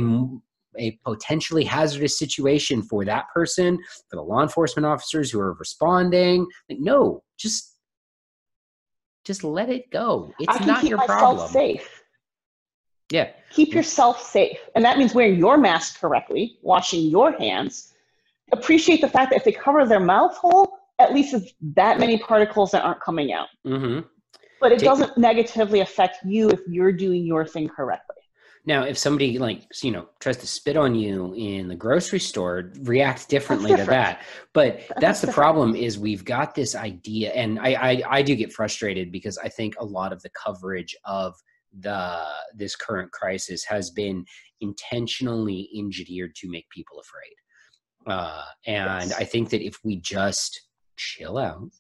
a 0.79 0.99
potentially 1.05 1.65
hazardous 1.65 2.19
situation 2.19 2.83
for 2.83 3.05
that 3.05 3.27
person 3.35 3.79
for 4.09 4.17
the 4.17 4.23
law 4.23 4.43
enforcement 4.43 4.87
officers 4.87 5.31
who 5.31 5.39
are 5.41 5.53
responding 5.55 6.47
like 6.69 6.79
no 6.81 7.23
just 7.39 7.77
just 9.25 9.45
let 9.45 9.69
it 9.69 9.91
go 9.91 10.33
I 10.41 10.43
it's 10.45 10.57
can 10.59 10.67
not 10.67 10.81
keep 10.81 10.91
your 10.91 10.99
myself 10.99 11.19
problem 11.19 11.49
safe. 11.53 12.03
yeah 13.11 13.31
Keep 13.51 13.75
yourself 13.75 14.23
safe. 14.23 14.59
And 14.75 14.83
that 14.83 14.97
means 14.97 15.13
wearing 15.15 15.37
your 15.39 15.59
mask 15.59 16.01
correctly, 16.01 16.57
washing 16.63 17.03
your 17.11 17.33
hands. 17.33 17.93
Appreciate 18.51 19.03
the 19.03 19.09
fact 19.09 19.31
that 19.31 19.37
if 19.37 19.45
they 19.45 19.53
cover 19.53 19.85
their 19.87 20.01
mouth 20.01 20.35
hole, 20.39 20.79
at 20.99 21.13
least 21.13 21.35
it's 21.35 21.53
that 21.75 22.01
many 22.01 22.17
particles 22.19 22.71
that 22.71 22.83
aren't 22.83 23.01
coming 23.03 23.31
out. 23.35 23.49
hmm 23.67 24.01
But 24.59 24.73
it 24.73 24.79
Take- 24.79 24.89
doesn't 24.89 25.19
negatively 25.19 25.81
affect 25.81 26.25
you 26.25 26.49
if 26.49 26.61
you're 26.67 26.93
doing 26.93 27.27
your 27.27 27.45
thing 27.47 27.69
correctly. 27.69 28.22
Now 28.65 28.85
if 28.85 28.97
somebody 28.97 29.39
like 29.39 29.65
you 29.83 29.91
know 29.91 30.09
tries 30.21 30.37
to 30.39 30.47
spit 30.47 30.77
on 30.77 30.95
you 30.95 31.35
in 31.37 31.69
the 31.69 31.75
grocery 31.75 32.21
store 32.21 32.73
react 32.83 33.29
differently 33.29 33.75
to 33.77 33.85
that. 33.85 34.23
But 34.53 34.83
that's, 34.99 35.21
the 35.21 35.33
problem 35.33 35.75
is 35.75 35.99
we've 35.99 36.25
got 36.25 36.55
this 36.55 36.75
idea 36.75 37.33
and 37.33 37.59
I, 37.59 37.73
I 37.75 38.03
i 38.09 38.23
do 38.23 38.35
get 38.35 38.53
frustrated 38.53 39.13
because 39.13 39.39
i 39.39 39.49
think 39.49 39.75
a 39.79 39.85
lot 39.85 40.13
of 40.13 40.21
the 40.23 40.31
coverage 40.31 40.95
of 41.05 41.35
the 41.81 42.23
this 42.55 42.77
current 42.77 43.11
crisis 43.13 43.65
has 43.65 43.91
been 43.91 44.25
intentionally 44.61 45.69
engineered 45.77 46.35
to 46.37 46.51
make 46.51 46.69
people 46.71 47.01
afraid. 47.01 48.15
Uh, 48.15 48.45
and 48.67 49.11
Yes. 49.11 49.13
I 49.19 49.25
think 49.25 49.51
that 49.51 49.65
if 49.65 49.79
we 49.85 49.97
just 49.97 50.69
chill 50.97 51.39
out, 51.39 51.73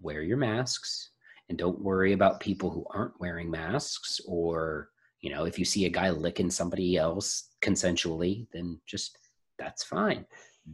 wear 0.00 0.22
your 0.22 0.36
masks, 0.36 1.10
and 1.48 1.58
don't 1.58 1.80
worry 1.80 2.12
about 2.12 2.40
people 2.40 2.70
who 2.70 2.86
aren't 2.90 3.18
wearing 3.20 3.50
masks, 3.50 4.20
or, 4.26 4.90
you 5.20 5.30
know, 5.30 5.44
if 5.44 5.58
you 5.58 5.64
see 5.64 5.84
a 5.86 5.90
guy 5.90 6.10
licking 6.10 6.50
somebody 6.50 6.96
else 6.96 7.48
consensually, 7.62 8.46
then 8.52 8.80
just 8.86 9.18
that's 9.58 9.82
fine. 9.82 10.24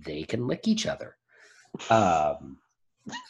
They 0.04 0.22
can 0.24 0.46
lick 0.46 0.68
each 0.68 0.86
other. 0.86 1.16
Um, 1.90 2.58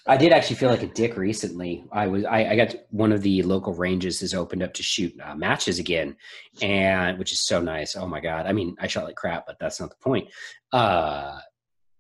I 0.07 0.17
did 0.17 0.33
actually 0.33 0.57
feel 0.57 0.71
like 0.71 0.83
a 0.83 0.89
dick 0.89 1.17
recently. 1.17 1.85
I 1.91 2.07
was 2.07 2.25
I, 2.25 2.45
I 2.51 2.57
got 2.57 2.75
one 2.91 3.13
of 3.13 3.23
the 3.23 3.43
local 3.43 3.75
ranges 3.75 4.21
has 4.21 4.35
opened 4.35 4.63
up 4.63 4.73
to 4.75 4.83
shoot 4.83 5.15
uh, 5.21 5.35
matches 5.35 5.79
again, 5.79 6.17
and 6.63 7.19
which 7.19 7.33
is 7.33 7.41
so 7.41 7.61
nice. 7.61 7.97
Oh 7.97 8.07
my 8.07 8.21
god! 8.21 8.47
I 8.47 8.53
mean, 8.53 8.77
I 8.79 8.87
shot 8.87 9.05
like 9.05 9.17
crap, 9.17 9.47
but 9.47 9.57
that's 9.59 9.81
not 9.81 9.91
the 9.91 9.97
point. 9.97 10.29
Uh, 10.73 11.39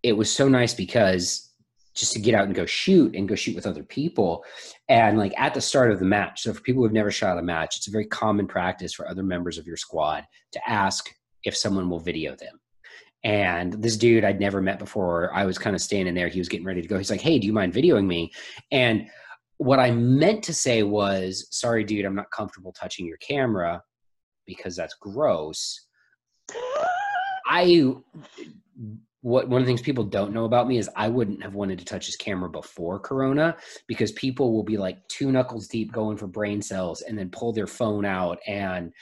it 0.02 0.12
was 0.12 0.30
so 0.30 0.48
nice 0.48 0.74
because 0.74 1.53
just 1.94 2.12
to 2.12 2.20
get 2.20 2.34
out 2.34 2.46
and 2.46 2.54
go 2.54 2.66
shoot 2.66 3.14
and 3.14 3.28
go 3.28 3.34
shoot 3.34 3.54
with 3.54 3.66
other 3.66 3.84
people, 3.84 4.44
and 4.88 5.18
like 5.18 5.32
at 5.38 5.54
the 5.54 5.60
start 5.60 5.92
of 5.92 5.98
the 5.98 6.04
match. 6.04 6.42
So 6.42 6.52
for 6.52 6.60
people 6.60 6.82
who've 6.82 6.92
never 6.92 7.10
shot 7.10 7.38
a 7.38 7.42
match, 7.42 7.76
it's 7.76 7.88
a 7.88 7.92
very 7.92 8.06
common 8.06 8.46
practice 8.46 8.92
for 8.92 9.08
other 9.08 9.22
members 9.22 9.58
of 9.58 9.66
your 9.66 9.76
squad 9.76 10.24
to 10.52 10.68
ask 10.68 11.08
if 11.44 11.56
someone 11.56 11.88
will 11.88 12.00
video 12.00 12.34
them. 12.34 12.58
And 13.22 13.72
this 13.74 13.96
dude 13.96 14.24
I'd 14.24 14.40
never 14.40 14.60
met 14.60 14.78
before, 14.78 15.32
I 15.32 15.46
was 15.46 15.56
kind 15.56 15.74
of 15.74 15.80
standing 15.80 16.14
there. 16.14 16.28
He 16.28 16.38
was 16.38 16.48
getting 16.48 16.66
ready 16.66 16.82
to 16.82 16.88
go. 16.88 16.98
He's 16.98 17.10
like, 17.10 17.22
Hey, 17.22 17.38
do 17.38 17.46
you 17.46 17.52
mind 17.52 17.72
videoing 17.72 18.06
me? 18.06 18.32
And 18.70 19.08
what 19.56 19.78
I 19.78 19.92
meant 19.92 20.42
to 20.44 20.54
say 20.54 20.82
was, 20.82 21.46
Sorry, 21.50 21.84
dude, 21.84 22.04
I'm 22.04 22.14
not 22.14 22.30
comfortable 22.30 22.72
touching 22.72 23.06
your 23.06 23.16
camera 23.18 23.82
because 24.46 24.76
that's 24.76 24.94
gross. 25.00 25.86
I, 27.46 27.94
what 29.24 29.48
one 29.48 29.62
of 29.62 29.66
the 29.66 29.70
things 29.70 29.80
people 29.80 30.04
don't 30.04 30.34
know 30.34 30.44
about 30.44 30.68
me 30.68 30.76
is 30.76 30.90
I 30.96 31.08
wouldn't 31.08 31.42
have 31.42 31.54
wanted 31.54 31.78
to 31.78 31.84
touch 31.86 32.04
his 32.04 32.14
camera 32.14 32.50
before 32.50 33.00
Corona 33.00 33.56
because 33.86 34.12
people 34.12 34.52
will 34.52 34.62
be 34.62 34.76
like 34.76 34.98
two 35.08 35.32
knuckles 35.32 35.66
deep 35.66 35.92
going 35.92 36.18
for 36.18 36.26
brain 36.26 36.60
cells 36.60 37.00
and 37.00 37.18
then 37.18 37.30
pull 37.30 37.50
their 37.50 37.66
phone 37.66 38.04
out 38.04 38.38
and 38.46 38.92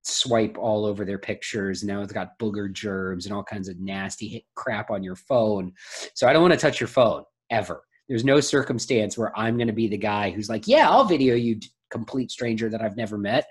swipe 0.00 0.56
all 0.56 0.86
over 0.86 1.04
their 1.04 1.18
pictures. 1.18 1.84
Now 1.84 2.00
it's 2.00 2.14
got 2.14 2.38
booger 2.38 2.72
germs 2.72 3.26
and 3.26 3.34
all 3.34 3.44
kinds 3.44 3.68
of 3.68 3.78
nasty 3.78 4.46
crap 4.54 4.90
on 4.90 5.02
your 5.02 5.16
phone. 5.16 5.74
So 6.14 6.26
I 6.26 6.32
don't 6.32 6.40
want 6.40 6.54
to 6.54 6.58
touch 6.58 6.80
your 6.80 6.88
phone 6.88 7.24
ever. 7.50 7.82
There's 8.08 8.24
no 8.24 8.40
circumstance 8.40 9.18
where 9.18 9.38
I'm 9.38 9.58
going 9.58 9.66
to 9.66 9.74
be 9.74 9.86
the 9.86 9.98
guy 9.98 10.30
who's 10.30 10.48
like, 10.48 10.66
yeah, 10.66 10.88
I'll 10.88 11.04
video 11.04 11.34
you, 11.34 11.60
complete 11.90 12.30
stranger 12.30 12.70
that 12.70 12.80
I've 12.80 12.96
never 12.96 13.18
met. 13.18 13.46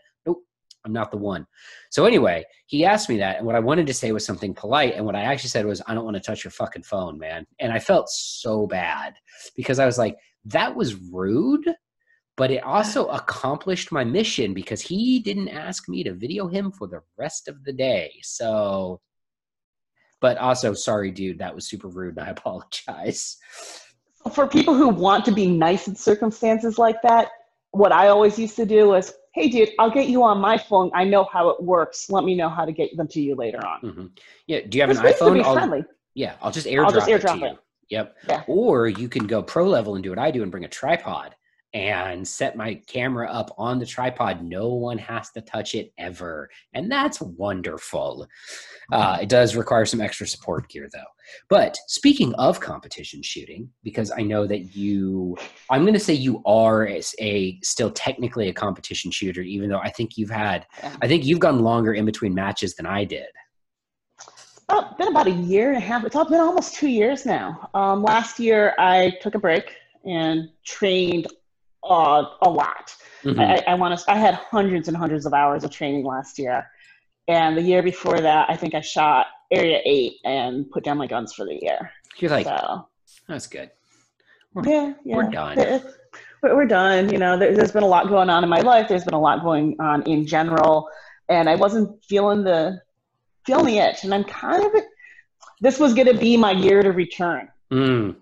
I'm 0.86 0.94
not 0.94 1.12
the 1.12 1.18
one. 1.18 1.46
So 1.90 2.06
anyway, 2.06 2.46
he 2.68 2.86
asked 2.86 3.10
me 3.10 3.18
that, 3.18 3.38
and 3.38 3.46
what 3.46 3.56
I 3.56 3.60
wanted 3.60 3.88
to 3.88 3.94
say 3.94 4.12
was 4.12 4.26
something 4.26 4.54
polite, 4.54 4.96
and 4.96 5.06
what 5.06 5.16
I 5.16 5.24
actually 5.24 5.50
said 5.50 5.66
was, 5.66 5.82
I 5.88 5.94
don't 5.94 6.06
want 6.06 6.16
to 6.16 6.22
touch 6.24 6.44
your 6.44 6.52
fucking 6.52 6.84
phone, 6.84 7.18
man. 7.18 7.46
And 7.60 7.74
I 7.74 7.80
felt 7.80 8.10
so 8.10 8.68
bad 8.68 9.16
because 9.56 9.80
I 9.80 9.86
was 9.86 9.98
like, 9.98 10.18
that 10.46 10.76
was 10.76 10.96
rude 10.96 11.66
but 12.38 12.52
it 12.52 12.64
also 12.64 13.08
accomplished 13.08 13.92
my 13.92 14.06
mission 14.06 14.54
because 14.54 14.80
he 14.80 15.20
didn't 15.20 15.50
ask 15.50 15.90
me 15.90 16.04
to 16.04 16.14
video 16.14 16.48
him 16.48 16.72
for 16.72 16.88
the 16.88 17.02
rest 17.18 17.50
of 17.50 17.66
the 17.66 17.74
day. 17.74 18.14
So, 18.24 19.02
but 20.22 20.38
also, 20.38 20.74
sorry, 20.74 21.12
dude, 21.12 21.40
that 21.40 21.54
was 21.54 21.68
super 21.68 21.90
rude. 21.90 22.18
And 22.18 22.28
I 22.28 22.30
apologize. 22.38 23.38
For 24.34 24.48
people 24.48 24.76
who 24.76 24.90
want 24.90 25.26
to 25.26 25.32
be 25.32 25.48
nice 25.48 25.88
in 25.88 25.96
circumstances 25.96 26.78
like 26.78 27.02
that, 27.04 27.30
what 27.72 27.92
I 27.92 28.08
always 28.08 28.40
used 28.40 28.56
to 28.56 28.66
do 28.66 28.88
was, 28.90 29.14
hey, 29.38 29.50
dude, 29.50 29.70
I'll 29.78 29.92
get 29.92 30.10
you 30.10 30.24
on 30.24 30.40
my 30.40 30.58
phone. 30.58 30.90
I 30.96 31.04
know 31.04 31.24
how 31.32 31.50
it 31.50 31.62
works. 31.62 32.10
Let 32.10 32.24
me 32.24 32.36
know 32.36 32.50
how 32.50 32.66
to 32.66 32.72
get 32.72 32.96
them 32.98 33.08
to 33.10 33.22
you 33.22 33.36
later 33.36 33.64
on. 33.66 33.80
hmm 33.80 34.06
Yeah. 34.48 34.62
Do 34.68 34.78
you 34.78 34.82
have 34.82 34.90
an 34.90 34.98
It's 34.98 35.04
ways 35.06 35.18
to 35.20 35.24
iPhone? 35.26 35.34
be 35.34 35.42
I'll, 35.42 35.84
yeah, 36.16 36.34
I'll 36.42 36.52
just 36.52 36.66
airdrop, 36.66 36.86
I'll 36.86 36.92
just 36.92 37.08
it 37.08 37.22
airdrop 37.22 37.40
you. 37.40 37.46
it. 37.46 37.58
Yep. 37.90 38.18
Yeah. 38.28 38.44
Or 38.48 38.88
you 38.88 39.08
can 39.08 39.28
go 39.28 39.44
pro 39.44 39.68
level 39.68 39.96
and 39.96 40.04
do 40.04 40.10
what 40.10 40.20
I 40.20 40.32
do 40.32 40.42
and 40.42 40.52
bring 40.52 40.66
a 40.66 40.68
tripod 40.68 41.36
and 41.74 42.28
set 42.28 42.56
my 42.56 42.76
camera 42.88 43.30
up 43.30 43.54
on 43.58 43.80
the 43.80 43.86
tripod. 43.86 44.44
No 44.44 44.70
one 44.70 44.98
has 44.98 45.30
to 45.32 45.42
touch 45.42 45.76
it 45.76 45.92
ever. 45.98 46.50
And 46.74 46.92
that's 46.92 47.22
wonderful. 47.22 48.28
Uh, 48.92 49.18
it 49.22 49.30
does 49.30 49.56
require 49.56 49.86
some 49.86 50.02
extra 50.02 50.26
support 50.28 50.70
gear 50.70 50.88
though. 50.94 51.00
But 51.50 51.78
speaking 51.88 52.34
of 52.36 52.60
competition 52.60 53.22
shooting, 53.22 53.70
because 53.84 54.12
I 54.12 54.22
know 54.22 54.48
that 54.48 54.76
you, 54.76 55.38
I'm 55.70 55.82
going 55.82 55.94
to 55.94 56.00
say 56.00 56.14
you 56.14 56.42
are 56.46 56.88
a, 56.88 57.02
a 57.20 57.60
still 57.62 57.92
technically 57.92 58.48
a 58.48 58.54
competition 58.54 59.12
shooter, 59.12 59.42
even 59.42 59.70
though 59.70 59.80
I 59.80 59.90
think 59.90 60.18
you've 60.18 60.30
had, 60.30 60.66
I 61.02 61.08
think 61.08 61.26
you've 61.26 61.40
gone 61.40 61.60
longer 61.60 61.94
in 61.94 62.06
between 62.06 62.34
matches 62.34 62.76
than 62.76 62.86
I 62.86 63.04
did. 63.04 63.28
Oh, 64.70 64.94
been 64.98 65.08
about 65.08 65.28
a 65.28 65.32
year 65.32 65.70
and 65.70 65.78
a 65.78 65.86
half. 65.86 66.04
It's 66.04 66.16
all 66.16 66.28
been 66.30 66.42
almost 66.42 66.76
two 66.76 66.90
years 66.90 67.26
now. 67.26 67.70
Um, 67.74 68.04
last 68.04 68.38
year, 68.38 68.76
I 68.78 69.14
took 69.22 69.36
a 69.36 69.40
break 69.40 69.74
and 70.06 70.50
trained 70.66 71.28
uh, 71.90 72.30
a 72.42 72.50
lot. 72.50 72.96
Mhm. 73.24 73.40
I, 73.40 73.72
I 73.72 73.74
want 73.76 73.98
to. 73.98 74.12
I 74.12 74.16
had 74.16 74.36
hundreds 74.36 74.88
and 74.88 74.96
hundreds 74.96 75.26
of 75.26 75.34
hours 75.34 75.64
of 75.64 75.72
training 75.72 76.06
last 76.06 76.38
year, 76.40 76.70
and 77.28 77.58
the 77.58 77.62
year 77.62 77.82
before 77.84 78.20
that, 78.22 78.50
I 78.50 78.56
think 78.56 78.76
I 78.76 78.82
shot 78.82 79.28
Area 79.52 79.80
Eight 79.86 80.16
and 80.24 80.70
put 80.70 80.84
down 80.84 80.98
my 80.98 81.08
guns 81.08 81.34
for 81.34 81.46
the 81.46 81.58
year. 81.62 81.92
You're 82.18 82.32
like, 82.32 82.46
so 82.46 82.88
that's 83.28 83.48
good. 83.48 83.72
yeah, 84.64 84.94
yeah, 85.04 85.16
we're 85.16 85.30
done. 85.30 85.58
We're, 86.44 86.56
we're 86.56 86.66
done. 86.68 87.12
You 87.12 87.18
know, 87.18 87.36
there, 87.36 87.56
there's 87.56 87.72
been 87.72 87.82
a 87.82 87.88
lot 87.88 88.10
going 88.10 88.30
on 88.30 88.44
in 88.44 88.50
my 88.50 88.62
life. 88.62 88.88
There's 88.88 89.04
been 89.04 89.16
a 89.16 89.20
lot 89.20 89.42
going 89.42 89.76
on 89.80 90.04
in 90.04 90.28
general, 90.28 90.88
and 91.30 91.50
I 91.50 91.56
wasn't 91.56 92.04
feeling 92.06 92.44
the 92.44 92.80
feeling 93.48 93.66
the 93.66 93.80
itch. 93.80 94.04
And 94.04 94.14
I'm 94.14 94.24
kind 94.24 94.64
of. 94.64 94.72
This 95.62 95.80
was 95.80 95.96
going 95.96 96.06
to 96.08 96.14
be 96.14 96.38
my 96.38 96.52
year 96.52 96.84
to 96.84 96.92
return. 96.92 97.50
Mm. 97.72 98.16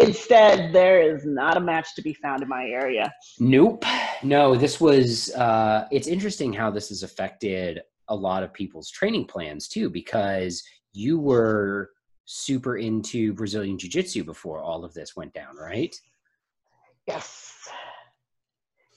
Instead, 0.00 0.72
there 0.72 1.00
is 1.00 1.24
not 1.24 1.56
a 1.56 1.60
match 1.60 1.94
to 1.94 2.02
be 2.02 2.14
found 2.14 2.42
in 2.42 2.48
my 2.48 2.64
area. 2.64 3.12
Nope. 3.38 3.84
No, 4.22 4.54
this 4.54 4.80
was, 4.80 5.32
uh, 5.34 5.86
it's 5.90 6.06
interesting 6.06 6.52
how 6.52 6.70
this 6.70 6.88
has 6.88 7.02
affected 7.02 7.80
a 8.08 8.14
lot 8.14 8.42
of 8.42 8.52
people's 8.52 8.90
training 8.90 9.26
plans 9.26 9.68
too, 9.68 9.90
because 9.90 10.62
you 10.92 11.18
were 11.18 11.90
super 12.24 12.76
into 12.76 13.32
Brazilian 13.34 13.78
Jiu 13.78 13.90
Jitsu 13.90 14.24
before 14.24 14.60
all 14.60 14.84
of 14.84 14.94
this 14.94 15.16
went 15.16 15.32
down, 15.34 15.56
right? 15.56 15.94
Yes. 17.06 17.68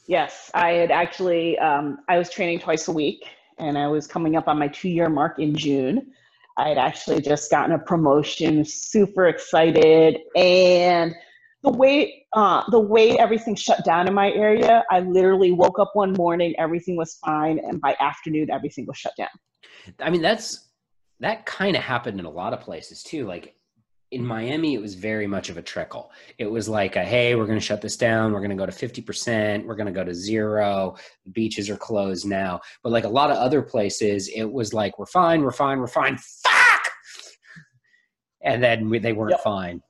Yes, 0.08 0.52
I 0.54 0.72
had 0.72 0.92
actually, 0.92 1.58
um, 1.60 2.00
I 2.10 2.18
was 2.18 2.30
training 2.30 2.60
twice 2.60 2.88
a 2.88 2.92
week 2.92 3.26
and 3.58 3.78
I 3.78 3.88
was 3.88 4.08
coming 4.08 4.36
up 4.36 4.48
on 4.48 4.60
my 4.60 4.68
two 4.68 4.90
year 4.90 5.10
mark 5.10 5.40
in 5.40 5.56
June. 5.56 6.12
I 6.58 6.70
had 6.70 6.78
actually 6.78 7.22
just 7.22 7.50
gotten 7.50 7.74
a 7.74 7.80
promotion, 7.80 8.64
super 8.64 9.28
excited. 9.28 10.18
And 10.36 11.16
the 11.64 11.72
way, 11.72 12.26
uh, 12.34 12.64
the 12.70 12.80
way 12.80 13.18
everything 13.18 13.56
shut 13.56 13.84
down 13.86 14.08
in 14.08 14.14
my 14.14 14.32
area, 14.32 14.84
I 14.92 15.00
literally 15.00 15.52
woke 15.52 15.80
up 15.80 15.92
one 15.94 16.14
morning, 16.14 16.54
everything 16.60 16.96
was 16.96 17.18
fine. 17.26 17.60
And 17.60 17.82
by 17.82 17.96
afternoon, 18.00 18.52
everything 18.52 18.86
was 18.86 18.98
shut 18.98 19.14
down. 19.18 19.30
I 20.00 20.10
mean, 20.10 20.22
that's, 20.22 20.70
that 21.22 21.46
kind 21.46 21.76
of 21.76 21.82
happened 21.82 22.20
in 22.20 22.26
a 22.26 22.30
lot 22.30 22.54
of 22.54 22.62
places 22.62 23.02
too. 23.02 23.26
Like 23.26 23.56
in 24.14 24.26
Miami, 24.26 24.76
it 24.76 24.82
was 24.82 24.94
very 24.94 25.26
much 25.26 25.50
of 25.50 25.58
a 25.58 25.62
trickle. 25.62 26.12
It 26.38 26.46
was 26.46 26.70
like, 26.70 26.96
a, 26.96 27.04
hey, 27.04 27.36
we're 27.36 27.48
going 27.48 27.60
to 27.60 27.66
shut 27.66 27.82
this 27.82 27.98
down. 27.98 28.32
We're 28.32 28.40
going 28.40 28.52
to 28.52 28.56
go 28.56 28.66
to 28.66 28.72
50%. 28.72 29.66
We're 29.66 29.76
going 29.76 29.88
to 29.88 29.92
go 29.92 30.04
to 30.04 30.14
zero. 30.14 30.96
The 31.26 31.32
beaches 31.32 31.70
are 31.70 31.78
closed 31.78 32.26
now. 32.26 32.62
But 32.84 32.92
like 32.92 33.06
a 33.06 33.10
lot 33.10 33.32
of 33.32 33.38
other 33.38 33.62
places, 33.62 34.30
it 34.30 34.46
was 34.46 34.74
like, 34.74 35.00
we're 35.00 35.08
fine, 35.08 35.42
we're 35.42 35.52
fine, 35.52 35.80
we're 35.80 35.88
fine. 35.88 36.18
And 38.44 38.62
then 38.62 38.90
we, 38.90 39.00
they 39.00 39.14
weren't 39.14 39.32
Yep. 39.32 39.42
fine. 39.44 39.82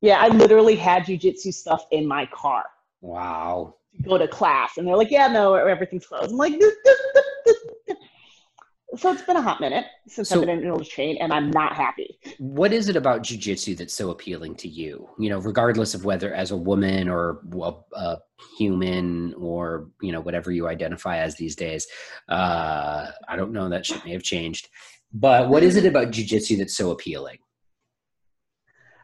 Yeah, 0.00 0.18
I 0.20 0.28
literally 0.28 0.76
had 0.76 1.04
jujitsu 1.04 1.52
stuff 1.54 1.86
in 1.90 2.06
my 2.06 2.26
car. 2.26 2.64
Wow. 3.00 3.74
to 3.96 4.02
go 4.04 4.16
to 4.16 4.26
class 4.28 4.78
and 4.78 4.86
they're 4.86 4.96
like 4.96 5.10
yeah 5.10 5.26
no 5.28 5.52
everything's 5.54 6.06
closed 6.06 6.30
i'm 6.30 6.36
like 6.38 6.52
"This- 6.58 6.74
this- 6.84 6.98
this- 7.14 7.26
this- 7.44 7.56
this." 7.88 9.00
so 9.02 9.10
it's 9.12 9.22
been 9.22 9.36
a 9.36 9.42
hot 9.42 9.60
minute 9.60 9.84
since 10.06 10.28
So- 10.30 10.40
i've 10.40 10.46
been 10.46 10.64
able 10.64 10.78
to 10.78 10.84
train 10.84 11.16
and 11.18 11.32
i'm 11.32 11.50
not 11.50 11.74
happy 11.74 12.18
What 12.38 12.72
is 12.72 12.88
it 12.88 12.96
about 12.96 13.22
jujitsu 13.22 13.76
that's 13.76 13.92
so 13.92 14.10
appealing 14.10 14.54
to 14.56 14.68
you? 14.68 15.08
You 15.18 15.30
know, 15.30 15.38
regardless 15.40 15.94
of 15.94 16.04
whether 16.04 16.32
as 16.32 16.52
a 16.52 16.56
woman 16.56 17.08
or 17.08 17.40
a, 17.60 17.72
a 17.96 18.18
human 18.56 19.34
or 19.34 19.88
you 20.00 20.12
know 20.12 20.20
whatever 20.20 20.50
you 20.52 20.68
identify 20.68 21.18
as 21.18 21.34
these 21.36 21.56
days. 21.56 21.86
Uh, 22.28 23.10
I 23.28 23.36
don't 23.36 23.52
know. 23.52 23.68
That 23.68 23.84
shit 23.86 24.04
may 24.04 24.12
have 24.12 24.22
changed. 24.22 24.68
But 25.12 25.48
what 25.48 25.62
is 25.62 25.76
it 25.76 25.84
about 25.84 26.08
jujitsu 26.08 26.58
that's 26.58 26.76
so 26.76 26.90
appealing? 26.90 27.38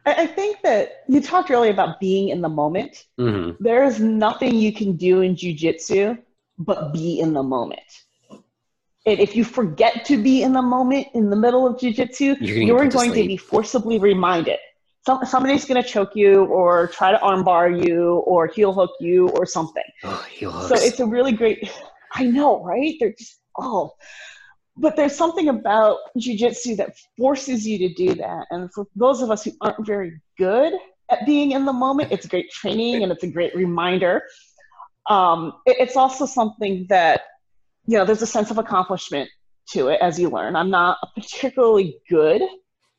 I, 0.05 0.25
think 0.25 0.61
that 0.63 1.03
you 1.07 1.21
talked 1.21 1.51
earlier 1.51 1.71
about 1.71 1.99
being 1.99 2.29
in 2.29 2.41
the 2.41 2.49
moment. 2.49 3.05
Hmm 3.17 3.51
there 3.59 3.83
is 3.83 3.99
nothing 3.99 4.55
you 4.55 4.73
can 4.73 4.95
do 4.95 5.21
in 5.21 5.35
jujitsu 5.35 6.17
but 6.57 6.93
be 6.93 7.19
in 7.19 7.33
the 7.33 7.43
moment. 7.43 7.89
And 9.05 9.19
if 9.19 9.35
you 9.35 9.43
forget 9.43 10.05
to 10.05 10.21
be 10.21 10.43
in 10.43 10.53
the 10.53 10.61
moment 10.61 11.07
in 11.13 11.29
the 11.29 11.35
middle 11.35 11.65
of 11.65 11.77
jujitsu 11.77 12.37
You're 12.39 12.57
you're 12.57 12.83
to 12.83 12.89
going 12.89 13.13
to 13.13 13.27
be 13.27 13.37
forcibly 13.37 13.97
reminded. 13.97 14.59
Some, 15.05 15.25
somebody's 15.25 15.65
going 15.65 15.81
to 15.81 15.87
choke 15.87 16.15
you 16.15 16.45
or 16.45 16.87
try 16.87 17.11
to 17.11 17.17
armbar 17.17 17.85
you 17.85 18.17
or 18.27 18.47
heel 18.47 18.73
hook 18.73 18.91
you 18.99 19.29
or 19.29 19.45
something. 19.45 19.83
Oh, 20.03 20.25
heel 20.29 20.51
So 20.67 20.75
it's 20.75 20.99
a 20.99 21.05
really 21.05 21.31
great. 21.31 21.71
I 22.13 22.23
know, 22.23 22.63
right? 22.63 22.95
They're 22.99 23.13
just 23.17 23.39
oh, 23.57 23.93
but 24.77 24.95
there's 24.95 25.15
something 25.15 25.49
about 25.49 25.97
jujitsu 26.17 26.77
that 26.77 26.95
forces 27.17 27.67
you 27.67 27.77
to 27.79 27.93
do 27.93 28.15
that. 28.15 28.45
And 28.49 28.71
for 28.73 28.87
those 28.95 29.21
of 29.21 29.29
us 29.29 29.43
who 29.43 29.51
aren't 29.61 29.85
very 29.85 30.21
good 30.37 30.73
at 31.09 31.25
being 31.25 31.51
in 31.51 31.65
the 31.65 31.73
moment, 31.73 32.11
it's 32.11 32.25
great 32.25 32.49
training 32.49 33.03
and 33.03 33.11
it's 33.11 33.23
a 33.23 33.27
great 33.27 33.55
reminder. 33.55 34.23
Um, 35.09 35.53
it, 35.65 35.77
it's 35.79 35.95
also 35.95 36.25
something 36.25 36.85
that, 36.89 37.21
you 37.87 37.97
know, 37.97 38.05
there's 38.05 38.21
a 38.21 38.27
sense 38.27 38.51
of 38.51 38.57
accomplishment 38.57 39.29
to 39.71 39.89
it 39.89 39.99
as 40.01 40.19
you 40.19 40.29
learn. 40.29 40.55
I'm 40.55 40.69
not 40.69 40.97
particularly 41.15 41.97
good 42.09 42.41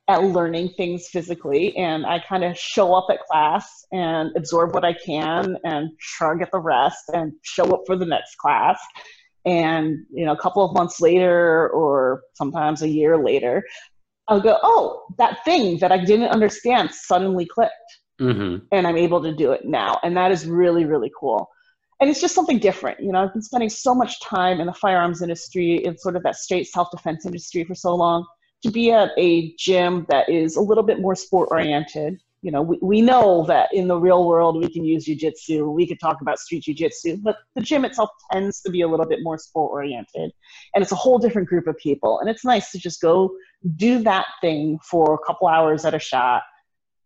at 0.08 0.24
learning 0.24 0.70
things 0.76 1.06
physically, 1.08 1.76
and 1.76 2.04
I 2.04 2.18
kind 2.18 2.42
of 2.42 2.58
show 2.58 2.94
up 2.94 3.06
at 3.10 3.20
class 3.26 3.86
and 3.92 4.30
absorb 4.36 4.74
what 4.74 4.84
I 4.84 4.92
can 4.92 5.56
and 5.62 5.90
shrug 5.98 6.42
at 6.42 6.50
the 6.50 6.58
rest 6.58 7.10
and 7.14 7.32
show 7.42 7.72
up 7.72 7.82
for 7.86 7.96
the 7.96 8.06
next 8.06 8.36
class 8.36 8.80
and 9.44 10.04
you 10.10 10.24
know 10.24 10.32
a 10.32 10.36
couple 10.36 10.64
of 10.64 10.74
months 10.74 11.00
later 11.00 11.68
or 11.70 12.22
sometimes 12.34 12.82
a 12.82 12.88
year 12.88 13.16
later 13.16 13.64
i'll 14.28 14.40
go 14.40 14.58
oh 14.62 15.02
that 15.18 15.44
thing 15.44 15.78
that 15.78 15.90
i 15.90 16.02
didn't 16.04 16.28
understand 16.28 16.90
suddenly 16.90 17.46
clicked. 17.46 17.72
Mm-hmm. 18.20 18.66
and 18.70 18.86
i'm 18.86 18.98
able 18.98 19.22
to 19.22 19.34
do 19.34 19.52
it 19.52 19.64
now. 19.64 19.98
And 20.02 20.14
that 20.16 20.30
is 20.30 20.46
really 20.46 20.84
really 20.84 21.10
cool. 21.18 21.48
And 22.00 22.08
it's 22.10 22.20
just 22.20 22.34
something 22.34 22.58
different. 22.58 23.00
You 23.00 23.12
know 23.12 23.22
i've 23.22 23.32
been 23.32 23.42
spending 23.42 23.70
so 23.70 23.94
much 23.94 24.20
time 24.20 24.60
in 24.60 24.66
the 24.66 24.74
firearms 24.74 25.22
industry 25.22 25.84
in 25.84 25.96
sort 25.96 26.16
of 26.16 26.22
that 26.24 26.36
straight 26.36 26.66
self-defense 26.66 27.24
industry 27.24 27.64
for 27.64 27.74
so 27.74 27.94
long 27.94 28.26
to 28.62 28.70
be 28.70 28.92
at 28.92 29.10
a 29.16 29.54
gym 29.56 30.06
that 30.10 30.28
is 30.28 30.56
a 30.56 30.60
little 30.60 30.84
bit 30.84 31.00
more 31.00 31.14
sport 31.14 31.48
oriented 31.50 32.20
you 32.42 32.50
know, 32.50 32.62
we, 32.62 32.78
we 32.80 33.00
know 33.02 33.44
that 33.46 33.68
in 33.72 33.86
the 33.86 33.96
real 33.96 34.26
world 34.26 34.56
we 34.56 34.72
can 34.72 34.84
use 34.84 35.06
jujitsu, 35.06 35.72
we 35.72 35.86
could 35.86 36.00
talk 36.00 36.20
about 36.22 36.38
street 36.38 36.64
jujitsu, 36.64 37.22
but 37.22 37.36
the 37.54 37.60
gym 37.60 37.84
itself 37.84 38.10
tends 38.32 38.62
to 38.62 38.70
be 38.70 38.80
a 38.80 38.88
little 38.88 39.06
bit 39.06 39.20
more 39.22 39.36
sport 39.36 39.70
oriented. 39.72 40.32
And 40.74 40.82
it's 40.82 40.92
a 40.92 40.96
whole 40.96 41.18
different 41.18 41.48
group 41.48 41.66
of 41.66 41.76
people. 41.76 42.20
And 42.20 42.30
it's 42.30 42.44
nice 42.44 42.70
to 42.72 42.78
just 42.78 43.00
go 43.02 43.30
do 43.76 44.02
that 44.04 44.26
thing 44.40 44.78
for 44.88 45.14
a 45.14 45.26
couple 45.26 45.48
hours 45.48 45.84
at 45.84 45.94
a 45.94 45.98
shot 45.98 46.42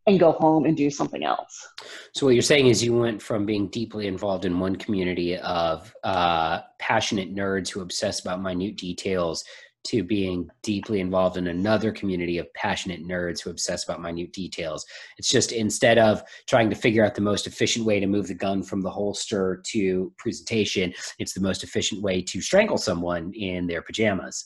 and 0.07 0.21
go 0.21 0.33
home 0.33 0.67
and 0.67 0.77
do 0.77 0.91
something 0.91 1.25
else. 1.25 1.67
So 2.15 2.27
what 2.27 2.35
you're 2.35 2.43
saying 2.43 2.67
is 2.67 2.85
you 2.85 2.97
went 2.97 3.23
from 3.23 3.47
being 3.47 3.69
deeply 3.69 4.07
involved 4.07 4.45
in 4.45 4.61
one 4.61 4.77
community 4.77 5.39
of 5.39 5.95
uh, 6.05 6.61
passionate 6.79 7.35
nerds 7.35 7.71
who 7.71 7.81
obsess 7.81 8.21
about 8.21 8.43
minute 8.43 8.77
details 8.77 9.45
to 9.85 10.03
being 10.03 10.49
deeply 10.63 11.01
involved 11.01 11.37
in 11.37 11.47
another 11.47 11.93
community 11.93 12.39
of 12.39 12.53
passionate 12.55 13.07
nerds 13.07 13.41
who 13.41 13.51
obsess 13.51 13.85
about 13.85 14.01
minute 14.01 14.33
details. 14.33 14.85
It's 15.19 15.29
just 15.29 15.53
instead 15.53 15.99
of 15.99 16.23
trying 16.47 16.71
to 16.71 16.77
figure 16.77 17.05
out 17.05 17.15
the 17.15 17.21
most 17.21 17.47
efficient 17.47 17.85
way 17.85 18.01
to 18.01 18.07
move 18.07 18.27
the 18.27 18.35
gun 18.35 18.63
from 18.63 18.81
the 18.81 18.91
holster 18.91 19.63
to 19.73 20.13
presentation, 20.19 20.93
it's 21.19 21.35
the 21.35 21.41
most 21.41 21.63
efficient 21.63 22.03
way 22.03 22.23
to 22.23 22.41
strangle 22.41 22.79
someone 22.79 23.33
in 23.35 23.67
their 23.67 23.83
pajamas. 23.83 24.45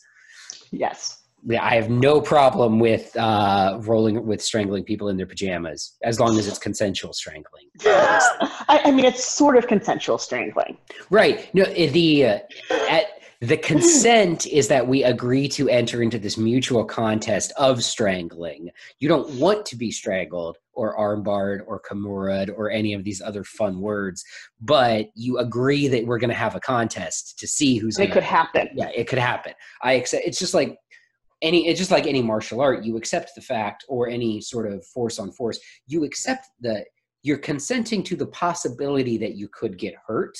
Yes. 0.70 1.22
I 1.60 1.76
have 1.76 1.88
no 1.88 2.20
problem 2.20 2.80
with 2.80 3.16
uh, 3.16 3.78
rolling 3.82 4.26
with 4.26 4.42
strangling 4.42 4.82
people 4.82 5.08
in 5.08 5.16
their 5.16 5.26
pajamas 5.26 5.96
as 6.02 6.18
long 6.18 6.36
as 6.38 6.48
it's 6.48 6.58
consensual 6.58 7.12
strangling. 7.12 7.68
I, 7.84 8.82
I 8.86 8.90
mean, 8.90 9.04
it's 9.04 9.24
sort 9.24 9.56
of 9.56 9.68
consensual 9.68 10.18
strangling, 10.18 10.76
right? 11.10 11.48
No, 11.54 11.64
the 11.64 12.26
uh, 12.26 12.38
at 12.90 13.04
the 13.40 13.56
consent 13.56 14.46
is 14.46 14.66
that 14.66 14.88
we 14.88 15.04
agree 15.04 15.46
to 15.48 15.68
enter 15.68 16.02
into 16.02 16.18
this 16.18 16.36
mutual 16.36 16.84
contest 16.84 17.52
of 17.56 17.84
strangling. 17.84 18.70
You 18.98 19.08
don't 19.08 19.30
want 19.34 19.64
to 19.66 19.76
be 19.76 19.92
strangled 19.92 20.58
or 20.72 20.96
armbarred 20.98 21.60
or 21.66 21.80
kimura'd 21.80 22.50
or 22.50 22.68
any 22.70 22.94
of 22.94 23.04
these 23.04 23.22
other 23.22 23.44
fun 23.44 23.80
words, 23.80 24.24
but 24.60 25.06
you 25.14 25.38
agree 25.38 25.86
that 25.86 26.04
we're 26.04 26.18
going 26.18 26.30
to 26.30 26.36
have 26.36 26.56
a 26.56 26.60
contest 26.60 27.38
to 27.38 27.46
see 27.46 27.76
who's. 27.76 27.98
It 28.00 28.10
could 28.10 28.24
happen. 28.24 28.70
Yeah, 28.74 28.90
it 28.92 29.06
could 29.06 29.20
happen. 29.20 29.52
I 29.82 29.92
accept. 29.92 30.24
It's 30.26 30.40
just 30.40 30.54
like 30.54 30.76
any. 31.40 31.68
It's 31.68 31.78
just 31.78 31.92
like 31.92 32.08
any 32.08 32.22
martial 32.22 32.60
art. 32.60 32.84
You 32.84 32.96
accept 32.96 33.36
the 33.36 33.40
fact, 33.40 33.84
or 33.88 34.08
any 34.08 34.40
sort 34.40 34.66
of 34.70 34.84
force 34.84 35.20
on 35.20 35.30
force. 35.30 35.60
You 35.86 36.02
accept 36.02 36.48
the 36.60 36.84
you're 37.28 37.36
consenting 37.36 38.02
to 38.02 38.16
the 38.16 38.26
possibility 38.28 39.18
that 39.18 39.34
you 39.34 39.48
could 39.48 39.76
get 39.76 39.94
hurt 40.06 40.34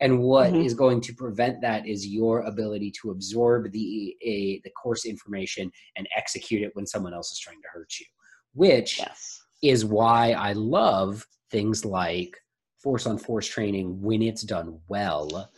and 0.00 0.20
what 0.20 0.52
mm-hmm. 0.52 0.60
is 0.60 0.74
going 0.74 1.00
to 1.00 1.14
prevent 1.14 1.58
that 1.62 1.86
is 1.88 2.06
your 2.06 2.42
ability 2.42 2.92
to 3.00 3.10
absorb 3.10 3.72
the 3.72 4.14
a, 4.22 4.60
the 4.62 4.70
course 4.70 5.06
information 5.06 5.72
and 5.96 6.06
execute 6.14 6.60
it 6.60 6.70
when 6.74 6.86
someone 6.86 7.14
else 7.14 7.32
is 7.32 7.38
trying 7.38 7.62
to 7.62 7.68
hurt 7.72 7.90
you 7.98 8.04
which 8.52 8.98
yes. 8.98 9.40
is 9.62 9.86
why 9.86 10.32
i 10.32 10.52
love 10.52 11.26
things 11.50 11.82
like 11.82 12.36
force 12.78 13.06
on 13.06 13.16
force 13.16 13.46
training 13.46 13.98
when 14.02 14.20
it's 14.20 14.42
done 14.42 14.78
well 14.88 15.50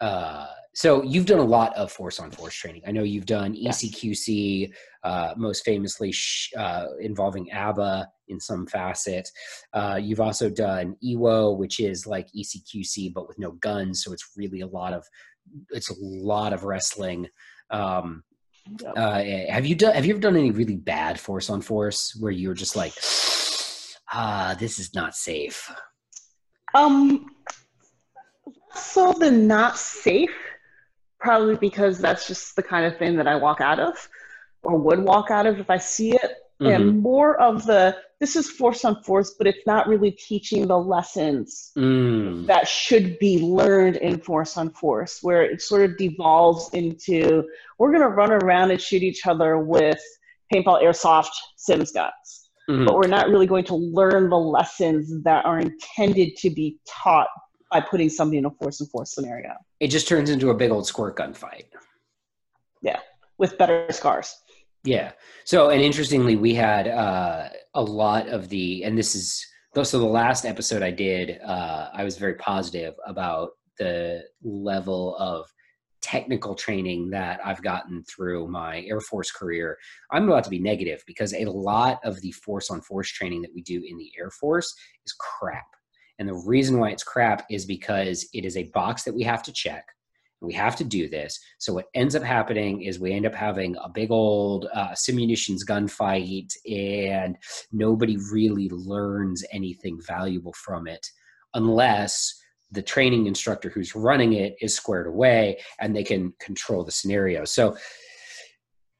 uh, 0.00 0.46
so 0.74 1.02
you've 1.02 1.26
done 1.26 1.38
a 1.38 1.44
lot 1.44 1.74
of 1.76 1.92
force 1.92 2.18
on 2.18 2.30
force 2.30 2.54
training. 2.54 2.82
I 2.86 2.92
know 2.92 3.02
you've 3.02 3.26
done 3.26 3.54
ECQC, 3.54 4.72
uh, 5.04 5.34
most 5.36 5.64
famously 5.64 6.12
sh- 6.12 6.50
uh, 6.56 6.86
involving 6.98 7.50
ABBA 7.50 8.08
in 8.28 8.40
some 8.40 8.66
facet. 8.66 9.28
Uh, 9.74 9.98
you've 10.02 10.20
also 10.20 10.48
done 10.48 10.96
EWO, 11.04 11.58
which 11.58 11.78
is 11.78 12.06
like 12.06 12.26
ECQC 12.32 13.12
but 13.12 13.28
with 13.28 13.38
no 13.38 13.52
guns, 13.52 14.02
so 14.02 14.12
it's 14.12 14.30
really 14.36 14.60
a 14.60 14.66
lot 14.66 14.92
of 14.92 15.04
it's 15.70 15.90
a 15.90 15.94
lot 16.00 16.52
of 16.52 16.64
wrestling. 16.64 17.28
Um, 17.70 18.22
uh, 18.96 19.22
have 19.50 19.66
you 19.66 19.74
done? 19.74 19.94
Have 19.94 20.06
you 20.06 20.12
ever 20.12 20.20
done 20.20 20.36
any 20.36 20.52
really 20.52 20.76
bad 20.76 21.20
force 21.20 21.50
on 21.50 21.60
force 21.60 22.16
where 22.18 22.32
you're 22.32 22.54
just 22.54 22.76
like, 22.76 22.94
ah, 24.12 24.56
this 24.58 24.78
is 24.78 24.94
not 24.94 25.14
safe? 25.14 25.70
Um, 26.74 27.26
so 28.74 29.12
the 29.18 29.30
not 29.30 29.76
safe 29.76 30.30
probably 31.22 31.54
because 31.56 31.98
that's 31.98 32.26
just 32.26 32.56
the 32.56 32.62
kind 32.62 32.84
of 32.84 32.98
thing 32.98 33.16
that 33.16 33.28
I 33.28 33.36
walk 33.36 33.60
out 33.60 33.78
of 33.78 34.08
or 34.64 34.76
would 34.76 34.98
walk 34.98 35.30
out 35.30 35.46
of 35.46 35.58
if 35.58 35.70
I 35.70 35.78
see 35.78 36.12
it. 36.12 36.32
Mm-hmm. 36.60 36.66
And 36.66 37.00
more 37.00 37.40
of 37.40 37.64
the 37.64 37.96
this 38.20 38.36
is 38.36 38.48
force 38.48 38.84
on 38.84 39.02
force, 39.02 39.34
but 39.36 39.48
it's 39.48 39.66
not 39.66 39.88
really 39.88 40.12
teaching 40.12 40.68
the 40.68 40.78
lessons 40.78 41.72
mm. 41.76 42.46
that 42.46 42.68
should 42.68 43.18
be 43.18 43.40
learned 43.40 43.96
in 43.96 44.20
force 44.20 44.56
on 44.56 44.70
force, 44.70 45.20
where 45.22 45.42
it 45.42 45.60
sort 45.60 45.82
of 45.82 45.98
devolves 45.98 46.70
into 46.72 47.44
we're 47.78 47.90
going 47.90 48.02
to 48.02 48.08
run 48.08 48.30
around 48.30 48.70
and 48.70 48.80
shoot 48.80 49.02
each 49.02 49.26
other 49.26 49.58
with 49.58 50.00
paintball 50.54 50.82
airsoft 50.82 51.32
Sims 51.56 51.90
guns. 51.90 52.48
Mm-hmm. 52.70 52.84
But 52.84 52.94
we're 52.94 53.08
not 53.08 53.28
really 53.28 53.48
going 53.48 53.64
to 53.64 53.74
learn 53.74 54.30
the 54.30 54.38
lessons 54.38 55.22
that 55.24 55.44
are 55.44 55.58
intended 55.58 56.36
to 56.36 56.50
be 56.50 56.78
taught 56.86 57.28
by 57.72 57.80
putting 57.80 58.10
somebody 58.10 58.38
in 58.38 58.44
a 58.44 58.50
force 58.50 58.80
and 58.80 58.90
force 58.90 59.14
scenario. 59.14 59.54
It 59.80 59.88
just 59.88 60.06
turns 60.06 60.28
into 60.28 60.50
a 60.50 60.54
big 60.54 60.70
old 60.70 60.86
squirt 60.86 61.16
gun 61.16 61.32
fight. 61.32 61.64
Yeah, 62.82 63.00
with 63.38 63.56
better 63.56 63.86
scars. 63.90 64.36
Yeah. 64.84 65.12
So, 65.44 65.70
and 65.70 65.80
interestingly, 65.80 66.36
we 66.36 66.54
had 66.54 66.86
uh, 66.88 67.48
a 67.74 67.82
lot 67.82 68.28
of 68.28 68.48
the, 68.48 68.84
and 68.84 68.98
this 68.98 69.14
is, 69.14 69.44
those 69.74 69.90
so 69.90 69.98
the 69.98 70.04
last 70.04 70.44
episode 70.44 70.82
I 70.82 70.90
did, 70.90 71.40
uh, 71.40 71.88
I 71.94 72.04
was 72.04 72.18
very 72.18 72.34
positive 72.34 72.94
about 73.06 73.50
the 73.78 74.24
level 74.42 75.16
of 75.16 75.46
technical 76.02 76.54
training 76.54 77.10
that 77.10 77.40
I've 77.44 77.62
gotten 77.62 78.04
through 78.04 78.48
my 78.48 78.82
Air 78.82 79.00
Force 79.00 79.30
career. 79.30 79.78
I'm 80.10 80.28
about 80.28 80.44
to 80.44 80.50
be 80.50 80.58
negative 80.58 81.02
because 81.06 81.32
a 81.32 81.44
lot 81.44 82.00
of 82.04 82.20
the 82.20 82.32
force 82.32 82.70
on 82.70 82.80
force 82.82 83.08
training 83.08 83.40
that 83.42 83.54
we 83.54 83.62
do 83.62 83.76
in 83.76 83.96
the 83.96 84.10
Air 84.18 84.30
Force 84.30 84.74
is 85.06 85.14
crap. 85.14 85.64
And 86.18 86.28
the 86.28 86.42
reason 86.46 86.78
why 86.78 86.90
it's 86.90 87.02
crap 87.02 87.46
is 87.50 87.64
because 87.64 88.28
it 88.32 88.44
is 88.44 88.56
a 88.56 88.70
box 88.74 89.02
that 89.04 89.14
we 89.14 89.22
have 89.22 89.42
to 89.44 89.52
check. 89.52 89.84
We 90.40 90.54
have 90.54 90.74
to 90.76 90.84
do 90.84 91.08
this. 91.08 91.38
So 91.58 91.72
what 91.72 91.86
ends 91.94 92.16
up 92.16 92.22
happening 92.22 92.82
is 92.82 92.98
we 92.98 93.12
end 93.12 93.26
up 93.26 93.34
having 93.34 93.76
a 93.76 93.88
big 93.88 94.10
old 94.10 94.66
uh, 94.74 94.90
simunitions 94.90 95.60
gunfight, 95.66 96.52
and 96.68 97.36
nobody 97.70 98.18
really 98.32 98.68
learns 98.70 99.44
anything 99.52 100.00
valuable 100.04 100.52
from 100.52 100.88
it 100.88 101.06
unless 101.54 102.34
the 102.72 102.82
training 102.82 103.26
instructor 103.26 103.68
who's 103.68 103.94
running 103.94 104.32
it 104.32 104.56
is 104.60 104.74
squared 104.74 105.06
away 105.06 105.58
and 105.78 105.94
they 105.94 106.02
can 106.02 106.32
control 106.40 106.82
the 106.82 106.90
scenario. 106.90 107.44
So 107.44 107.76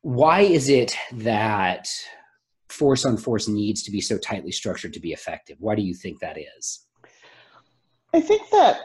why 0.03 0.41
is 0.41 0.69
it 0.69 0.97
that 1.13 1.89
force 2.69 3.05
on 3.05 3.17
force 3.17 3.49
needs 3.49 3.83
to 3.85 3.91
be 3.91 4.01
so 4.01 4.19
tightly 4.19 4.53
structured 4.53 4.93
to 4.93 5.01
be 5.01 5.13
effective? 5.13 5.57
Why 5.59 5.75
do 5.75 5.83
you 5.83 5.95
think 5.95 6.21
that 6.21 6.37
is? 6.59 6.87
I 8.15 8.21
think 8.21 8.51
that 8.51 8.79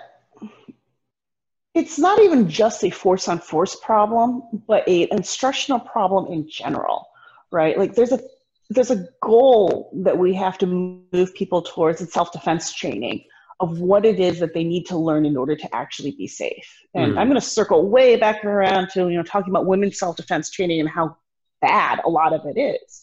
it's 1.73 1.99
not 1.99 2.19
even 2.19 2.49
just 2.49 2.83
a 2.83 2.89
force 2.89 3.27
on 3.27 3.39
force 3.39 3.75
problem, 3.75 4.41
but 4.67 4.87
a 4.87 5.07
instructional 5.11 5.79
problem 5.79 6.31
in 6.31 6.49
general, 6.49 7.07
right? 7.51 7.77
Like 7.77 7.93
there's 7.93 8.11
a 8.11 8.19
there's 8.69 8.91
a 8.91 9.07
goal 9.21 9.91
that 10.03 10.17
we 10.17 10.33
have 10.33 10.57
to 10.57 10.65
move 10.65 11.33
people 11.35 11.61
towards 11.61 12.01
in 12.01 12.07
self-defense 12.07 12.73
training 12.73 13.23
of 13.61 13.79
what 13.79 14.05
it 14.05 14.19
is 14.19 14.39
that 14.39 14.53
they 14.53 14.63
need 14.63 14.85
to 14.85 14.97
learn 14.97 15.25
in 15.25 15.37
order 15.37 15.55
to 15.55 15.75
actually 15.75 16.11
be 16.11 16.27
safe. 16.27 16.83
And 16.93 17.13
mm. 17.13 17.17
I'm 17.17 17.27
going 17.27 17.39
to 17.39 17.45
circle 17.45 17.89
way 17.89 18.15
back 18.17 18.43
around 18.43 18.89
to 18.89 19.09
you 19.09 19.17
know 19.17 19.23
talking 19.23 19.51
about 19.51 19.65
women's 19.65 19.99
self-defense 19.99 20.49
training 20.51 20.79
and 20.79 20.89
how 20.89 21.17
bad 21.61 21.99
a 22.05 22.09
lot 22.09 22.33
of 22.33 22.45
it 22.45 22.59
is. 22.59 23.01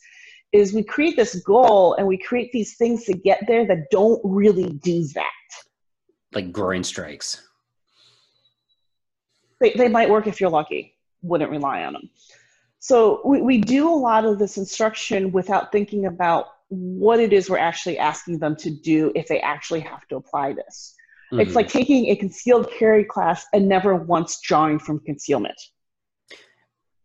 Is 0.52 0.72
we 0.72 0.84
create 0.84 1.16
this 1.16 1.34
goal 1.42 1.94
and 1.94 2.06
we 2.06 2.16
create 2.16 2.52
these 2.52 2.76
things 2.76 3.04
to 3.04 3.12
get 3.12 3.40
there 3.48 3.66
that 3.66 3.90
don't 3.90 4.20
really 4.24 4.70
do 4.70 5.04
that 5.14 5.30
like 6.34 6.52
groin 6.52 6.84
strikes. 6.84 7.42
They, 9.60 9.72
they 9.72 9.88
might 9.88 10.10
work 10.10 10.26
if 10.26 10.40
you're 10.40 10.50
lucky. 10.50 10.94
wouldn't 11.22 11.50
rely 11.50 11.84
on 11.84 11.94
them. 11.94 12.10
So 12.80 13.22
we, 13.24 13.40
we 13.40 13.58
do 13.58 13.88
a 13.88 13.94
lot 13.94 14.24
of 14.24 14.38
this 14.38 14.58
instruction 14.58 15.32
without 15.32 15.72
thinking 15.72 16.06
about 16.06 16.46
what 16.68 17.20
it 17.20 17.32
is 17.32 17.48
we're 17.48 17.58
actually 17.58 17.98
asking 17.98 18.40
them 18.40 18.56
to 18.56 18.70
do 18.70 19.12
if 19.14 19.28
they 19.28 19.40
actually 19.40 19.80
have 19.80 20.06
to 20.08 20.16
apply 20.16 20.52
this. 20.52 20.94
Mm-hmm. 21.32 21.40
It's 21.40 21.54
like 21.54 21.68
taking 21.68 22.06
a 22.06 22.16
concealed 22.16 22.70
carry 22.70 23.04
class 23.04 23.46
and 23.52 23.68
never 23.68 23.94
once 23.94 24.40
drawing 24.40 24.78
from 24.78 25.00
concealment. 25.00 25.58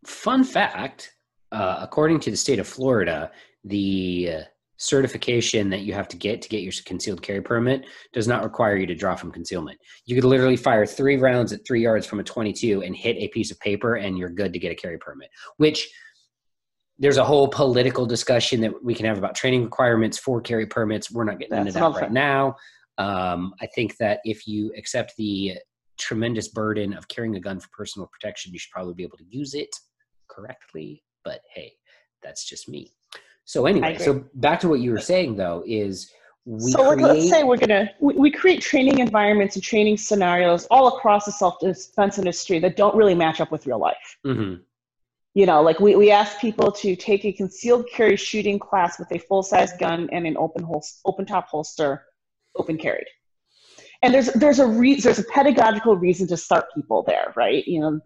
Fun 0.05 0.43
fact 0.43 1.13
uh, 1.51 1.77
according 1.79 2.19
to 2.21 2.31
the 2.31 2.37
state 2.37 2.59
of 2.59 2.67
Florida, 2.67 3.31
the 3.63 4.31
uh, 4.35 4.41
certification 4.79 5.69
that 5.69 5.81
you 5.81 5.93
have 5.93 6.07
to 6.07 6.17
get 6.17 6.41
to 6.41 6.49
get 6.49 6.61
your 6.61 6.71
concealed 6.85 7.21
carry 7.21 7.41
permit 7.41 7.85
does 8.13 8.27
not 8.27 8.43
require 8.43 8.77
you 8.77 8.87
to 8.87 8.95
draw 8.95 9.13
from 9.13 9.31
concealment. 9.31 9.77
You 10.05 10.15
could 10.15 10.23
literally 10.23 10.55
fire 10.55 10.85
three 10.85 11.17
rounds 11.17 11.51
at 11.51 11.59
three 11.67 11.83
yards 11.83 12.07
from 12.07 12.19
a 12.19 12.23
22 12.23 12.81
and 12.81 12.95
hit 12.95 13.17
a 13.17 13.27
piece 13.27 13.51
of 13.51 13.59
paper, 13.59 13.95
and 13.95 14.17
you're 14.17 14.29
good 14.29 14.53
to 14.53 14.59
get 14.59 14.71
a 14.71 14.75
carry 14.75 14.97
permit. 14.97 15.29
Which 15.57 15.87
there's 16.97 17.17
a 17.17 17.23
whole 17.23 17.47
political 17.47 18.05
discussion 18.05 18.61
that 18.61 18.83
we 18.83 18.95
can 18.95 19.05
have 19.05 19.17
about 19.17 19.35
training 19.35 19.63
requirements 19.63 20.17
for 20.17 20.41
carry 20.41 20.65
permits. 20.65 21.11
We're 21.11 21.25
not 21.25 21.39
getting 21.39 21.55
That's 21.55 21.75
into 21.75 21.79
that 21.79 22.01
right 22.01 22.11
now. 22.11 22.55
Um, 22.97 23.53
I 23.61 23.67
think 23.67 23.97
that 23.97 24.19
if 24.23 24.47
you 24.47 24.73
accept 24.77 25.13
the 25.17 25.57
tremendous 25.97 26.47
burden 26.47 26.93
of 26.93 27.07
carrying 27.09 27.35
a 27.35 27.39
gun 27.39 27.59
for 27.59 27.67
personal 27.77 28.07
protection, 28.07 28.53
you 28.53 28.59
should 28.59 28.71
probably 28.71 28.93
be 28.93 29.03
able 29.03 29.17
to 29.17 29.25
use 29.29 29.53
it 29.53 29.69
correctly. 30.29 31.03
But 31.25 31.41
hey, 31.53 31.73
that's 32.23 32.47
just 32.47 32.69
me. 32.69 32.93
So 33.49 33.65
anyway, 33.65 33.97
so 33.97 34.23
back 34.35 34.59
to 34.59 34.69
what 34.69 34.79
you 34.79 34.91
were 34.91 34.99
saying 34.99 35.35
though 35.35 35.63
is 35.65 36.11
we 36.45 36.69
so 36.69 36.93
create, 36.93 37.01
let's 37.01 37.29
say 37.31 37.43
we're 37.43 37.57
gonna 37.57 37.89
we, 37.99 38.13
we 38.13 38.29
create 38.29 38.61
training 38.61 38.99
environments 38.99 39.55
and 39.55 39.63
training 39.63 39.97
scenarios 39.97 40.67
all 40.69 40.95
across 40.95 41.25
the 41.25 41.31
self 41.31 41.59
defense 41.59 42.19
industry 42.19 42.59
that 42.59 42.75
don't 42.75 42.95
really 42.95 43.15
match 43.15 43.41
up 43.41 43.51
with 43.51 43.65
real 43.65 43.79
life. 43.79 44.17
Mm-hmm. 44.23 44.61
You 45.33 45.45
know, 45.47 45.63
like 45.63 45.79
we, 45.79 45.95
we 45.95 46.11
ask 46.11 46.39
people 46.39 46.71
to 46.73 46.95
take 46.95 47.25
a 47.25 47.31
concealed 47.31 47.87
carry 47.91 48.17
shooting 48.17 48.59
class 48.59 48.99
with 48.99 49.11
a 49.11 49.17
full 49.17 49.41
size 49.41 49.73
gun 49.79 50.07
and 50.11 50.27
an 50.27 50.37
open 50.37 50.61
holster, 50.61 50.99
open 51.05 51.25
top 51.25 51.47
holster, 51.47 52.05
open 52.55 52.77
carried. 52.77 53.07
And 54.03 54.13
there's 54.13 54.27
there's 54.33 54.59
a 54.59 54.67
re- 54.67 55.01
there's 55.01 55.17
a 55.17 55.23
pedagogical 55.23 55.95
reason 55.95 56.27
to 56.27 56.37
start 56.37 56.65
people 56.75 57.01
there, 57.01 57.33
right? 57.35 57.67
You 57.67 57.79
know, 57.79 57.99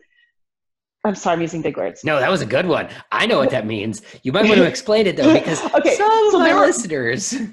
I'm 1.06 1.16
sorry, 1.16 1.36
I'm 1.36 1.42
using 1.42 1.62
big 1.62 1.76
words. 1.76 2.04
No, 2.04 2.20
that 2.20 2.32
was 2.32 2.42
a 2.42 2.46
good 2.46 2.66
one. 2.66 2.88
I 3.12 3.26
know 3.26 3.40
what 3.40 3.50
that 3.50 3.66
means. 3.66 4.02
You 4.24 4.32
might 4.32 4.46
want 4.46 4.56
to 4.56 4.66
explain 4.66 5.06
it 5.06 5.18
though, 5.18 5.34
because 5.40 5.64
okay, 5.74 5.96
some 5.96 6.32
so 6.32 6.38
of 6.38 6.42
my 6.42 6.60
listeners. 6.60 7.36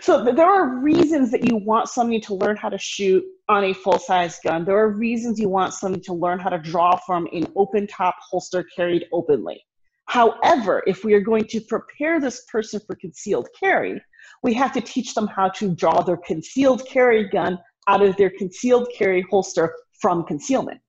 So 0.00 0.24
there 0.24 0.46
are 0.46 0.78
reasons 0.78 1.32
that 1.32 1.48
you 1.48 1.56
want 1.56 1.88
somebody 1.88 2.20
to 2.20 2.34
learn 2.34 2.56
how 2.56 2.68
to 2.68 2.78
shoot 2.78 3.24
on 3.48 3.64
a 3.64 3.74
full-size 3.74 4.38
gun. 4.44 4.64
There 4.64 4.78
are 4.78 4.88
reasons 4.90 5.38
you 5.38 5.48
want 5.48 5.74
somebody 5.74 6.02
to 6.04 6.14
learn 6.14 6.38
how 6.38 6.48
to 6.50 6.58
draw 6.58 6.96
from 7.04 7.28
an 7.32 7.46
open-top 7.56 8.14
holster 8.20 8.64
carried 8.74 9.06
openly. 9.12 9.60
However, 10.06 10.82
if 10.86 11.04
we 11.04 11.12
are 11.14 11.20
going 11.20 11.46
to 11.48 11.60
prepare 11.60 12.20
this 12.20 12.44
person 12.50 12.80
for 12.86 12.94
concealed 12.94 13.48
carry, 13.58 14.00
we 14.42 14.54
have 14.54 14.72
to 14.72 14.80
teach 14.80 15.12
them 15.14 15.26
how 15.26 15.48
to 15.50 15.74
draw 15.74 16.02
their 16.02 16.18
concealed 16.18 16.86
carry 16.86 17.28
gun 17.28 17.58
out 17.88 18.02
of 18.02 18.16
their 18.16 18.30
concealed 18.30 18.88
carry 18.96 19.24
holster 19.30 19.74
from 20.00 20.24
concealment. 20.24 20.80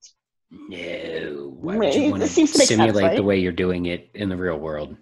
No. 0.69 1.55
Why 1.59 1.77
would 1.77 1.95
you 1.95 2.11
want 2.11 2.23
to 2.23 2.27
simulate 2.27 2.67
sense, 2.67 2.97
right? 2.97 3.15
the 3.15 3.23
way 3.23 3.39
you're 3.39 3.51
doing 3.51 3.87
it 3.87 4.09
in 4.13 4.29
the 4.29 4.37
real 4.37 4.57
world? 4.57 4.95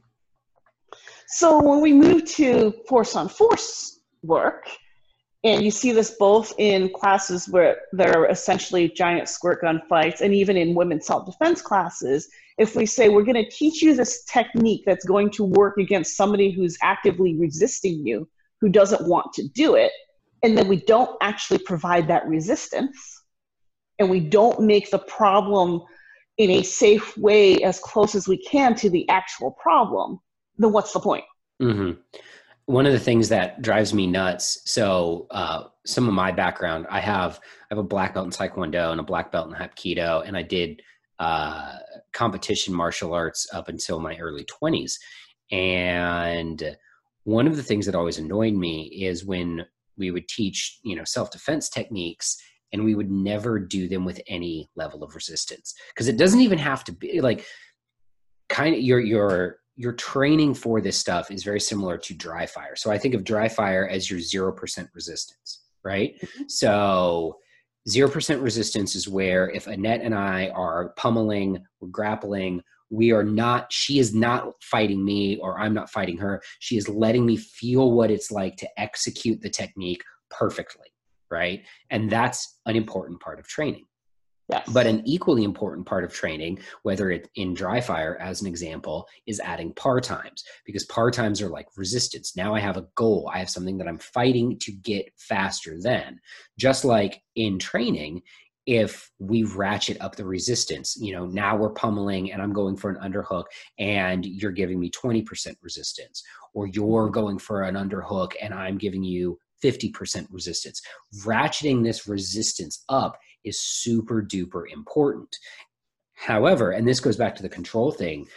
So 1.27 1.61
when 1.61 1.81
we 1.81 1.93
move 1.93 2.25
to 2.33 2.73
force 2.87 3.15
on 3.15 3.27
force 3.27 3.99
work, 4.21 4.67
and 5.43 5.61
you 5.61 5.71
see 5.71 5.91
this 5.91 6.11
both 6.11 6.53
in 6.57 6.89
classes 6.93 7.49
where 7.49 7.81
there 7.91 8.17
are 8.17 8.29
essentially 8.29 8.87
giant 8.89 9.27
squirt 9.27 9.61
gun 9.61 9.81
fights, 9.89 10.21
and 10.21 10.33
even 10.33 10.55
in 10.55 10.73
women's 10.73 11.05
self 11.05 11.25
defense 11.25 11.61
classes, 11.61 12.29
if 12.57 12.75
we 12.75 12.85
say 12.85 13.09
we're 13.09 13.23
going 13.23 13.43
to 13.43 13.49
teach 13.49 13.81
you 13.81 13.95
this 13.95 14.23
technique 14.25 14.83
that's 14.85 15.05
going 15.05 15.29
to 15.31 15.43
work 15.43 15.77
against 15.77 16.15
somebody 16.15 16.51
who's 16.51 16.77
actively 16.81 17.35
resisting 17.37 18.05
you, 18.05 18.27
who 18.61 18.69
doesn't 18.69 19.07
want 19.07 19.33
to 19.33 19.47
do 19.49 19.75
it, 19.75 19.91
and 20.43 20.57
then 20.57 20.67
we 20.67 20.77
don't 20.77 21.17
actually 21.21 21.59
provide 21.59 22.07
that 22.07 22.27
resistance, 22.27 23.12
and 23.99 24.09
we 24.09 24.19
don't 24.19 24.61
make 24.61 24.89
the 24.89 24.99
problem 24.99 25.81
in 26.37 26.49
a 26.49 26.63
safe 26.63 27.15
way 27.17 27.61
as 27.63 27.79
close 27.79 28.15
as 28.15 28.27
we 28.27 28.37
can 28.37 28.75
to 28.75 28.89
the 28.89 29.07
actual 29.09 29.51
problem, 29.51 30.19
then 30.57 30.71
what's 30.71 30.93
the 30.93 30.99
point? 30.99 31.23
Mm-hmm. 31.61 31.99
One 32.65 32.85
of 32.85 32.93
the 32.93 32.99
things 32.99 33.29
that 33.29 33.61
drives 33.61 33.93
me 33.93 34.07
nuts. 34.07 34.61
So, 34.65 35.27
uh, 35.31 35.65
some 35.85 36.07
of 36.07 36.13
my 36.13 36.31
background, 36.31 36.87
I 36.89 37.01
have 37.01 37.39
I 37.43 37.75
have 37.75 37.77
a 37.77 37.83
black 37.83 38.13
belt 38.13 38.25
in 38.25 38.31
Taekwondo 38.31 38.91
and 38.91 39.01
a 39.01 39.03
black 39.03 39.31
belt 39.31 39.49
in 39.49 39.53
Hapkido, 39.53 40.25
and 40.25 40.37
I 40.37 40.43
did 40.43 40.81
uh, 41.19 41.75
competition 42.13 42.73
martial 42.73 43.13
arts 43.13 43.47
up 43.53 43.67
until 43.67 43.99
my 43.99 44.17
early 44.17 44.45
twenties. 44.45 44.97
And 45.51 46.77
one 47.25 47.47
of 47.47 47.57
the 47.57 47.63
things 47.63 47.85
that 47.85 47.95
always 47.95 48.17
annoyed 48.17 48.53
me 48.53 48.83
is 48.85 49.25
when 49.25 49.65
we 49.97 50.11
would 50.11 50.27
teach, 50.27 50.79
you 50.83 50.95
know, 50.95 51.03
self 51.03 51.31
defense 51.31 51.69
techniques 51.69 52.37
and 52.73 52.83
we 52.83 52.95
would 52.95 53.11
never 53.11 53.59
do 53.59 53.87
them 53.87 54.03
with 54.03 54.19
any 54.27 54.69
level 54.75 55.03
of 55.03 55.15
resistance 55.15 55.75
because 55.89 56.07
it 56.07 56.17
doesn't 56.17 56.41
even 56.41 56.57
have 56.57 56.83
to 56.83 56.91
be 56.91 57.21
like 57.21 57.45
kind 58.49 58.75
of 58.75 58.81
your 58.81 58.99
your 58.99 59.59
your 59.75 59.93
training 59.93 60.53
for 60.53 60.81
this 60.81 60.97
stuff 60.97 61.31
is 61.31 61.43
very 61.43 61.59
similar 61.59 61.97
to 61.97 62.13
dry 62.13 62.45
fire. 62.45 62.75
So 62.75 62.91
I 62.91 62.97
think 62.97 63.15
of 63.15 63.23
dry 63.23 63.49
fire 63.49 63.87
as 63.87 64.09
your 64.09 64.19
0% 64.19 64.87
resistance, 64.93 65.63
right? 65.83 66.15
Mm-hmm. 66.21 66.43
So 66.47 67.39
0% 67.89 68.41
resistance 68.41 68.95
is 68.95 69.07
where 69.07 69.49
if 69.49 69.65
Annette 69.65 70.01
and 70.01 70.13
I 70.13 70.49
are 70.49 70.93
pummeling, 70.95 71.63
we're 71.79 71.87
grappling, 71.87 72.61
we 72.91 73.11
are 73.11 73.23
not, 73.23 73.73
she 73.73 73.97
is 73.97 74.13
not 74.13 74.53
fighting 74.61 75.03
me 75.03 75.37
or 75.37 75.59
I'm 75.59 75.73
not 75.73 75.89
fighting 75.89 76.17
her. 76.17 76.41
She 76.59 76.77
is 76.77 76.87
letting 76.87 77.25
me 77.25 77.35
feel 77.35 77.91
what 77.91 78.11
it's 78.11 78.29
like 78.29 78.55
to 78.57 78.69
execute 78.77 79.41
the 79.41 79.49
technique 79.49 80.03
perfectly 80.29 80.92
right? 81.29 81.63
And 81.89 82.09
that's 82.09 82.59
an 82.65 82.75
important 82.75 83.19
part 83.19 83.39
of 83.39 83.47
training. 83.47 83.85
Yes. 84.49 84.69
But 84.73 84.87
an 84.87 85.01
equally 85.05 85.45
important 85.45 85.87
part 85.87 86.03
of 86.03 86.13
training, 86.13 86.59
whether 86.83 87.09
it's 87.11 87.29
in 87.35 87.53
dry 87.53 87.79
fire 87.79 88.17
as 88.19 88.41
an 88.41 88.47
example, 88.47 89.07
is 89.25 89.39
adding 89.39 89.73
par 89.73 90.01
times 90.01 90.43
because 90.65 90.85
par 90.85 91.11
times 91.11 91.41
are 91.41 91.49
like 91.49 91.67
resistance. 91.77 92.35
Now 92.35 92.53
I 92.53 92.59
have 92.59 92.75
a 92.75 92.85
goal, 92.95 93.31
I 93.33 93.39
have 93.39 93.49
something 93.49 93.77
that 93.77 93.87
I'm 93.87 93.99
fighting 93.99 94.59
to 94.59 94.71
get 94.73 95.11
faster 95.17 95.77
than. 95.81 96.19
Just 96.59 96.83
like 96.83 97.21
in 97.35 97.57
training, 97.57 98.21
if 98.65 99.11
we 99.19 99.43
ratchet 99.43 99.97
up 100.01 100.15
the 100.15 100.25
resistance, 100.25 100.97
you 100.99 101.13
know, 101.13 101.25
now 101.25 101.55
we're 101.55 101.73
pummeling 101.73 102.31
and 102.31 102.41
I'm 102.41 102.53
going 102.53 102.77
for 102.77 102.89
an 102.89 103.11
underhook 103.11 103.45
and 103.79 104.25
you're 104.25 104.51
giving 104.51 104.79
me 104.79 104.89
20% 104.89 105.55
resistance, 105.61 106.23
or 106.53 106.67
you're 106.67 107.09
going 107.09 107.39
for 107.39 107.63
an 107.63 107.75
underhook 107.75 108.33
and 108.41 108.53
I'm 108.53 108.77
giving 108.77 109.03
you 109.03 109.37
50% 109.63 110.27
resistance. 110.31 110.81
Ratcheting 111.23 111.83
this 111.83 112.07
resistance 112.07 112.83
up 112.89 113.17
is 113.43 113.61
super 113.61 114.21
duper 114.21 114.63
important. 114.71 115.35
However, 116.13 116.71
and 116.71 116.87
this 116.87 116.99
goes 116.99 117.17
back 117.17 117.35
to 117.35 117.43
the 117.43 117.49
control 117.49 117.91
thing, 117.91 118.27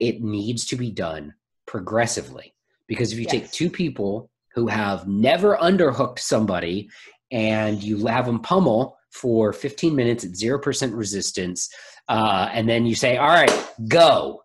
it 0.00 0.22
needs 0.22 0.66
to 0.66 0.76
be 0.76 0.90
done 0.90 1.34
progressively. 1.66 2.54
Because 2.86 3.12
if 3.12 3.18
you 3.18 3.24
yes. 3.24 3.32
take 3.32 3.50
two 3.50 3.70
people 3.70 4.30
who 4.54 4.66
have 4.66 5.06
never 5.06 5.56
underhooked 5.56 6.18
somebody 6.18 6.88
and 7.30 7.82
you 7.82 8.06
have 8.06 8.26
them 8.26 8.40
pummel 8.40 8.96
for 9.10 9.52
15 9.52 9.94
minutes 9.94 10.24
at 10.24 10.32
0% 10.32 10.96
resistance, 10.96 11.68
uh, 12.08 12.48
and 12.52 12.68
then 12.68 12.86
you 12.86 12.94
say, 12.94 13.18
all 13.18 13.28
right, 13.28 13.52
go 13.88 14.42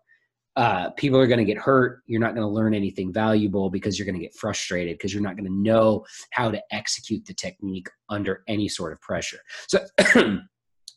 uh, 0.56 0.90
people 0.90 1.18
are 1.18 1.26
going 1.26 1.38
to 1.38 1.44
get 1.44 1.58
hurt. 1.58 2.02
You're 2.06 2.20
not 2.20 2.34
going 2.34 2.46
to 2.46 2.52
learn 2.52 2.74
anything 2.74 3.12
valuable 3.12 3.70
because 3.70 3.98
you're 3.98 4.06
going 4.06 4.18
to 4.18 4.24
get 4.24 4.34
frustrated 4.36 4.96
because 4.96 5.12
you're 5.12 5.22
not 5.22 5.36
going 5.36 5.48
to 5.48 5.52
know 5.52 6.04
how 6.30 6.50
to 6.50 6.62
execute 6.70 7.24
the 7.26 7.34
technique 7.34 7.88
under 8.08 8.42
any 8.46 8.68
sort 8.68 8.92
of 8.92 9.00
pressure. 9.00 9.40
So, 9.68 9.84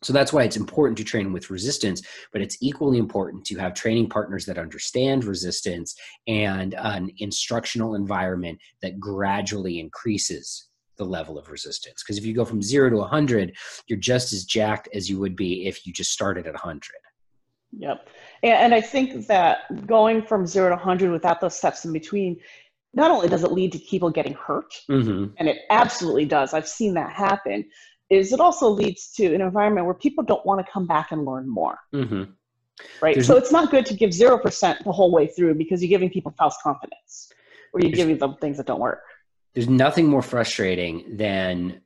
so 0.04 0.14
that's 0.14 0.32
why 0.32 0.44
it's 0.44 0.58
important 0.58 0.98
to 1.00 1.04
train 1.04 1.34
with 1.34 1.50
resistance, 1.50 2.04
but 2.32 2.42
it's 2.42 2.58
equally 2.62 3.00
important 3.00 3.46
to 3.46 3.58
have 3.58 3.74
training 3.74 4.10
partners 4.10 4.46
that 4.46 4.60
understand 4.60 5.24
resistance 5.24 5.96
and 6.28 6.76
an 6.76 7.10
instructional 7.18 7.96
environment 7.96 8.60
that 8.84 9.00
gradually 9.00 9.80
increases 9.80 10.68
the 10.98 11.06
level 11.06 11.38
of 11.38 11.50
resistance. 11.50 12.04
Because 12.04 12.18
if 12.18 12.26
you 12.26 12.34
go 12.34 12.46
from 12.46 12.62
zero 12.62 12.90
to 12.90 12.98
100, 12.98 13.56
you're 13.88 14.00
just 14.00 14.34
as 14.34 14.46
jacked 14.46 14.90
as 14.94 15.10
you 15.10 15.20
would 15.20 15.36
be 15.36 15.68
if 15.68 15.86
you 15.86 15.94
just 15.94 16.12
started 16.12 16.46
at 16.48 16.54
100. 16.54 16.82
Yep. 17.80 18.10
And 18.44 18.74
I 18.74 18.82
think 18.82 19.28
that 19.28 19.88
going 19.88 20.22
from 20.22 20.46
zero 20.46 20.70
to 20.70 20.76
100 20.76 21.12
without 21.12 21.42
those 21.42 21.56
steps 21.56 21.86
in 21.86 21.94
between, 21.94 22.40
not 22.94 23.12
only 23.12 23.28
does 23.28 23.44
it 23.44 23.52
lead 23.52 23.72
to 23.74 23.80
people 23.80 24.10
getting 24.10 24.34
hurt, 24.34 24.74
mm-hmm. 24.90 25.34
and 25.38 25.48
it 25.48 25.60
absolutely 25.70 26.26
does, 26.26 26.54
I've 26.54 26.68
seen 26.68 26.94
that 26.96 27.12
happen, 27.12 27.66
is 28.10 28.32
it 28.32 28.40
also 28.40 28.70
leads 28.70 29.12
to 29.14 29.34
an 29.34 29.42
environment 29.42 29.86
where 29.86 29.94
people 29.94 30.24
don't 30.24 30.46
want 30.46 30.66
to 30.66 30.72
come 30.72 30.88
back 30.88 31.12
and 31.12 31.26
learn 31.26 31.48
more. 31.48 31.78
Mm-hmm. 31.94 32.24
Right. 33.02 33.16
There's 33.16 33.28
so 33.28 33.38
it's 33.38 33.52
not 33.52 33.72
good 33.72 33.86
to 33.88 33.94
give 33.96 34.12
0% 34.12 34.84
the 34.84 34.92
whole 34.92 35.12
way 35.12 35.28
through 35.28 35.56
because 35.56 35.82
you're 35.82 35.90
giving 35.90 36.10
people 36.10 36.34
false 36.38 36.58
confidence 36.62 37.32
or 37.74 37.82
you're 37.82 37.92
giving 37.92 38.18
them 38.18 38.36
things 38.40 38.58
that 38.58 38.68
don't 38.68 38.80
work. 38.80 39.02
There's 39.54 39.68
nothing 39.68 40.08
more 40.08 40.22
frustrating 40.22 41.18
than 41.18 41.82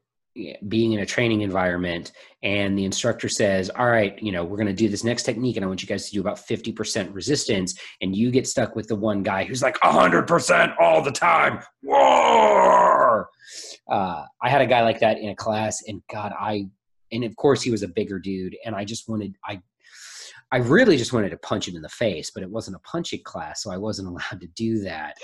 being 0.67 0.93
in 0.93 0.99
a 0.99 1.05
training 1.05 1.41
environment 1.41 2.13
and 2.41 2.77
the 2.77 2.85
instructor 2.85 3.27
says 3.27 3.69
all 3.69 3.87
right 3.87 4.17
you 4.23 4.31
know 4.31 4.45
we're 4.45 4.55
going 4.55 4.65
to 4.65 4.73
do 4.73 4.87
this 4.87 5.03
next 5.03 5.23
technique 5.23 5.57
and 5.57 5.65
i 5.65 5.67
want 5.67 5.81
you 5.81 5.87
guys 5.87 6.07
to 6.07 6.13
do 6.13 6.21
about 6.21 6.37
50% 6.37 7.13
resistance 7.13 7.77
and 8.01 8.15
you 8.15 8.31
get 8.31 8.47
stuck 8.47 8.73
with 8.73 8.87
the 8.87 8.95
one 8.95 9.23
guy 9.23 9.43
who's 9.43 9.61
like 9.61 9.77
100% 9.79 10.75
all 10.79 11.01
the 11.01 11.11
time 11.11 11.59
Whoa! 11.83 13.25
Uh, 13.89 14.25
i 14.41 14.49
had 14.49 14.61
a 14.61 14.67
guy 14.67 14.81
like 14.83 15.01
that 15.01 15.17
in 15.17 15.29
a 15.29 15.35
class 15.35 15.83
and 15.87 16.01
god 16.09 16.31
i 16.39 16.65
and 17.11 17.25
of 17.25 17.35
course 17.35 17.61
he 17.61 17.69
was 17.69 17.83
a 17.83 17.89
bigger 17.89 18.17
dude 18.17 18.55
and 18.65 18.73
i 18.73 18.85
just 18.85 19.09
wanted 19.09 19.35
i 19.45 19.61
I 20.51 20.57
really 20.57 20.97
just 20.97 21.13
wanted 21.13 21.29
to 21.29 21.37
punch 21.37 21.67
him 21.67 21.75
in 21.75 21.81
the 21.81 21.89
face, 21.89 22.29
but 22.29 22.43
it 22.43 22.49
wasn't 22.49 22.75
a 22.75 22.79
punching 22.79 23.23
class, 23.23 23.63
so 23.63 23.71
I 23.71 23.77
wasn't 23.77 24.07
allowed 24.09 24.41
to 24.41 24.47
do 24.47 24.79
that. 24.81 25.15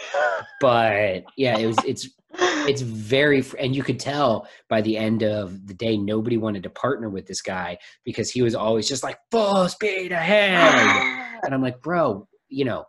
But 0.61 1.25
yeah, 1.35 1.57
it 1.57 1.67
was 1.67 1.77
it's 1.85 2.09
it's 2.39 2.81
very 2.81 3.43
and 3.59 3.75
you 3.75 3.83
could 3.83 3.99
tell 3.99 4.47
by 4.69 4.81
the 4.81 4.97
end 4.97 5.23
of 5.23 5.67
the 5.67 5.73
day 5.73 5.97
nobody 5.97 6.37
wanted 6.37 6.63
to 6.63 6.69
partner 6.69 7.09
with 7.09 7.25
this 7.25 7.41
guy 7.41 7.77
because 8.03 8.29
he 8.29 8.41
was 8.41 8.55
always 8.55 8.87
just 8.87 9.03
like 9.03 9.17
full 9.31 9.67
speed 9.69 10.11
ahead. 10.11 11.39
and 11.43 11.53
I'm 11.53 11.61
like, 11.61 11.81
bro, 11.81 12.27
you 12.49 12.65
know, 12.65 12.85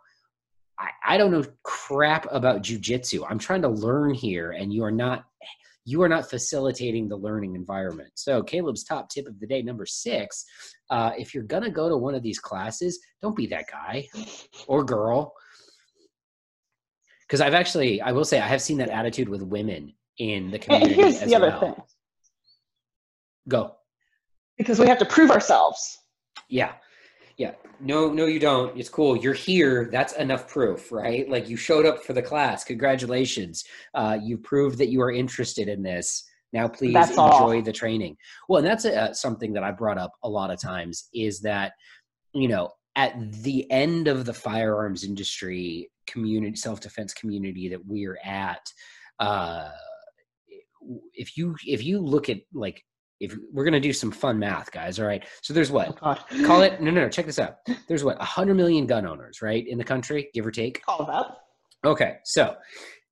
I, 0.77 0.89
I 1.05 1.17
don't 1.17 1.31
know 1.31 1.43
crap 1.63 2.27
about 2.31 2.63
jujitsu. 2.63 3.25
I'm 3.29 3.39
trying 3.39 3.61
to 3.63 3.69
learn 3.69 4.13
here, 4.13 4.51
and 4.51 4.73
you 4.73 4.83
are 4.83 4.91
not 4.91 5.25
you 5.89 6.01
are 6.01 6.09
not 6.09 6.29
facilitating 6.29 7.07
the 7.07 7.15
learning 7.15 7.55
environment. 7.55 8.11
So, 8.15 8.43
Caleb's 8.43 8.83
top 8.83 9.09
tip 9.09 9.27
of 9.27 9.39
the 9.39 9.47
day, 9.47 9.61
number 9.61 9.85
six 9.85 10.45
uh, 10.89 11.11
if 11.17 11.33
you're 11.33 11.43
going 11.43 11.63
to 11.63 11.69
go 11.69 11.87
to 11.87 11.97
one 11.97 12.15
of 12.15 12.23
these 12.23 12.39
classes, 12.39 12.99
don't 13.21 13.35
be 13.35 13.47
that 13.47 13.65
guy 13.71 14.07
or 14.67 14.83
girl. 14.83 15.33
Because 17.27 17.41
I've 17.41 17.53
actually, 17.53 18.01
I 18.01 18.11
will 18.11 18.25
say, 18.25 18.39
I 18.39 18.47
have 18.47 18.61
seen 18.61 18.77
that 18.77 18.89
attitude 18.89 19.29
with 19.29 19.43
women 19.43 19.93
in 20.17 20.49
the 20.49 20.57
community. 20.57 20.93
And 20.93 21.01
here's 21.01 21.19
the 21.19 21.35
other 21.35 21.49
well. 21.49 21.59
thing 21.59 21.75
go. 23.47 23.75
Because 24.57 24.79
we 24.79 24.87
have 24.87 24.99
to 24.99 25.05
prove 25.05 25.31
ourselves. 25.31 25.97
Yeah. 26.49 26.73
Yeah. 27.39 27.53
No, 27.79 28.11
no, 28.11 28.25
you 28.25 28.37
don't. 28.37 28.77
It's 28.77 28.89
cool. 28.89 29.15
You're 29.15 29.33
here. 29.33 29.87
That's 29.89 30.11
enough 30.17 30.49
proof, 30.49 30.91
right? 30.91 31.27
Like 31.29 31.47
you 31.47 31.55
showed 31.55 31.85
up 31.85 32.03
for 32.03 32.11
the 32.11 32.21
class. 32.21 32.65
Congratulations. 32.65 33.63
Uh, 33.95 34.17
you 34.21 34.37
proved 34.37 34.77
that 34.79 34.89
you 34.89 35.01
are 35.01 35.11
interested 35.11 35.69
in 35.69 35.81
this. 35.81 36.25
Now, 36.51 36.67
please 36.67 36.93
That's 36.93 37.11
enjoy 37.11 37.21
all. 37.21 37.61
the 37.61 37.71
training. 37.71 38.17
Well, 38.49 38.57
and 38.57 38.67
that's 38.67 38.83
uh, 38.83 39.13
something 39.13 39.53
that 39.53 39.63
I 39.63 39.71
brought 39.71 39.97
up 39.97 40.11
a 40.21 40.29
lot 40.29 40.51
of 40.51 40.59
times 40.59 41.07
is 41.13 41.39
that, 41.41 41.71
you 42.33 42.49
know, 42.49 42.71
at 42.97 43.15
the 43.31 43.71
end 43.71 44.09
of 44.09 44.25
the 44.25 44.33
firearms 44.33 45.05
industry 45.05 45.89
community, 46.07 46.57
self 46.57 46.81
defense 46.81 47.13
community 47.13 47.69
that 47.69 47.85
we're 47.85 48.19
at, 48.25 48.67
uh, 49.19 49.69
if 51.13 51.37
you 51.37 51.55
if 51.65 51.85
you 51.85 51.99
look 52.01 52.27
at 52.27 52.39
like 52.53 52.83
if 53.19 53.35
we're 53.51 53.65
gonna 53.65 53.79
do 53.79 53.93
some 53.93 54.11
fun 54.11 54.39
math, 54.39 54.71
guys, 54.71 54.99
all 54.99 55.05
right. 55.07 55.23
So 55.41 55.53
there's 55.53 55.69
Oh, 55.71 55.75
what 55.75 55.99
God. 55.99 56.23
call 56.45 56.61
it 56.61 56.81
no 56.81 56.91
no 56.91 57.01
no 57.01 57.09
check 57.09 57.25
this 57.25 57.39
out. 57.39 57.55
There's 57.87 58.03
what? 58.03 58.17
100 58.19 58.53
million 58.55 58.85
gun 58.87 59.05
owners 59.05 59.41
right 59.41 59.65
in 59.67 59.77
the 59.77 59.83
country 59.83 60.29
give 60.33 60.45
or 60.45 60.51
take? 60.51 60.81
Call 60.85 61.05
that. 61.05 61.89
okay 61.89 62.17
so 62.25 62.55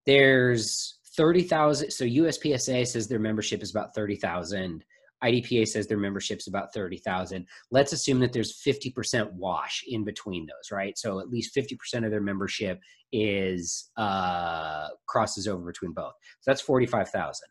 there's 0.06 1.00
30,000 1.18 1.92
so 1.92 2.06
USPSA 2.06 2.86
says 2.88 3.08
their 3.08 3.20
membership 3.20 3.62
is 3.64 3.72
about 3.72 3.94
30,000 3.96 4.84
IDPA 5.24 5.68
says 5.68 5.88
their 5.88 5.98
membership's 5.98 6.48
about 6.48 6.74
30,000 6.76 7.46
let's 7.72 7.92
assume 7.92 8.20
that 8.20 8.32
there's 8.34 8.62
50% 8.66 9.32
wash 9.34 9.84
in 9.88 10.04
between 10.04 10.46
those 10.46 10.72
right? 10.72 10.96
So 10.98 11.20
at 11.20 11.30
least 11.30 11.56
50% 11.56 12.06
of 12.06 12.12
their 12.12 12.22
membership 12.22 12.80
is 13.12 13.90
uh 13.98 14.88
crosses 15.08 15.48
over 15.48 15.66
between 15.66 15.92
both. 15.94 16.14
So 16.42 16.52
that's 16.52 16.62
45,000 16.62 17.48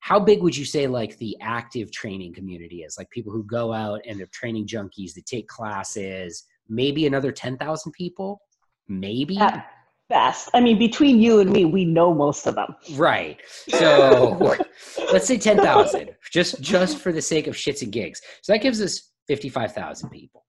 how 0.00 0.20
big 0.20 0.42
would 0.42 0.56
you 0.56 0.64
say 0.64 0.86
like 0.86 1.16
the 1.18 1.36
active 1.40 1.90
training 1.90 2.34
community 2.34 2.82
is? 2.82 2.96
Like 2.98 3.10
people 3.10 3.32
who 3.32 3.44
go 3.44 3.72
out 3.72 4.00
and 4.06 4.18
they're 4.18 4.28
training 4.32 4.66
junkies 4.66 5.14
that 5.14 5.26
take 5.26 5.48
classes 5.48 6.44
maybe 6.68 7.06
another 7.06 7.32
10,000 7.32 7.92
people? 7.92 8.40
Maybe? 8.88 9.38
At 9.38 9.66
best. 10.08 10.50
I 10.54 10.60
mean, 10.60 10.78
between 10.78 11.20
you 11.20 11.40
and 11.40 11.50
me, 11.50 11.64
we 11.64 11.84
know 11.84 12.14
most 12.14 12.46
of 12.46 12.54
them. 12.54 12.74
right. 12.94 13.38
So 13.68 14.38
let's 15.12 15.26
say 15.26 15.38
10,000 15.38 16.10
just 16.32 16.60
just 16.60 16.98
for 16.98 17.12
the 17.12 17.22
sake 17.22 17.46
of 17.46 17.54
shits 17.54 17.82
and 17.82 17.92
gigs. 17.92 18.20
So 18.42 18.52
that 18.52 18.62
gives 18.62 18.80
us 18.80 19.10
55,000 19.26 20.10
people 20.10 20.44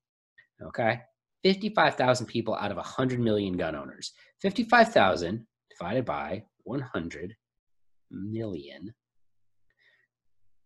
okay? 0.65 1.01
55,000 1.43 2.25
people 2.25 2.55
out 2.55 2.71
of 2.71 2.77
100 2.77 3.19
million 3.19 3.55
gun 3.55 3.75
owners. 3.75 4.13
55,000 4.41 5.45
divided 5.69 6.05
by 6.05 6.43
100 6.63 7.35
million 8.11 8.93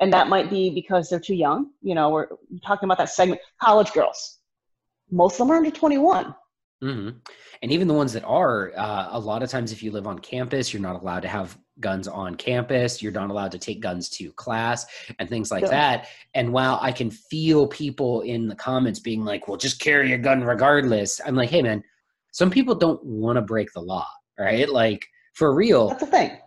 And 0.00 0.12
that 0.12 0.28
might 0.28 0.50
be 0.50 0.70
because 0.70 1.08
they're 1.08 1.20
too 1.20 1.34
young. 1.34 1.70
You 1.80 1.94
know, 1.94 2.10
we're 2.10 2.26
talking 2.64 2.86
about 2.86 2.98
that 2.98 3.10
segment, 3.10 3.40
college 3.60 3.92
girls. 3.92 4.38
Most 5.12 5.34
of 5.34 5.38
them 5.46 5.50
are 5.52 5.56
under 5.58 5.70
21. 5.70 6.34
hmm 6.80 7.10
And 7.62 7.70
even 7.70 7.86
the 7.86 7.94
ones 7.94 8.12
that 8.14 8.24
are, 8.24 8.72
uh, 8.76 9.08
a 9.12 9.18
lot 9.20 9.42
of 9.44 9.50
times, 9.50 9.70
if 9.70 9.82
you 9.82 9.92
live 9.92 10.06
on 10.08 10.18
campus, 10.18 10.72
you're 10.72 10.82
not 10.82 11.00
allowed 11.00 11.20
to 11.20 11.28
have 11.28 11.56
guns 11.80 12.08
on 12.08 12.34
campus. 12.34 13.00
You're 13.02 13.12
not 13.12 13.30
allowed 13.30 13.52
to 13.52 13.58
take 13.58 13.80
guns 13.80 14.08
to 14.10 14.32
class 14.32 14.84
and 15.18 15.28
things 15.28 15.50
like 15.50 15.62
Yeah. 15.62 15.68
that. 15.70 16.08
And 16.34 16.52
while 16.52 16.78
I 16.82 16.90
can 16.92 17.10
feel 17.10 17.66
people 17.66 18.22
in 18.22 18.48
the 18.48 18.54
comments 18.56 18.98
being 19.00 19.24
like, 19.24 19.46
well, 19.48 19.56
just 19.56 19.80
carry 19.80 20.12
a 20.14 20.18
gun 20.18 20.42
regardless, 20.42 21.20
I'm 21.24 21.36
like, 21.36 21.50
hey, 21.50 21.62
man, 21.62 21.82
some 22.32 22.50
people 22.50 22.74
don't 22.74 23.02
want 23.04 23.36
to 23.36 23.42
break 23.42 23.72
the 23.72 23.80
law, 23.80 24.06
right? 24.38 24.68
Like, 24.68 25.06
for 25.34 25.54
real, 25.54 25.88
That's 25.88 26.00
the 26.00 26.06
thing. 26.06 26.38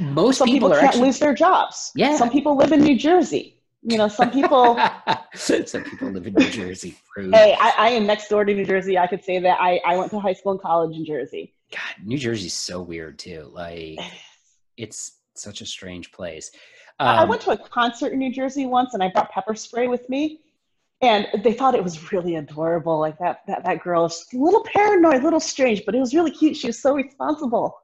most 0.00 0.38
Some 0.38 0.46
people, 0.46 0.68
people, 0.68 0.72
are 0.72 0.80
can't 0.80 0.88
actually. 0.88 1.06
lose 1.06 1.18
their 1.18 1.34
jobs. 1.34 1.92
Yeah. 1.94 2.16
Some 2.16 2.30
people 2.30 2.56
live 2.56 2.72
in 2.72 2.80
New 2.80 2.98
Jersey. 2.98 3.59
You 3.82 3.96
know, 3.96 4.08
some 4.08 4.30
people. 4.30 4.78
some 5.34 5.84
people 5.84 6.10
live 6.10 6.26
in 6.26 6.34
New 6.34 6.50
Jersey. 6.50 6.96
Rude. 7.16 7.34
hey, 7.34 7.56
I, 7.58 7.72
I 7.78 7.88
am 7.90 8.06
next 8.06 8.28
door 8.28 8.44
to 8.44 8.52
New 8.54 8.64
Jersey. 8.66 8.98
I 8.98 9.06
could 9.06 9.24
say 9.24 9.38
that 9.38 9.58
I, 9.60 9.80
I 9.86 9.96
went 9.96 10.10
to 10.10 10.20
high 10.20 10.34
school 10.34 10.52
and 10.52 10.60
college 10.60 10.94
in 10.96 11.04
Jersey. 11.04 11.54
God, 11.72 12.04
New 12.06 12.18
Jersey's 12.18 12.52
so 12.52 12.82
weird 12.82 13.18
too. 13.18 13.48
Like, 13.52 13.98
it's 14.76 15.12
such 15.34 15.60
a 15.62 15.66
strange 15.66 16.12
place. 16.12 16.50
I 16.98 17.20
I 17.20 17.22
Um, 17.22 17.28
went 17.30 17.40
to 17.42 17.52
a 17.52 17.56
concert 17.56 18.12
in 18.12 18.18
New 18.18 18.32
Jersey 18.32 18.66
once, 18.66 18.92
and 18.92 19.02
I 19.02 19.08
brought 19.08 19.30
pepper 19.30 19.54
spray 19.54 19.88
with 19.88 20.06
me, 20.10 20.40
and 21.00 21.26
they 21.42 21.54
thought 21.54 21.74
it 21.74 21.82
was 21.82 22.12
really 22.12 22.36
adorable. 22.36 22.98
Like 22.98 23.18
that 23.18 23.40
that 23.46 23.64
that 23.64 23.82
girl 23.82 24.04
is 24.04 24.26
a 24.34 24.36
little 24.36 24.62
paranoid, 24.64 25.14
a 25.22 25.24
little 25.24 25.40
strange, 25.40 25.86
but 25.86 25.94
it 25.94 26.00
was 26.00 26.14
really 26.14 26.30
cute. 26.32 26.56
She 26.56 26.66
was 26.66 26.78
so 26.78 26.94
responsible. 26.94 27.78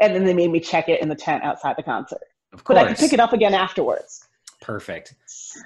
And 0.00 0.14
then 0.14 0.24
they 0.24 0.34
made 0.34 0.52
me 0.52 0.60
check 0.60 0.88
it 0.88 1.02
in 1.02 1.08
the 1.08 1.16
tent 1.16 1.42
outside 1.42 1.74
the 1.76 1.82
concert, 1.82 2.20
of 2.52 2.62
but. 2.64 2.78
I 2.78 2.86
could 2.86 2.98
pick 2.98 3.12
it 3.12 3.18
up 3.18 3.32
again 3.32 3.52
afterwards. 3.52 4.27
Perfect. 4.60 5.14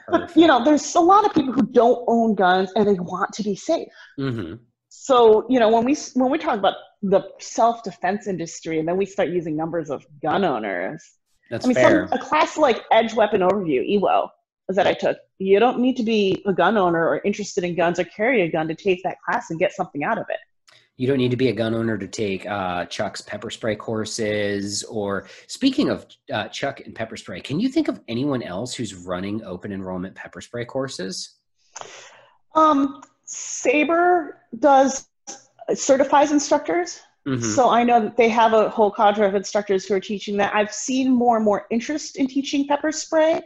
But 0.08 0.36
you 0.36 0.46
know, 0.46 0.64
there's 0.64 0.94
a 0.94 1.00
lot 1.00 1.24
of 1.24 1.32
people 1.32 1.52
who 1.52 1.62
don't 1.62 2.04
own 2.06 2.34
guns 2.34 2.70
and 2.76 2.86
they 2.86 2.94
want 2.94 3.32
to 3.34 3.42
be 3.42 3.56
safe. 3.56 3.88
hmm 4.16 4.54
So 4.88 5.46
you 5.48 5.58
know, 5.58 5.70
when 5.70 5.84
we 5.84 5.96
when 6.14 6.30
we 6.30 6.38
talk 6.38 6.58
about 6.58 6.74
the 7.02 7.22
self 7.38 7.82
defense 7.82 8.26
industry, 8.26 8.78
and 8.78 8.86
then 8.86 8.96
we 8.96 9.06
start 9.06 9.30
using 9.30 9.56
numbers 9.56 9.90
of 9.90 10.06
gun 10.22 10.44
owners, 10.44 11.02
That's 11.50 11.64
I 11.64 11.68
mean, 11.68 11.74
fair. 11.74 12.08
some, 12.08 12.18
a 12.18 12.22
class 12.22 12.56
like 12.56 12.82
Edge 12.92 13.14
Weapon 13.14 13.40
Overview, 13.40 13.98
EWO, 13.98 14.28
that 14.68 14.86
I 14.86 14.94
took, 14.94 15.18
you 15.38 15.58
don't 15.58 15.80
need 15.80 15.96
to 15.96 16.02
be 16.02 16.42
a 16.46 16.52
gun 16.52 16.76
owner 16.76 17.06
or 17.06 17.20
interested 17.24 17.64
in 17.64 17.74
guns 17.74 17.98
or 17.98 18.04
carry 18.04 18.42
a 18.42 18.50
gun 18.50 18.68
to 18.68 18.74
take 18.74 19.02
that 19.02 19.16
class 19.24 19.50
and 19.50 19.58
get 19.58 19.72
something 19.72 20.04
out 20.04 20.18
of 20.18 20.26
it. 20.28 20.38
You 20.96 21.06
don't 21.06 21.18
need 21.18 21.30
to 21.30 21.36
be 21.36 21.48
a 21.48 21.52
gun 21.52 21.74
owner 21.74 21.96
to 21.96 22.06
take 22.06 22.46
uh, 22.46 22.84
Chuck's 22.84 23.22
pepper 23.22 23.50
spray 23.50 23.74
courses. 23.76 24.84
Or 24.84 25.26
speaking 25.46 25.88
of 25.88 26.06
uh, 26.32 26.48
Chuck 26.48 26.80
and 26.80 26.94
pepper 26.94 27.16
spray, 27.16 27.40
can 27.40 27.58
you 27.58 27.68
think 27.68 27.88
of 27.88 28.00
anyone 28.08 28.42
else 28.42 28.74
who's 28.74 28.94
running 28.94 29.42
open 29.44 29.72
enrollment 29.72 30.14
pepper 30.14 30.40
spray 30.40 30.64
courses? 30.64 31.36
Um, 32.54 33.02
Sabre 33.24 34.38
does 34.58 35.08
certifies 35.74 36.32
instructors. 36.32 37.00
Mm-hmm. 37.26 37.42
So 37.42 37.70
I 37.70 37.84
know 37.84 38.00
that 38.00 38.16
they 38.16 38.28
have 38.28 38.52
a 38.52 38.68
whole 38.68 38.90
cadre 38.90 39.26
of 39.26 39.34
instructors 39.34 39.86
who 39.86 39.94
are 39.94 40.00
teaching 40.00 40.36
that. 40.38 40.54
I've 40.54 40.74
seen 40.74 41.10
more 41.10 41.36
and 41.36 41.44
more 41.44 41.66
interest 41.70 42.16
in 42.16 42.26
teaching 42.26 42.66
pepper 42.66 42.90
spray. 42.90 43.40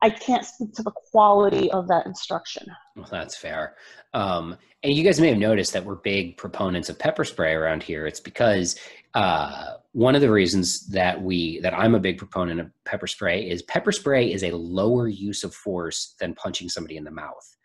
I 0.00 0.10
can't 0.10 0.44
speak 0.44 0.74
to 0.74 0.82
the 0.82 0.92
quality 1.10 1.70
of 1.72 1.88
that 1.88 2.06
instruction. 2.06 2.66
Well, 2.96 3.08
that's 3.10 3.36
fair. 3.36 3.74
Um, 4.14 4.56
and 4.84 4.94
you 4.94 5.02
guys 5.02 5.20
may 5.20 5.28
have 5.28 5.38
noticed 5.38 5.72
that 5.72 5.84
we're 5.84 5.96
big 5.96 6.36
proponents 6.36 6.88
of 6.88 6.98
pepper 6.98 7.24
spray 7.24 7.52
around 7.52 7.82
here. 7.82 8.06
It's 8.06 8.20
because 8.20 8.78
uh, 9.14 9.74
one 9.92 10.14
of 10.14 10.20
the 10.20 10.30
reasons 10.30 10.86
that 10.88 11.20
we 11.20 11.58
that 11.60 11.74
I'm 11.74 11.96
a 11.96 12.00
big 12.00 12.18
proponent 12.18 12.60
of 12.60 12.70
pepper 12.84 13.08
spray 13.08 13.48
is 13.48 13.62
pepper 13.62 13.90
spray 13.90 14.32
is 14.32 14.44
a 14.44 14.52
lower 14.52 15.08
use 15.08 15.42
of 15.42 15.52
force 15.52 16.14
than 16.20 16.34
punching 16.34 16.68
somebody 16.68 16.96
in 16.96 17.04
the 17.04 17.10
mouth. 17.10 17.56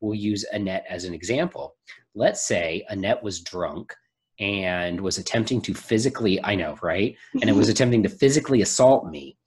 We'll 0.00 0.14
use 0.14 0.44
Annette 0.52 0.84
as 0.88 1.04
an 1.04 1.14
example. 1.14 1.76
Let's 2.14 2.46
say 2.46 2.84
Annette 2.90 3.22
was 3.22 3.40
drunk 3.40 3.94
and 4.38 5.00
was 5.00 5.18
attempting 5.18 5.62
to 5.62 5.74
physically, 5.74 6.42
I 6.42 6.54
know, 6.54 6.76
right? 6.82 7.16
And 7.40 7.48
it 7.48 7.54
was 7.54 7.68
attempting 7.70 8.02
to 8.02 8.08
physically 8.08 8.60
assault 8.60 9.08
me 9.08 9.38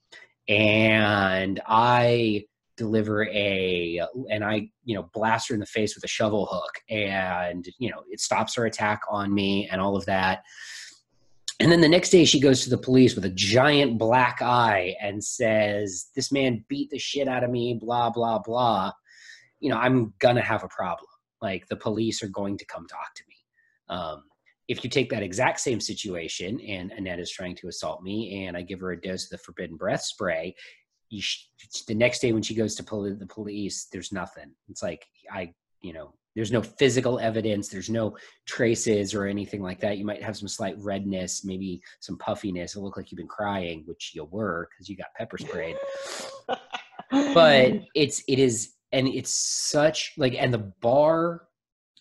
and 0.47 1.61
I 1.67 2.45
deliver 2.77 3.25
a 3.27 4.01
and 4.29 4.43
I 4.43 4.69
you 4.83 4.95
know 4.95 5.09
blast 5.13 5.47
her 5.49 5.53
in 5.53 5.59
the 5.59 5.65
face 5.65 5.95
with 5.95 6.03
a 6.03 6.09
shovel 6.09 6.45
hook 6.51 6.81
and 6.89 7.65
you 7.79 7.89
know 7.89 8.03
it 8.09 8.19
stops 8.19 8.55
her 8.55 8.65
attack 8.65 9.01
on 9.09 9.33
me 9.33 9.67
and 9.71 9.81
all 9.81 9.95
of 9.95 10.05
that. 10.05 10.43
And 11.61 11.71
then 11.71 11.79
the 11.79 11.87
next 11.87 12.09
day 12.09 12.25
she 12.25 12.39
goes 12.39 12.63
to 12.63 12.69
the 12.69 12.77
police 12.77 13.15
with 13.15 13.23
a 13.25 13.29
giant 13.29 13.97
black 13.97 14.41
eye 14.41 14.95
and 15.01 15.23
says, 15.23 16.07
This 16.15 16.31
man 16.31 16.65
beat 16.67 16.89
the 16.89 16.99
shit 16.99 17.29
out 17.29 17.45
of 17.45 17.49
me, 17.49 17.77
blah, 17.79 18.09
blah, 18.09 18.39
blah. 18.39 18.91
You 19.61 19.69
know, 19.69 19.77
I'm 19.77 20.13
gonna 20.19 20.41
have 20.41 20.63
a 20.63 20.67
problem. 20.67 21.07
Like 21.41 21.67
the 21.67 21.77
police 21.77 22.21
are 22.23 22.27
going 22.27 22.57
to 22.57 22.65
come 22.65 22.87
talk 22.87 23.13
to 23.15 23.23
me. 23.29 23.35
Um, 23.87 24.23
if 24.67 24.83
you 24.83 24.89
take 24.89 25.09
that 25.09 25.23
exact 25.23 25.59
same 25.59 25.79
situation 25.79 26.59
and 26.61 26.91
Annette 26.91 27.19
is 27.19 27.31
trying 27.31 27.55
to 27.57 27.67
assault 27.67 28.01
me 28.01 28.45
and 28.45 28.57
I 28.57 28.61
give 28.61 28.79
her 28.79 28.91
a 28.91 29.01
dose 29.01 29.25
of 29.25 29.29
the 29.29 29.37
forbidden 29.37 29.77
breath 29.77 30.01
spray, 30.01 30.55
sh- 31.19 31.45
the 31.87 31.95
next 31.95 32.19
day 32.19 32.31
when 32.33 32.41
she 32.41 32.55
goes 32.55 32.75
to 32.75 32.83
the 32.83 33.27
police, 33.27 33.87
there's 33.91 34.11
nothing. 34.11 34.51
It's 34.69 34.83
like, 34.83 35.05
I, 35.31 35.53
you 35.81 35.93
know, 35.93 36.13
there's 36.35 36.51
no 36.51 36.61
physical 36.61 37.19
evidence, 37.19 37.69
there's 37.69 37.89
no 37.89 38.17
traces 38.45 39.13
or 39.13 39.25
anything 39.25 39.61
like 39.61 39.79
that. 39.79 39.97
You 39.97 40.05
might 40.05 40.21
have 40.21 40.35
some 40.35 40.49
slight 40.49 40.75
redness, 40.79 41.45
maybe 41.45 41.81
some 42.01 42.17
puffiness. 42.17 42.75
It 42.75 42.81
look 42.81 42.97
like 42.97 43.11
you've 43.11 43.17
been 43.17 43.27
crying, 43.27 43.83
which 43.85 44.11
you 44.13 44.25
were 44.25 44.67
because 44.69 44.89
you 44.89 44.97
got 44.97 45.13
pepper 45.15 45.37
sprayed. 45.37 45.77
but 47.09 47.73
it's, 47.95 48.23
it 48.27 48.39
is, 48.39 48.73
and 48.91 49.07
it's 49.07 49.33
such 49.33 50.13
like, 50.17 50.35
and 50.37 50.53
the 50.53 50.73
bar 50.81 51.43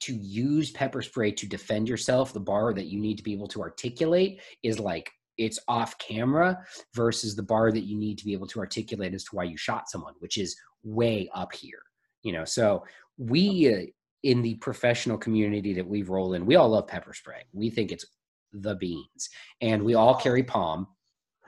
to 0.05 0.15
use 0.15 0.71
pepper 0.71 1.01
spray 1.01 1.33
to 1.33 1.47
defend 1.47 1.89
yourself, 1.89 2.33
the 2.33 2.41
bar 2.41 2.75
that 2.75 2.87
you 2.87 3.01
need 3.01 3.17
to 3.17 3.23
be 3.23 3.33
able 3.33 3.49
to 3.49 3.63
articulate 3.63 4.41
is 4.63 4.79
like 4.79 5.11
it's 5.39 5.59
off 5.67 5.97
camera 5.99 6.59
versus 6.95 7.35
the 7.35 7.43
bar 7.43 7.73
that 7.73 7.85
you 7.85 7.97
need 7.97 8.19
to 8.19 8.25
be 8.25 8.33
able 8.33 8.47
to 8.47 8.61
articulate 8.61 9.15
as 9.15 9.25
to 9.25 9.37
why 9.37 9.45
you 9.45 9.57
shot 9.57 9.89
someone, 9.89 10.15
which 10.19 10.37
is 10.37 10.55
way 10.83 11.29
up 11.35 11.55
here. 11.55 11.83
You 12.23 12.33
know, 12.33 12.45
so 12.45 12.85
we 13.17 13.73
uh, 13.73 13.87
in 14.23 14.43
the 14.43 14.55
professional 14.57 15.19
community 15.19 15.73
that 15.75 15.87
we 15.87 16.03
roll 16.03 16.35
in, 16.35 16.47
we 16.47 16.57
all 16.57 16.69
love 16.69 16.87
pepper 16.87 17.15
spray. 17.15 17.43
We 17.53 17.71
think 17.71 17.91
it's 17.91 18.05
the 18.53 18.75
beans, 18.77 19.29
and 19.61 19.83
we 19.83 19.95
all 19.95 20.15
carry 20.15 20.43
POM. 20.43 20.87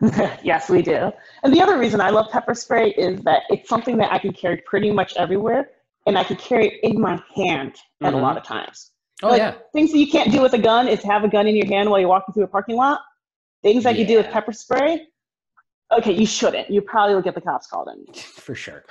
yes, 0.43 0.69
we 0.69 0.83
do. 0.83 1.11
And 1.43 1.53
the 1.53 1.61
other 1.61 1.79
reason 1.79 2.01
I 2.01 2.11
love 2.11 2.31
pepper 2.31 2.55
spray 2.55 2.91
is 2.93 3.21
that 3.23 3.43
it's 3.49 3.69
something 3.69 3.97
that 3.99 4.13
I 4.13 4.19
can 4.19 4.33
carry 4.33 4.63
pretty 4.67 4.91
much 4.91 5.15
everywhere 5.17 5.71
and 6.07 6.17
I 6.17 6.25
could 6.25 6.39
carry 6.39 6.69
it 6.69 6.75
in 6.83 7.01
my 7.01 7.21
hand 7.35 7.77
at 8.03 8.09
mm-hmm. 8.09 8.19
a 8.19 8.23
lot 8.23 8.37
of 8.37 8.45
times. 8.45 8.93
Oh 9.23 9.29
like, 9.29 9.39
yeah. 9.39 9.55
Things 9.73 9.93
that 9.93 9.99
you 9.99 10.11
can't 10.11 10.31
do 10.31 10.43
with 10.43 10.53
a 10.53 10.59
gun 10.59 10.89
is 10.89 11.03
have 11.03 11.25
a 11.25 11.29
gun 11.29 11.47
in 11.47 11.57
your 11.57 11.67
hand 11.67 11.91
while 11.91 11.99
you're 11.99 12.09
walking 12.09 12.33
through 12.33 12.45
a 12.45 12.49
parking 12.49 12.77
lot. 12.77 13.01
Things 13.63 13.85
that 13.85 13.95
yeah. 13.95 14.03
you 14.03 14.07
do 14.07 14.17
with 14.19 14.29
pepper 14.31 14.53
spray. 14.53 15.07
Okay, 15.97 16.13
you 16.13 16.27
shouldn't. 16.27 16.71
You 16.71 16.83
probably 16.83 17.15
will 17.15 17.23
get 17.23 17.35
the 17.35 17.41
cops 17.41 17.67
called 17.67 17.89
in. 17.89 18.13
For 18.15 18.55
sure. 18.55 18.85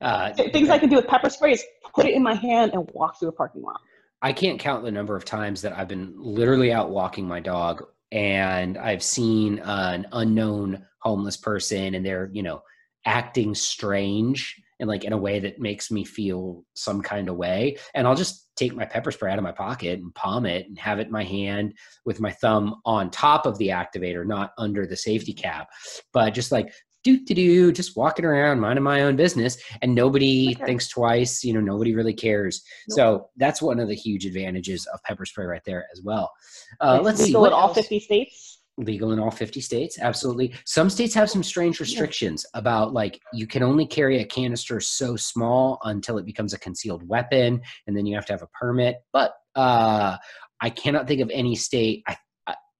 Uh, 0.00 0.32
Things 0.34 0.68
I 0.68 0.78
can 0.78 0.88
do 0.88 0.96
with 0.96 1.06
pepper 1.06 1.30
spray 1.30 1.52
is 1.52 1.64
put 1.94 2.06
it 2.06 2.14
in 2.14 2.22
my 2.22 2.34
hand 2.34 2.72
and 2.74 2.88
walk 2.92 3.18
through 3.18 3.30
a 3.30 3.32
parking 3.32 3.62
lot. 3.62 3.80
I 4.22 4.32
can't 4.32 4.58
count 4.58 4.84
the 4.84 4.90
number 4.90 5.16
of 5.16 5.24
times 5.24 5.62
that 5.62 5.76
I've 5.76 5.88
been 5.88 6.14
literally 6.16 6.72
out 6.72 6.90
walking 6.90 7.26
my 7.26 7.40
dog 7.40 7.84
and 8.12 8.78
I've 8.78 9.02
seen 9.02 9.58
an 9.60 10.06
unknown 10.12 10.84
homeless 11.00 11.36
person 11.36 11.94
and 11.94 12.04
they're, 12.04 12.30
you 12.32 12.42
know, 12.42 12.62
acting 13.04 13.54
strange 13.54 14.56
and 14.80 14.88
like 14.88 15.04
in 15.04 15.12
a 15.12 15.18
way 15.18 15.40
that 15.40 15.60
makes 15.60 15.90
me 15.90 16.04
feel 16.04 16.64
some 16.74 17.00
kind 17.00 17.28
of 17.28 17.36
way. 17.36 17.76
And 17.94 18.06
I'll 18.06 18.14
just 18.14 18.50
take 18.56 18.74
my 18.74 18.84
pepper 18.84 19.10
spray 19.10 19.32
out 19.32 19.38
of 19.38 19.44
my 19.44 19.52
pocket 19.52 19.98
and 19.98 20.14
palm 20.14 20.46
it 20.46 20.66
and 20.66 20.78
have 20.78 20.98
it 20.98 21.06
in 21.06 21.12
my 21.12 21.24
hand 21.24 21.74
with 22.04 22.20
my 22.20 22.32
thumb 22.32 22.76
on 22.84 23.10
top 23.10 23.46
of 23.46 23.58
the 23.58 23.68
activator, 23.68 24.26
not 24.26 24.52
under 24.58 24.86
the 24.86 24.96
safety 24.96 25.32
cap, 25.32 25.68
but 26.12 26.30
just 26.30 26.52
like 26.52 26.72
do 27.04 27.24
to 27.24 27.34
do, 27.34 27.70
just 27.70 27.96
walking 27.96 28.24
around, 28.24 28.58
minding 28.58 28.82
my 28.82 29.02
own 29.02 29.14
business, 29.14 29.58
and 29.80 29.94
nobody 29.94 30.54
okay. 30.56 30.64
thinks 30.64 30.88
twice. 30.88 31.44
You 31.44 31.52
know, 31.52 31.60
nobody 31.60 31.94
really 31.94 32.14
cares. 32.14 32.64
Nope. 32.88 32.96
So 32.96 33.30
that's 33.36 33.62
one 33.62 33.78
of 33.78 33.86
the 33.86 33.94
huge 33.94 34.26
advantages 34.26 34.86
of 34.86 35.00
pepper 35.04 35.24
spray 35.24 35.46
right 35.46 35.62
there 35.64 35.86
as 35.92 36.02
well. 36.02 36.32
Uh, 36.80 37.00
let's 37.00 37.22
see. 37.22 37.34
What 37.34 37.48
in 37.48 37.52
all 37.52 37.72
fifty 37.72 38.00
states? 38.00 38.55
Legal 38.78 39.12
in 39.12 39.18
all 39.18 39.30
50 39.30 39.60
states? 39.60 39.98
Absolutely. 39.98 40.54
Some 40.64 40.90
states 40.90 41.14
have 41.14 41.30
some 41.30 41.42
strange 41.42 41.80
restrictions 41.80 42.44
about 42.54 42.92
like 42.92 43.20
you 43.32 43.46
can 43.46 43.62
only 43.62 43.86
carry 43.86 44.20
a 44.20 44.24
canister 44.24 44.80
so 44.80 45.16
small 45.16 45.78
until 45.84 46.18
it 46.18 46.26
becomes 46.26 46.52
a 46.52 46.58
concealed 46.58 47.06
weapon 47.08 47.62
and 47.86 47.96
then 47.96 48.06
you 48.06 48.14
have 48.14 48.26
to 48.26 48.32
have 48.32 48.42
a 48.42 48.48
permit. 48.48 48.96
But 49.12 49.34
uh 49.54 50.16
i 50.60 50.70
cannot 50.70 51.06
think 51.06 51.20
of 51.20 51.30
any 51.32 51.54
state 51.54 52.02
I, 52.06 52.16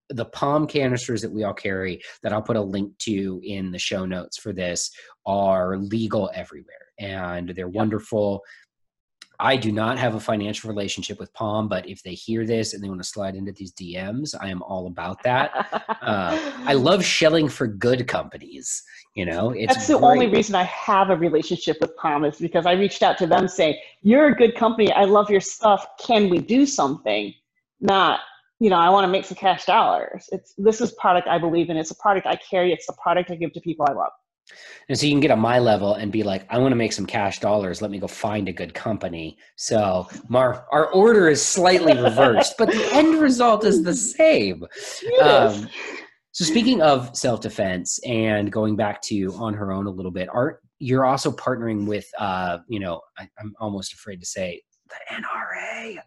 the 0.09 0.25
POM 0.27 0.67
canisters 0.67 1.23
that 1.23 1.33
we 1.33 1.45
all 1.45 1.55
carry 1.55 2.01
that 2.23 2.33
I'll 2.33 2.43
put 2.43 2.57
a 2.57 2.61
link 2.61 2.97
to 2.99 3.41
in 3.43 3.71
the 3.71 3.79
show 3.79 4.05
notes 4.05 4.39
for 4.39 4.53
this 4.53 4.91
are 5.25 5.77
legal 5.79 6.31
everywhere 6.35 6.75
and 6.99 7.51
they're 7.51 7.69
wonderful. 7.69 8.43
I 9.39 9.57
do 9.57 9.71
not 9.73 9.99
have 9.99 10.15
a 10.15 10.21
financial 10.21 10.69
relationship 10.69 11.19
with 11.19 11.33
POM, 11.35 11.69
but 11.69 11.89
if 11.89 12.03
they 12.03 12.15
hear 12.15 12.47
this 12.47 12.75
and 12.75 12.83
they 12.83 12.89
want 12.89 13.03
to 13.03 13.09
slide 13.09 13.35
into 13.35 13.53
these 13.53 13.73
DMs, 13.73 14.35
I 14.41 14.49
am 14.49 14.63
all 14.63 14.87
about 14.87 15.23
that. 15.25 15.51
uh, 16.03 16.39
I 16.65 16.75
love 16.89 17.05
shelling 17.05 17.49
for 17.49 17.67
good 17.67 18.09
companies. 18.09 18.83
You 19.15 19.27
know, 19.27 19.51
it's 19.51 19.75
that's 19.75 19.87
the 19.89 19.99
great. 19.99 20.05
only 20.05 20.27
reason 20.29 20.55
I 20.55 20.65
have 20.65 21.11
a 21.11 21.17
relationship 21.17 21.79
with 21.81 21.97
POM 21.97 22.25
is 22.25 22.39
because 22.39 22.67
I 22.67 22.73
reached 22.73 23.03
out 23.03 23.19
to 23.19 23.27
them 23.27 23.49
saying, 23.49 23.79
"You're 24.03 24.29
a 24.29 24.35
good 24.35 24.55
company. 24.55 24.93
I 24.93 25.05
love 25.05 25.31
your 25.31 25.41
stuff. 25.41 25.87
Can 25.99 26.29
we 26.29 26.39
do 26.39 26.67
something?" 26.67 27.33
Not, 27.81 28.21
you 28.59 28.71
know, 28.71 28.77
I 28.77 28.89
want 28.91 29.05
to 29.05 29.09
make 29.09 29.25
some 29.25 29.37
cash 29.37 29.65
dollars. 29.65 30.29
It's 30.33 30.55
this 30.57 30.81
is 30.81 30.93
product 30.93 31.29
I 31.29 31.39
believe 31.39 31.71
in. 31.71 31.77
It's 31.77 31.91
a 31.91 31.97
product 31.97 32.27
I 32.27 32.37
carry. 32.37 32.73
It's 32.73 32.89
a 32.89 32.95
product 32.95 33.31
I 33.31 33.37
give 33.37 33.53
to 33.53 33.61
people 33.61 33.87
I 33.89 33.93
love. 33.93 34.13
And 34.89 34.99
so 34.99 35.07
you 35.07 35.13
can 35.13 35.21
get 35.21 35.31
on 35.31 35.41
my 35.41 35.59
level 35.59 35.95
and 35.95 36.13
be 36.13 36.23
like, 36.23 36.47
I 36.49 36.59
want 36.59 36.73
to 36.73 36.77
make 36.77 36.93
some 36.93 37.07
cash 37.07 37.41
dollars. 37.41 37.83
Let 37.83 37.91
me 37.91 37.99
go 37.99 38.07
find 38.07 38.49
a 38.49 38.53
good 38.53 38.73
company. 38.75 39.39
So 39.57 40.09
Mar, 40.29 40.67
our 40.71 40.87
order 40.93 41.29
is 41.29 41.45
slightly 41.45 42.01
reversed, 42.01 42.55
but 42.57 42.71
the 42.71 42.89
end 42.93 43.21
result 43.21 43.65
is 43.65 43.83
the 43.83 43.95
same. 43.95 44.65
Um, 45.23 45.69
so 46.31 46.45
speaking 46.45 46.83
of 46.83 47.17
self-defense 47.17 47.99
and 48.07 48.53
going 48.53 48.77
back 48.77 49.03
to 49.03 49.35
on 49.35 49.55
her 49.55 49.73
own 49.73 49.87
a 49.87 49.91
little 49.91 50.13
bit, 50.13 50.29
art 50.33 50.61
you're 50.79 51.07
also 51.07 51.33
partnering 51.33 51.87
with 51.87 52.07
uh, 52.19 52.59
you 52.69 52.79
know, 52.79 53.01
I, 53.19 53.29
I'm 53.41 53.55
almost 53.59 53.95
afraid 53.95 54.21
to 54.21 54.27
say 54.27 54.63
the 54.89 55.15
NRA. 55.15 55.99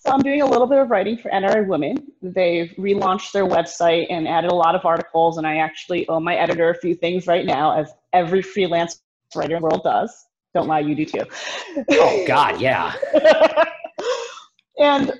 So 0.00 0.10
I'm 0.10 0.20
doing 0.20 0.40
a 0.40 0.46
little 0.46 0.66
bit 0.66 0.78
of 0.78 0.90
writing 0.90 1.18
for 1.18 1.30
NRA 1.30 1.66
Women. 1.66 2.10
They've 2.22 2.70
relaunched 2.78 3.32
their 3.32 3.46
website 3.46 4.06
and 4.08 4.26
added 4.26 4.50
a 4.50 4.54
lot 4.54 4.74
of 4.74 4.86
articles, 4.86 5.36
and 5.36 5.46
I 5.46 5.58
actually 5.58 6.08
owe 6.08 6.18
my 6.18 6.36
editor 6.36 6.70
a 6.70 6.74
few 6.74 6.94
things 6.94 7.26
right 7.26 7.44
now, 7.44 7.78
as 7.78 7.92
every 8.14 8.40
freelance 8.40 9.02
writer 9.36 9.56
in 9.56 9.60
the 9.60 9.68
world 9.68 9.82
does. 9.84 10.26
Don't 10.54 10.68
lie, 10.68 10.80
you 10.80 10.94
do 10.94 11.04
too. 11.04 11.24
Oh 11.90 12.24
God, 12.26 12.62
yeah. 12.62 12.94
and 14.78 15.12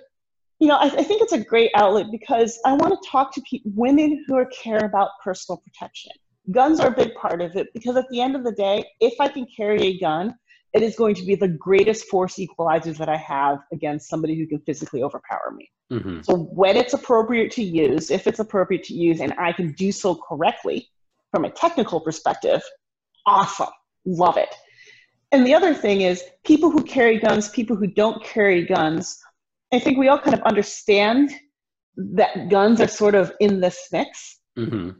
you 0.60 0.68
know, 0.68 0.76
I, 0.76 0.86
I, 0.86 1.02
think 1.02 1.22
it's 1.22 1.32
a 1.32 1.44
great 1.44 1.70
outlet 1.74 2.06
because 2.10 2.58
I 2.64 2.72
want 2.72 2.92
to 2.92 3.10
talk 3.10 3.34
to 3.34 3.42
pe- 3.50 3.60
women 3.64 4.24
who 4.26 4.36
are 4.36 4.46
care 4.46 4.84
about 4.84 5.10
personal 5.22 5.58
protection. 5.58 6.12
Guns 6.52 6.80
are 6.80 6.88
a 6.88 6.94
big 6.94 7.14
part 7.14 7.42
of 7.42 7.54
it 7.54 7.68
because 7.74 7.96
at 7.96 8.06
the 8.10 8.20
end 8.20 8.34
of 8.34 8.44
the 8.44 8.52
day, 8.52 8.84
if 9.00 9.14
I 9.20 9.28
can 9.28 9.46
carry 9.56 9.82
a 9.82 9.98
gun, 9.98 10.34
it 10.72 10.82
is 10.82 10.94
going 10.96 11.14
to 11.16 11.24
be 11.24 11.34
the 11.34 11.48
greatest 11.48 12.06
force 12.06 12.36
equalizers 12.36 12.96
that 12.98 13.08
I 13.08 13.16
have 13.16 13.58
against 13.72 14.08
somebody 14.08 14.38
who 14.38 14.46
can 14.46 14.60
physically 14.60 15.02
overpower 15.02 15.52
me. 15.56 15.68
Mm-hmm. 15.92 16.22
So 16.22 16.36
when 16.36 16.76
it's 16.76 16.94
appropriate 16.94 17.50
to 17.52 17.62
use, 17.62 18.10
if 18.10 18.26
it's 18.26 18.38
appropriate 18.38 18.84
to 18.84 18.94
use, 18.94 19.20
and 19.20 19.34
I 19.38 19.52
can 19.52 19.72
do 19.72 19.90
so 19.90 20.14
correctly 20.14 20.88
from 21.32 21.44
a 21.44 21.50
technical 21.50 22.00
perspective, 22.00 22.62
awesome, 23.26 23.68
love 24.04 24.36
it. 24.36 24.54
And 25.32 25.46
the 25.46 25.54
other 25.54 25.74
thing 25.74 26.02
is, 26.02 26.22
people 26.44 26.70
who 26.70 26.82
carry 26.82 27.18
guns, 27.18 27.48
people 27.48 27.76
who 27.76 27.86
don't 27.86 28.22
carry 28.24 28.64
guns, 28.64 29.18
I 29.72 29.78
think 29.78 29.98
we 29.98 30.08
all 30.08 30.18
kind 30.18 30.34
of 30.34 30.42
understand 30.42 31.30
that 31.96 32.48
guns 32.48 32.80
are 32.80 32.88
sort 32.88 33.14
of 33.14 33.32
in 33.40 33.60
this 33.60 33.88
mix. 33.92 34.38
Mm-hmm. 34.58 34.90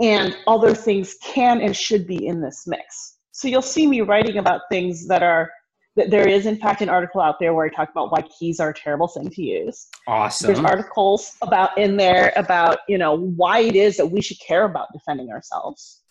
And 0.00 0.36
other 0.46 0.74
things 0.74 1.16
can 1.22 1.60
and 1.60 1.76
should 1.76 2.06
be 2.06 2.26
in 2.26 2.40
this 2.40 2.64
mix. 2.66 3.18
So 3.40 3.48
you'll 3.48 3.62
see 3.62 3.86
me 3.86 4.02
writing 4.02 4.36
about 4.36 4.60
things 4.70 5.06
that 5.06 5.22
are 5.22 5.50
that 5.96 6.10
there 6.10 6.28
is 6.28 6.44
in 6.44 6.58
fact 6.58 6.82
an 6.82 6.90
article 6.90 7.22
out 7.22 7.36
there 7.40 7.54
where 7.54 7.64
I 7.64 7.70
talk 7.70 7.88
about 7.88 8.12
why 8.12 8.20
keys 8.38 8.60
are 8.60 8.68
a 8.68 8.74
terrible 8.74 9.08
thing 9.08 9.30
to 9.30 9.42
use. 9.42 9.88
Awesome. 10.06 10.48
There's 10.48 10.58
articles 10.58 11.38
about 11.40 11.76
in 11.78 11.96
there 11.96 12.34
about, 12.36 12.80
you 12.86 12.98
know, 12.98 13.16
why 13.16 13.60
it 13.60 13.76
is 13.76 13.96
that 13.96 14.04
we 14.04 14.20
should 14.20 14.38
care 14.40 14.66
about 14.66 14.88
defending 14.92 15.30
ourselves. 15.30 16.02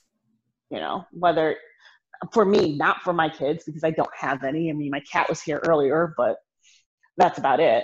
You 0.71 0.79
know, 0.79 1.05
whether 1.11 1.55
for 2.33 2.45
me, 2.45 2.75
not 2.75 3.03
for 3.03 3.13
my 3.13 3.29
kids 3.29 3.63
because 3.63 3.83
I 3.83 3.91
don't 3.91 4.09
have 4.19 4.43
any. 4.43 4.71
I 4.71 4.73
mean, 4.73 4.89
my 4.89 5.01
cat 5.01 5.29
was 5.29 5.39
here 5.39 5.61
earlier, 5.67 6.15
but 6.17 6.37
that's 7.17 7.37
about 7.37 7.59
it. 7.59 7.83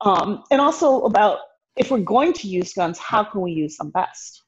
Um, 0.00 0.42
and 0.50 0.60
also 0.60 1.02
about 1.02 1.38
if 1.76 1.92
we're 1.92 1.98
going 1.98 2.32
to 2.32 2.48
use 2.48 2.72
guns, 2.72 2.98
how 2.98 3.22
can 3.22 3.42
we 3.42 3.52
use 3.52 3.76
them 3.76 3.90
best? 3.90 4.42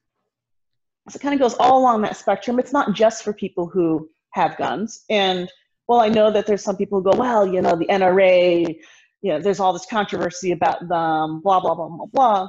So 1.09 1.19
it 1.19 1.23
kind 1.23 1.35
of 1.35 1.41
goes 1.41 1.55
all 1.55 1.79
along 1.79 2.03
that 2.03 2.17
spectrum. 2.17 2.59
It's 2.59 2.73
not 2.73 2.95
just 2.95 3.23
for 3.23 3.33
people 3.33 3.69
who 3.69 4.11
have 4.35 4.57
guns. 4.57 5.05
And 5.09 5.49
well, 5.87 6.01
I 6.01 6.09
know 6.09 6.31
that 6.31 6.47
there's 6.47 6.63
some 6.63 6.77
people 6.77 7.01
who 7.01 7.11
go, 7.11 7.17
well, 7.17 7.47
you 7.47 7.63
know, 7.63 7.77
the 7.77 7.87
NRA, 7.87 8.77
you 9.23 9.33
know, 9.33 9.41
there's 9.41 9.61
all 9.61 9.73
this 9.73 9.87
controversy 9.87 10.53
about 10.53 10.81
them, 10.89 11.41
blah, 11.41 11.61
blah, 11.61 11.75
blah, 11.75 11.89
blah, 11.89 12.07
blah. 12.07 12.49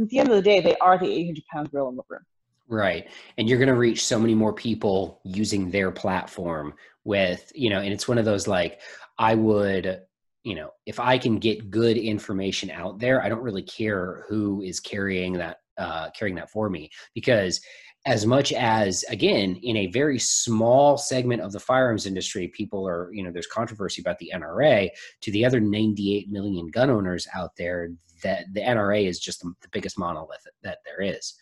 At 0.00 0.08
the 0.08 0.18
end 0.18 0.28
of 0.28 0.34
the 0.34 0.42
day, 0.42 0.60
they 0.60 0.76
are 0.76 0.98
the 0.98 1.10
800 1.10 1.44
pound 1.52 1.70
gorilla 1.70 1.90
in 1.90 1.96
the 1.96 2.02
room. 2.08 2.22
Right. 2.68 3.08
And 3.38 3.48
you're 3.48 3.58
going 3.58 3.68
to 3.68 3.74
reach 3.74 4.04
so 4.04 4.18
many 4.18 4.34
more 4.34 4.52
people 4.52 5.20
using 5.24 5.70
their 5.70 5.90
platform 5.90 6.74
with, 7.04 7.52
you 7.54 7.70
know, 7.70 7.80
and 7.80 7.92
it's 7.92 8.08
one 8.08 8.18
of 8.18 8.24
those 8.24 8.48
like, 8.48 8.80
I 9.18 9.34
would, 9.34 10.02
you 10.42 10.54
know, 10.54 10.70
if 10.86 10.98
I 10.98 11.18
can 11.18 11.38
get 11.38 11.70
good 11.70 11.96
information 11.96 12.70
out 12.70 12.98
there, 12.98 13.22
I 13.22 13.28
don't 13.28 13.42
really 13.42 13.62
care 13.62 14.24
who 14.28 14.62
is 14.62 14.80
carrying 14.80 15.34
that, 15.34 15.58
uh, 15.78 16.10
carrying 16.10 16.36
that 16.36 16.50
for 16.50 16.70
me 16.70 16.90
because 17.14 17.60
as 18.06 18.24
much 18.24 18.52
as 18.52 19.04
again 19.10 19.56
in 19.62 19.76
a 19.76 19.88
very 19.88 20.18
small 20.18 20.96
segment 20.96 21.42
of 21.42 21.52
the 21.52 21.60
firearms 21.60 22.06
industry 22.06 22.48
people 22.48 22.86
are 22.88 23.12
you 23.12 23.22
know 23.22 23.30
there's 23.30 23.48
controversy 23.48 24.00
about 24.00 24.18
the 24.18 24.32
nra 24.34 24.88
to 25.20 25.30
the 25.32 25.44
other 25.44 25.60
98 25.60 26.30
million 26.30 26.68
gun 26.68 26.88
owners 26.88 27.26
out 27.34 27.50
there 27.58 27.90
that 28.22 28.46
the 28.54 28.60
nra 28.60 29.06
is 29.06 29.18
just 29.18 29.42
the, 29.42 29.52
the 29.60 29.68
biggest 29.72 29.98
monolith 29.98 30.46
that 30.62 30.78
there 30.86 31.02
is. 31.02 31.34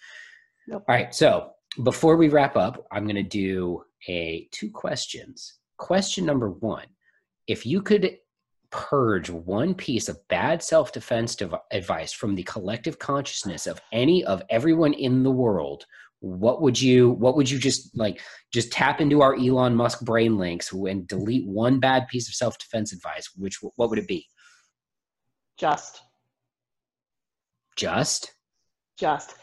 All 0.72 0.84
right 0.88 1.14
so 1.14 1.50
before 1.82 2.16
we 2.16 2.28
wrap 2.28 2.56
up 2.56 2.86
i'm 2.90 3.04
going 3.04 3.14
to 3.16 3.22
do 3.22 3.82
a 4.08 4.48
two 4.50 4.70
questions. 4.70 5.60
Question 5.76 6.24
number 6.24 6.50
one 6.50 6.86
if 7.46 7.66
you 7.66 7.82
could 7.82 8.16
purge 8.70 9.30
one 9.30 9.72
piece 9.72 10.08
of 10.08 10.26
bad 10.26 10.60
self-defense 10.60 11.36
dev- 11.36 11.54
advice 11.70 12.12
from 12.12 12.34
the 12.34 12.42
collective 12.42 12.98
consciousness 12.98 13.68
of 13.68 13.80
any 13.92 14.24
of 14.24 14.42
everyone 14.50 14.92
in 14.94 15.22
the 15.22 15.30
world 15.30 15.84
what 16.24 16.62
would 16.62 16.80
you 16.80 17.10
what 17.10 17.36
would 17.36 17.50
you 17.50 17.58
just 17.58 17.96
like 17.96 18.20
just 18.50 18.72
tap 18.72 19.00
into 19.00 19.20
our 19.20 19.36
elon 19.36 19.76
musk 19.76 20.00
brain 20.00 20.38
links 20.38 20.72
and 20.72 21.06
delete 21.06 21.46
one 21.46 21.78
bad 21.78 22.08
piece 22.08 22.28
of 22.28 22.34
self-defense 22.34 22.92
advice 22.92 23.28
which 23.36 23.58
what 23.76 23.90
would 23.90 23.98
it 23.98 24.08
be? 24.08 24.26
Just. 25.58 26.00
Just? 27.76 28.32
Just. 28.98 29.34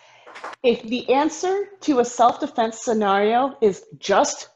If 0.63 0.81
the 0.83 1.13
answer 1.13 1.67
to 1.81 1.99
a 1.99 2.05
self-defense 2.05 2.83
scenario 2.83 3.55
is 3.61 3.83
just 3.99 4.49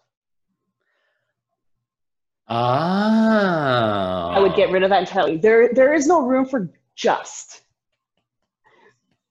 ah 2.47 4.33
i 4.35 4.39
would 4.39 4.55
get 4.55 4.71
rid 4.71 4.83
of 4.83 4.89
that 4.89 5.01
entirely. 5.01 5.37
There 5.37 5.73
there 5.73 5.93
is 5.93 6.07
no 6.07 6.21
room 6.21 6.45
for 6.45 6.71
just 6.95 7.61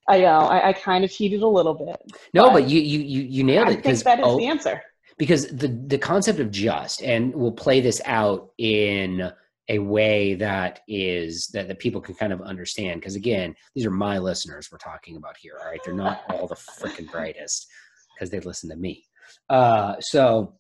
I 0.09 0.21
know. 0.21 0.41
I, 0.41 0.69
I 0.69 0.73
kind 0.73 1.05
of 1.05 1.11
cheated 1.11 1.43
a 1.43 1.49
little 1.49 1.75
bit. 1.75 1.97
No, 2.33 2.45
but, 2.45 2.53
but 2.53 2.69
you 2.69 2.81
you 2.81 3.01
you 3.01 3.23
you 3.23 3.45
nailed 3.45 3.69
I 3.69 3.73
it. 3.73 3.83
think 3.83 3.99
that 4.01 4.21
is 4.21 4.25
oh, 4.27 4.37
the 4.39 4.47
answer. 4.47 4.83
Because 5.17 5.47
the 5.49 5.69
the 5.69 5.99
concept 5.99 6.41
of 6.41 6.51
just, 6.51 7.03
and 7.03 7.35
we'll 7.35 7.53
play 7.53 7.81
this 7.81 8.01
out 8.05 8.51
in 8.59 9.33
a 9.69 9.79
way 9.79 10.35
that 10.35 10.81
is 10.89 11.49
that 11.49 11.69
the 11.69 11.75
people 11.75 12.01
can 12.01 12.15
kind 12.15 12.33
of 12.33 12.43
understand. 12.43 13.01
Because 13.01 13.17
again, 13.17 13.55
these 13.75 13.87
are 13.87 13.91
my 13.91 14.19
listeners 14.19 14.69
we're 14.71 14.79
talking 14.79 15.17
about 15.17 15.37
here. 15.37 15.55
All 15.61 15.71
right, 15.71 15.81
they're 15.85 15.95
not 15.95 16.23
all 16.29 16.47
the 16.47 16.55
freaking 16.55 17.11
brightest 17.11 17.69
because 18.15 18.31
they 18.31 18.41
listen 18.41 18.69
to 18.71 18.77
me. 18.77 19.05
Uh, 19.49 19.95
so 20.01 20.55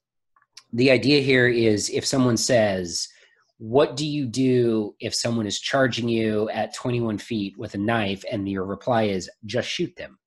the 0.73 0.91
idea 0.91 1.21
here 1.21 1.49
is 1.49 1.91
if 1.91 2.07
someone 2.07 2.37
says 2.37 3.09
what 3.59 3.97
do 3.97 4.07
you 4.07 4.27
do 4.27 4.95
if 5.01 5.15
someone 5.15 5.47
is 5.47 5.61
charging 5.61 6.09
you 6.09 6.49
at 6.51 6.75
21 6.75 7.19
feet 7.19 7.57
with 7.57 7.75
a 7.75 7.79
knife 7.79 8.25
and 8.31 8.49
your 8.49 8.65
reply 8.65 9.05
is 9.05 9.31
just 9.47 9.69
shoot 9.69 9.95
them. 9.97 10.19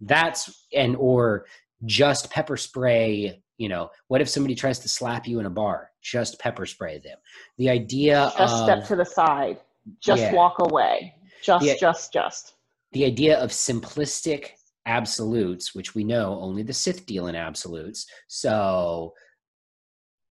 That's 0.00 0.66
and 0.74 0.96
or 0.96 1.46
just 1.84 2.30
pepper 2.30 2.56
spray 2.56 3.42
you 3.58 3.68
know 3.68 3.90
what 4.08 4.20
if 4.20 4.28
somebody 4.28 4.54
tries 4.54 4.80
to 4.80 4.88
slap 4.88 5.28
you 5.28 5.38
in 5.38 5.46
a 5.46 5.50
bar? 5.50 5.90
Just 6.00 6.38
pepper 6.40 6.66
spray 6.66 6.98
them. 6.98 7.18
The 7.58 7.70
idea 7.70 8.32
just 8.36 8.54
of, 8.54 8.64
step 8.64 8.86
to 8.88 8.96
the 8.96 9.04
side. 9.04 9.58
Just 10.00 10.22
yeah. 10.22 10.34
walk 10.34 10.56
away. 10.58 11.14
Just 11.44 11.64
the, 11.64 11.76
just 11.78 12.12
just. 12.12 12.54
The 12.92 13.04
idea 13.04 13.38
of 13.38 13.50
simplistic 13.50 14.50
absolutes 14.86 15.76
which 15.76 15.94
we 15.94 16.02
know 16.02 16.38
only 16.40 16.64
the 16.64 16.72
sith 16.72 17.06
deal 17.06 17.28
in 17.28 17.36
absolutes. 17.36 18.06
So 18.26 19.14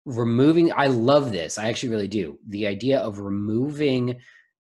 removing 0.05 0.73
i 0.77 0.87
love 0.87 1.31
this 1.31 1.59
i 1.59 1.69
actually 1.69 1.91
really 1.91 2.09
do 2.09 2.39
the 2.49 2.67
idea 2.67 2.99
of 2.99 3.19
removing 3.19 4.17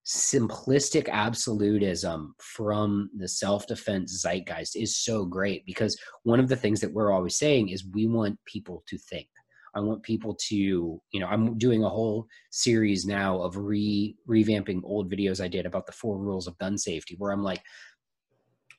simplistic 0.06 1.08
absolutism 1.08 2.34
from 2.38 3.10
the 3.16 3.28
self-defense 3.28 4.24
zeitgeist 4.24 4.74
is 4.74 4.96
so 4.96 5.24
great 5.24 5.64
because 5.66 5.98
one 6.24 6.40
of 6.40 6.48
the 6.48 6.56
things 6.56 6.80
that 6.80 6.92
we're 6.92 7.12
always 7.12 7.38
saying 7.38 7.68
is 7.68 7.84
we 7.92 8.06
want 8.06 8.38
people 8.46 8.82
to 8.88 8.98
think. 8.98 9.28
I 9.74 9.80
want 9.80 10.02
people 10.02 10.36
to 10.48 10.56
you 10.56 11.20
know 11.20 11.28
i'm 11.28 11.56
doing 11.56 11.84
a 11.84 11.88
whole 11.88 12.26
series 12.50 13.06
now 13.06 13.40
of 13.40 13.56
re 13.56 14.16
revamping 14.28 14.80
old 14.82 15.08
videos 15.08 15.40
i 15.40 15.46
did 15.46 15.64
about 15.64 15.86
the 15.86 15.92
four 15.92 16.18
rules 16.18 16.48
of 16.48 16.58
gun 16.58 16.76
safety 16.76 17.14
where 17.18 17.30
i'm 17.30 17.44
like 17.44 17.62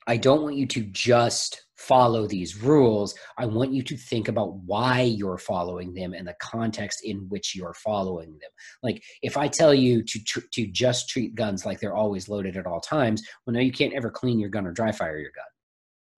I 0.08 0.18
don't 0.18 0.42
want 0.42 0.56
you 0.56 0.66
to 0.66 0.82
just 0.82 1.64
follow 1.88 2.28
these 2.28 2.62
rules. 2.62 3.16
I 3.38 3.46
want 3.46 3.74
you 3.74 3.82
to 3.84 3.98
think 3.98 4.28
about 4.28 4.56
why 4.66 5.02
you're 5.02 5.38
following 5.38 5.94
them 5.94 6.14
and 6.14 6.28
the 6.28 6.36
context 6.42 7.02
in 7.04 7.28
which 7.30 7.56
you're 7.56 7.74
following 7.74 8.32
them. 8.32 8.50
Like 8.84 9.04
if 9.22 9.38
I 9.38 9.48
tell 9.48 9.74
you 9.74 10.04
to 10.04 10.24
tr- 10.24 10.48
to 10.54 10.68
just 10.68 11.10
treat 11.10 11.36
guns 11.36 11.66
like 11.66 11.80
they're 11.80 11.96
always 11.96 12.30
loaded 12.30 12.58
at 12.58 12.68
all 12.68 12.80
times, 12.80 13.24
well, 13.46 13.54
no, 13.54 13.60
you 13.60 13.72
can't 13.72 13.94
ever 13.94 14.12
clean 14.12 14.40
your 14.40 14.50
gun 14.50 14.68
or 14.68 14.72
dry 14.72 14.92
fire 14.92 15.18
your 15.18 15.32
gun. 15.36 15.46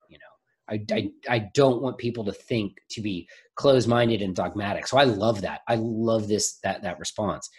You 0.09 0.17
know, 0.19 0.33
I 0.69 0.99
I, 0.99 1.35
I 1.35 1.49
don't 1.53 1.81
want 1.81 1.97
people 1.97 2.25
to 2.25 2.33
think 2.33 2.77
to 2.91 3.01
be 3.01 3.27
closed 3.55 3.87
minded 3.87 4.21
and 4.21 4.35
dogmatic. 4.35 4.87
So 4.87 4.97
I 4.97 5.05
love 5.05 5.41
that. 5.41 5.61
I 5.67 5.75
love 5.75 6.27
this 6.27 6.59
that 6.63 6.83
that 6.83 6.99
response. 6.99 7.49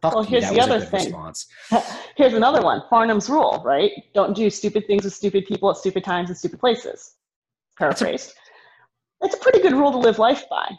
Fuck 0.00 0.14
well, 0.14 0.22
here's 0.22 0.50
the 0.50 0.60
other 0.60 0.80
thing. 0.80 1.06
Response. 1.06 1.46
here's 2.16 2.34
another 2.34 2.62
one. 2.62 2.82
Farnam's 2.90 3.30
rule, 3.30 3.62
right? 3.64 3.90
Don't 4.14 4.36
do 4.36 4.50
stupid 4.50 4.86
things 4.86 5.04
with 5.04 5.14
stupid 5.14 5.46
people 5.46 5.70
at 5.70 5.78
stupid 5.78 6.04
times 6.04 6.28
and 6.28 6.36
stupid 6.36 6.60
places. 6.60 7.14
Paraphrased. 7.78 8.34
It's 9.22 9.34
a, 9.34 9.38
a 9.38 9.40
pretty 9.40 9.60
good 9.60 9.72
rule 9.72 9.92
to 9.92 9.98
live 9.98 10.18
life 10.18 10.44
by. 10.50 10.70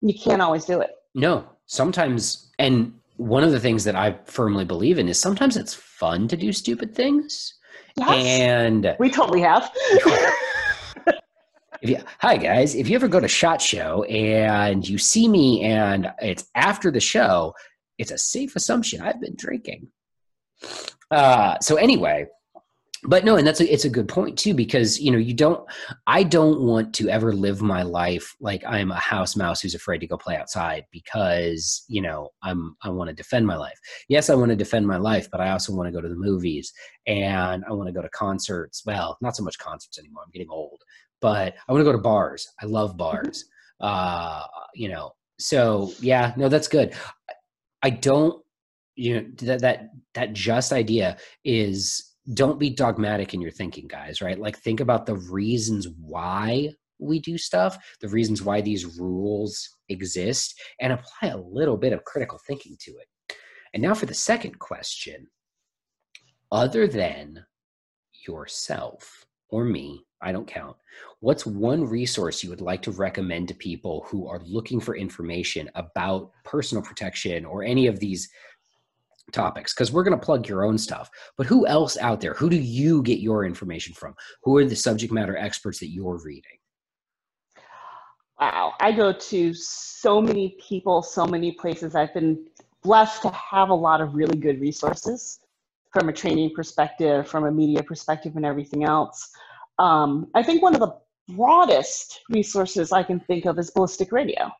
You 0.00 0.14
can't 0.14 0.42
always 0.42 0.64
do 0.64 0.80
it. 0.80 0.90
No, 1.14 1.48
sometimes, 1.66 2.52
and 2.58 2.92
one 3.16 3.42
of 3.42 3.52
the 3.52 3.60
things 3.60 3.84
that 3.84 3.96
I 3.96 4.18
firmly 4.24 4.64
believe 4.64 4.98
in 4.98 5.08
is 5.08 5.18
sometimes 5.18 5.56
it's 5.56 5.74
fun 5.74 6.28
to 6.28 6.36
do 6.36 6.52
stupid 6.52 6.94
things. 6.94 7.54
Yes, 7.96 8.10
and 8.10 8.94
we 8.98 9.10
totally 9.10 9.40
have. 9.40 9.70
if 11.80 11.90
you, 11.90 11.98
hi 12.20 12.36
guys, 12.36 12.74
if 12.74 12.88
you 12.88 12.94
ever 12.94 13.08
go 13.08 13.20
to 13.20 13.28
Shot 13.28 13.62
Show 13.62 14.02
and 14.04 14.86
you 14.86 14.98
see 14.98 15.28
me 15.28 15.62
and 15.62 16.12
it's 16.20 16.44
after 16.54 16.90
the 16.90 17.00
show, 17.00 17.54
it's 17.98 18.10
a 18.10 18.18
safe 18.18 18.54
assumption 18.54 19.00
I've 19.00 19.20
been 19.20 19.36
drinking. 19.36 19.88
Uh, 21.10 21.58
so 21.60 21.76
anyway, 21.76 22.26
but 23.06 23.24
no, 23.24 23.36
and 23.36 23.46
that's 23.46 23.60
a, 23.60 23.72
it's 23.72 23.84
a 23.84 23.90
good 23.90 24.08
point 24.08 24.38
too 24.38 24.52
because 24.52 25.00
you 25.00 25.10
know 25.10 25.18
you 25.18 25.34
don't. 25.34 25.66
I 26.06 26.22
don't 26.22 26.60
want 26.60 26.94
to 26.96 27.08
ever 27.08 27.32
live 27.32 27.62
my 27.62 27.82
life 27.82 28.34
like 28.40 28.64
I'm 28.66 28.90
a 28.90 28.96
house 28.96 29.36
mouse 29.36 29.60
who's 29.60 29.74
afraid 29.74 29.98
to 29.98 30.06
go 30.06 30.16
play 30.16 30.36
outside 30.36 30.84
because 30.90 31.84
you 31.88 32.02
know 32.02 32.30
I'm 32.42 32.76
I 32.82 32.90
want 32.90 33.08
to 33.08 33.14
defend 33.14 33.46
my 33.46 33.56
life. 33.56 33.78
Yes, 34.08 34.28
I 34.28 34.34
want 34.34 34.50
to 34.50 34.56
defend 34.56 34.86
my 34.86 34.96
life, 34.96 35.28
but 35.30 35.40
I 35.40 35.50
also 35.50 35.74
want 35.74 35.86
to 35.86 35.92
go 35.92 36.00
to 36.00 36.08
the 36.08 36.16
movies 36.16 36.72
and 37.06 37.64
I 37.68 37.72
want 37.72 37.88
to 37.88 37.92
go 37.92 38.02
to 38.02 38.08
concerts. 38.10 38.82
Well, 38.84 39.16
not 39.20 39.36
so 39.36 39.44
much 39.44 39.58
concerts 39.58 39.98
anymore. 39.98 40.22
I'm 40.24 40.32
getting 40.32 40.50
old, 40.50 40.82
but 41.20 41.54
I 41.68 41.72
want 41.72 41.80
to 41.80 41.84
go 41.84 41.92
to 41.92 41.98
bars. 41.98 42.48
I 42.60 42.66
love 42.66 42.96
bars. 42.96 43.44
Uh, 43.80 44.42
you 44.74 44.88
know, 44.88 45.12
so 45.38 45.92
yeah, 46.00 46.32
no, 46.36 46.48
that's 46.48 46.68
good. 46.68 46.94
I 47.82 47.90
don't, 47.90 48.42
you 48.96 49.14
know, 49.14 49.26
that 49.42 49.60
that 49.60 49.90
that 50.14 50.32
just 50.32 50.72
idea 50.72 51.18
is 51.44 52.05
don't 52.34 52.58
be 52.58 52.70
dogmatic 52.70 53.34
in 53.34 53.40
your 53.40 53.50
thinking, 53.50 53.86
guys. 53.88 54.20
Right? 54.22 54.38
Like 54.38 54.58
think 54.58 54.80
about 54.80 55.06
the 55.06 55.16
reasons 55.16 55.88
why 56.00 56.70
we 56.98 57.20
do 57.20 57.38
stuff, 57.38 57.76
the 58.00 58.08
reasons 58.08 58.42
why 58.42 58.60
these 58.60 58.98
rules 58.98 59.68
exist, 59.88 60.58
and 60.80 60.92
apply 60.92 61.28
a 61.28 61.36
little 61.36 61.76
bit 61.76 61.92
of 61.92 62.04
critical 62.04 62.40
thinking 62.46 62.76
to 62.80 62.92
it. 62.92 63.08
And 63.74 63.82
now 63.82 63.94
for 63.94 64.06
the 64.06 64.14
second 64.14 64.58
question. 64.58 65.28
other 66.52 66.86
than 66.86 67.44
yourself 68.26 69.24
or 69.50 69.64
me, 69.64 70.04
I 70.22 70.32
don't 70.32 70.46
count. 70.46 70.76
What's 71.20 71.46
one 71.46 71.84
resource 71.84 72.42
you 72.42 72.50
would 72.50 72.60
like 72.60 72.82
to 72.82 72.90
recommend 72.90 73.48
to 73.48 73.54
people 73.54 74.06
who 74.08 74.26
are 74.26 74.40
looking 74.44 74.80
for 74.80 74.96
information 74.96 75.70
about 75.74 76.30
personal 76.44 76.82
protection 76.82 77.44
or 77.44 77.62
any 77.62 77.86
of 77.86 78.00
these 78.00 78.28
topics? 79.36 79.72
Because 79.72 79.92
we're 79.92 80.02
going 80.02 80.18
to 80.18 80.24
plug 80.24 80.48
your 80.48 80.64
own 80.64 80.78
stuff. 80.78 81.08
But 81.36 81.46
who 81.46 81.66
else 81.66 81.96
out 81.98 82.20
there? 82.20 82.34
Who 82.34 82.50
do 82.50 82.56
you 82.56 83.02
get 83.02 83.20
your 83.20 83.44
information 83.44 83.94
from? 83.94 84.14
Who 84.42 84.56
are 84.56 84.64
the 84.64 84.74
subject 84.74 85.12
matter 85.12 85.36
experts 85.36 85.78
that 85.78 85.90
you're 85.90 86.20
reading? 86.24 86.58
Wow, 88.40 88.74
I 88.80 88.92
go 88.92 89.12
to 89.12 89.54
so 89.54 90.20
many 90.20 90.58
people, 90.68 91.02
so 91.02 91.26
many 91.26 91.52
places. 91.52 91.94
I've 91.94 92.12
been 92.12 92.44
blessed 92.82 93.22
to 93.22 93.30
have 93.30 93.70
a 93.70 93.74
lot 93.74 94.00
of 94.00 94.14
really 94.14 94.36
good 94.36 94.60
resources 94.60 95.40
from 95.92 96.08
a 96.08 96.12
training 96.12 96.52
perspective, 96.54 97.26
from 97.26 97.44
a 97.44 97.50
media 97.50 97.82
perspective, 97.82 98.36
and 98.36 98.44
everything 98.44 98.84
else. 98.84 99.30
Um, 99.78 100.28
I 100.34 100.42
think 100.42 100.62
one 100.62 100.74
of 100.74 100.80
the 100.80 100.94
broadest 101.34 102.20
resources 102.28 102.92
I 102.92 103.02
can 103.02 103.20
think 103.20 103.46
of 103.46 103.58
is 103.58 103.70
ballistic 103.70 104.12
radio. 104.12 104.50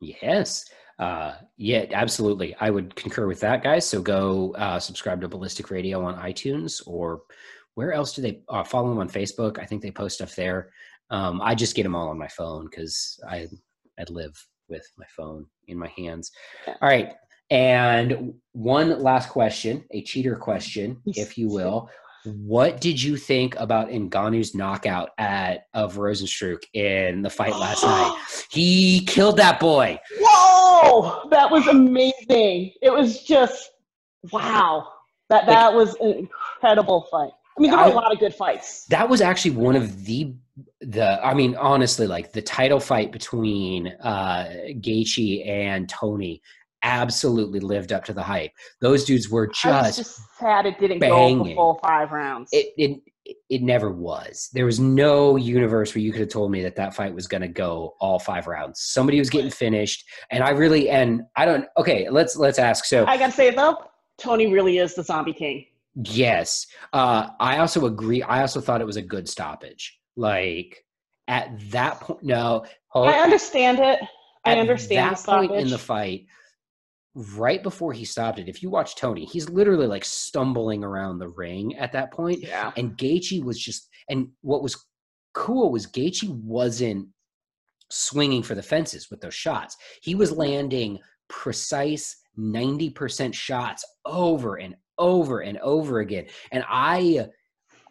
Yes. 0.00 0.64
Uh, 0.98 1.34
yeah, 1.56 1.86
absolutely. 1.92 2.54
I 2.60 2.70
would 2.70 2.94
concur 2.94 3.26
with 3.26 3.40
that, 3.40 3.62
guys. 3.62 3.86
So 3.86 4.00
go 4.00 4.52
uh, 4.52 4.78
subscribe 4.78 5.20
to 5.22 5.28
Ballistic 5.28 5.70
Radio 5.70 6.04
on 6.04 6.16
iTunes 6.16 6.82
or 6.86 7.22
where 7.74 7.92
else 7.92 8.14
do 8.14 8.22
they 8.22 8.42
uh, 8.48 8.64
follow 8.64 8.88
them 8.88 8.98
on 8.98 9.08
Facebook? 9.08 9.58
I 9.58 9.66
think 9.66 9.82
they 9.82 9.90
post 9.90 10.16
stuff 10.16 10.36
there. 10.36 10.70
Um, 11.10 11.40
I 11.42 11.54
just 11.54 11.74
get 11.74 11.82
them 11.82 11.96
all 11.96 12.08
on 12.08 12.18
my 12.18 12.28
phone 12.28 12.66
because 12.70 13.20
I 13.28 13.48
I 13.98 14.04
live 14.08 14.34
with 14.68 14.86
my 14.96 15.06
phone 15.16 15.46
in 15.68 15.78
my 15.78 15.90
hands. 15.96 16.30
All 16.66 16.76
right, 16.80 17.12
and 17.50 18.34
one 18.52 19.02
last 19.02 19.28
question, 19.28 19.84
a 19.90 20.02
cheater 20.02 20.36
question, 20.36 21.00
if 21.06 21.36
you 21.36 21.48
will. 21.48 21.90
What 22.24 22.80
did 22.80 23.02
you 23.02 23.16
think 23.16 23.54
about 23.56 23.88
Ngannou's 23.88 24.54
knockout 24.54 25.10
at 25.18 25.66
of 25.74 25.96
Rozenstruik 25.96 26.64
in 26.72 27.22
the 27.22 27.30
fight 27.30 27.52
last 27.52 27.82
night? 27.84 28.16
He 28.50 29.04
killed 29.06 29.36
that 29.36 29.60
boy. 29.60 29.98
Whoa, 30.20 31.28
that 31.30 31.50
was 31.50 31.66
amazing! 31.66 32.72
It 32.80 32.92
was 32.92 33.22
just 33.22 33.70
wow. 34.32 34.88
That 35.28 35.46
that 35.46 35.68
like, 35.68 35.74
was 35.74 35.94
an 36.00 36.12
incredible 36.12 37.06
fight. 37.10 37.32
I 37.56 37.60
mean, 37.60 37.70
there 37.70 37.78
were 37.78 37.86
I, 37.86 37.90
a 37.90 37.94
lot 37.94 38.12
of 38.12 38.18
good 38.18 38.34
fights. 38.34 38.86
That 38.86 39.08
was 39.08 39.20
actually 39.20 39.52
one 39.52 39.76
of 39.76 40.04
the 40.04 40.34
the. 40.80 41.24
I 41.24 41.34
mean, 41.34 41.56
honestly, 41.56 42.06
like 42.06 42.32
the 42.32 42.42
title 42.42 42.80
fight 42.80 43.12
between 43.12 43.88
uh 44.02 44.50
Gaethje 44.80 45.46
and 45.46 45.88
Tony 45.88 46.42
absolutely 46.84 47.58
lived 47.58 47.92
up 47.92 48.04
to 48.04 48.12
the 48.12 48.22
hype. 48.22 48.52
Those 48.80 49.04
dudes 49.04 49.28
were 49.28 49.48
just, 49.48 49.98
just 49.98 50.20
sad 50.38 50.66
it 50.66 50.78
didn't 50.78 51.00
banging. 51.00 51.38
go 51.38 51.44
the 51.44 51.54
full 51.54 51.80
five 51.82 52.12
rounds. 52.12 52.50
It, 52.52 52.72
it 52.76 53.00
it 53.48 53.62
never 53.62 53.90
was. 53.90 54.50
There 54.52 54.66
was 54.66 54.78
no 54.78 55.36
universe 55.36 55.94
where 55.94 56.02
you 56.02 56.12
could 56.12 56.20
have 56.20 56.28
told 56.28 56.50
me 56.50 56.62
that 56.62 56.76
that 56.76 56.94
fight 56.94 57.14
was 57.14 57.26
going 57.26 57.40
to 57.40 57.48
go 57.48 57.94
all 57.98 58.18
five 58.18 58.46
rounds. 58.46 58.82
Somebody 58.82 59.18
was 59.18 59.30
getting 59.30 59.50
finished, 59.50 60.04
and 60.30 60.44
I 60.44 60.50
really 60.50 60.90
and 60.90 61.22
I 61.34 61.46
don't. 61.46 61.66
Okay, 61.78 62.08
let's 62.10 62.36
let's 62.36 62.58
ask. 62.58 62.84
So 62.84 63.06
I 63.06 63.16
gotta 63.16 63.32
say 63.32 63.50
though, 63.50 63.78
Tony 64.18 64.52
really 64.52 64.78
is 64.78 64.94
the 64.94 65.02
zombie 65.02 65.32
king. 65.32 65.66
Yes, 65.94 66.66
uh, 66.92 67.28
I 67.40 67.58
also 67.58 67.86
agree. 67.86 68.22
I 68.22 68.42
also 68.42 68.60
thought 68.60 68.80
it 68.80 68.86
was 68.86 68.96
a 68.96 69.02
good 69.02 69.28
stoppage. 69.28 69.98
Like 70.16 70.84
at 71.26 71.58
that 71.70 72.00
point, 72.00 72.22
no, 72.22 72.66
I 72.94 73.20
understand 73.20 73.78
it. 73.78 74.00
I 74.44 74.58
understand 74.58 75.16
that 75.16 75.24
point 75.24 75.52
in 75.52 75.70
the 75.70 75.78
fight 75.78 76.26
right 77.14 77.62
before 77.62 77.92
he 77.92 78.04
stopped 78.04 78.38
it, 78.38 78.48
if 78.48 78.62
you 78.62 78.70
watch 78.70 78.96
Tony, 78.96 79.24
he's 79.24 79.48
literally 79.48 79.86
like 79.86 80.04
stumbling 80.04 80.82
around 80.82 81.18
the 81.18 81.28
ring 81.28 81.76
at 81.76 81.92
that 81.92 82.12
point. 82.12 82.40
Yeah. 82.40 82.72
And 82.76 82.96
Gaethje 82.96 83.42
was 83.44 83.58
just, 83.58 83.88
and 84.08 84.28
what 84.42 84.62
was 84.62 84.84
cool 85.32 85.70
was 85.70 85.86
Gaethje 85.86 86.28
wasn't 86.28 87.08
swinging 87.90 88.42
for 88.42 88.54
the 88.54 88.62
fences 88.62 89.10
with 89.10 89.20
those 89.20 89.34
shots. 89.34 89.76
He 90.02 90.14
was 90.14 90.32
landing 90.32 90.98
precise 91.28 92.16
90% 92.38 93.32
shots 93.32 93.84
over 94.04 94.56
and 94.56 94.74
over 94.98 95.40
and 95.40 95.58
over 95.58 96.00
again. 96.00 96.26
And 96.50 96.64
I, 96.68 97.26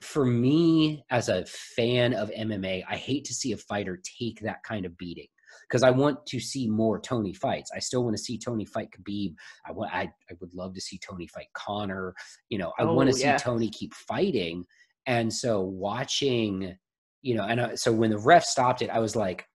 for 0.02 0.26
me 0.26 1.04
as 1.10 1.30
a 1.30 1.46
fan 1.46 2.14
of 2.14 2.30
MMA, 2.32 2.84
I 2.90 2.96
hate 2.98 3.24
to 3.26 3.34
see 3.34 3.54
a 3.54 3.58
fighter 3.58 4.02
take 4.20 4.42
that 4.42 4.64
kind 4.64 4.86
of 4.86 4.98
beating 4.98 5.28
because 5.68 5.84
I 5.84 5.90
want 5.90 6.26
to 6.28 6.40
see 6.40 6.68
more 6.68 7.00
Tony 7.00 7.34
fights. 7.34 7.72
I 7.76 7.80
still 7.80 8.04
want 8.04 8.16
to 8.16 8.22
see 8.22 8.38
Tony 8.38 8.66
fight 8.66 8.90
Khabib. 8.92 9.36
I 9.66 9.72
want 9.72 9.94
I, 9.94 10.12
I 10.30 10.34
would 10.40 10.54
love 10.54 10.74
to 10.76 10.82
see 10.82 10.98
Tony 10.98 11.28
fight 11.28 11.48
Conor. 11.54 12.14
You 12.50 12.60
know, 12.60 12.74
I 12.80 12.84
oh, 12.84 12.94
want 12.94 13.10
to 13.10 13.14
see 13.14 13.32
Tony 13.38 13.70
keep 13.70 13.94
fighting. 13.94 14.66
And 15.06 15.34
so 15.34 15.62
watching, 15.62 16.76
you 17.22 17.36
know, 17.36 17.44
and 17.44 17.60
uh, 17.60 17.76
so 17.76 17.92
when 17.92 18.12
the 18.12 18.18
ref 18.18 18.44
stopped 18.46 18.82
it, 18.82 18.90
I 18.90 19.00
was 19.00 19.16
like, 19.16 19.46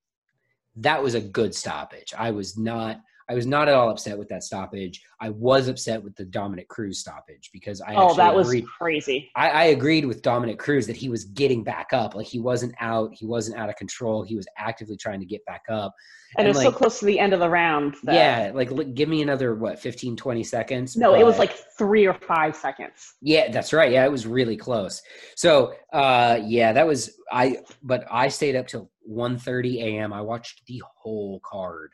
that 0.76 1.02
was 1.02 1.14
a 1.14 1.20
good 1.20 1.54
stoppage. 1.54 2.12
I 2.16 2.30
was 2.30 2.56
not 2.56 3.00
I 3.30 3.34
was 3.34 3.46
not 3.46 3.68
at 3.68 3.74
all 3.74 3.90
upset 3.90 4.16
with 4.16 4.28
that 4.28 4.42
stoppage. 4.42 5.02
I 5.20 5.28
was 5.28 5.68
upset 5.68 6.02
with 6.02 6.16
the 6.16 6.24
Dominick 6.24 6.68
Cruz 6.68 6.98
stoppage 6.98 7.50
because 7.52 7.82
I 7.82 7.94
oh 7.94 8.14
that 8.14 8.34
agreed, 8.36 8.64
was 8.64 8.70
crazy. 8.78 9.30
I, 9.36 9.50
I, 9.50 9.64
agreed 9.64 10.06
with 10.06 10.22
Dominick 10.22 10.58
Cruz 10.58 10.86
that 10.86 10.96
he 10.96 11.10
was 11.10 11.24
getting 11.24 11.62
back 11.62 11.88
up, 11.92 12.14
like 12.14 12.26
he 12.26 12.40
wasn't 12.40 12.74
out, 12.80 13.10
he 13.12 13.26
wasn't 13.26 13.58
out 13.58 13.68
of 13.68 13.76
control. 13.76 14.22
He 14.22 14.34
was 14.34 14.46
actively 14.56 14.96
trying 14.96 15.20
to 15.20 15.26
get 15.26 15.44
back 15.44 15.64
up, 15.68 15.94
and, 16.36 16.46
and 16.46 16.46
it 16.46 16.50
was 16.50 16.64
like, 16.64 16.72
so 16.72 16.78
close 16.78 17.00
to 17.00 17.04
the 17.04 17.18
end 17.18 17.34
of 17.34 17.40
the 17.40 17.50
round. 17.50 17.96
That, 18.04 18.14
yeah, 18.14 18.50
like 18.54 18.94
give 18.94 19.10
me 19.10 19.20
another 19.20 19.54
what 19.54 19.78
15, 19.78 20.16
20 20.16 20.44
seconds. 20.44 20.96
No, 20.96 21.12
but, 21.12 21.20
it 21.20 21.24
was 21.24 21.38
like 21.38 21.52
three 21.76 22.06
or 22.06 22.14
five 22.14 22.56
seconds. 22.56 23.16
Yeah, 23.20 23.50
that's 23.50 23.74
right. 23.74 23.92
Yeah, 23.92 24.06
it 24.06 24.12
was 24.12 24.26
really 24.26 24.56
close. 24.56 25.02
So 25.36 25.74
uh, 25.92 26.38
yeah, 26.42 26.72
that 26.72 26.86
was 26.86 27.18
I. 27.30 27.58
But 27.82 28.06
I 28.10 28.28
stayed 28.28 28.56
up 28.56 28.68
till 28.68 28.90
1.30 29.10 29.82
a.m. 29.82 30.12
I 30.14 30.22
watched 30.22 30.66
the 30.66 30.82
whole 30.96 31.40
card 31.44 31.92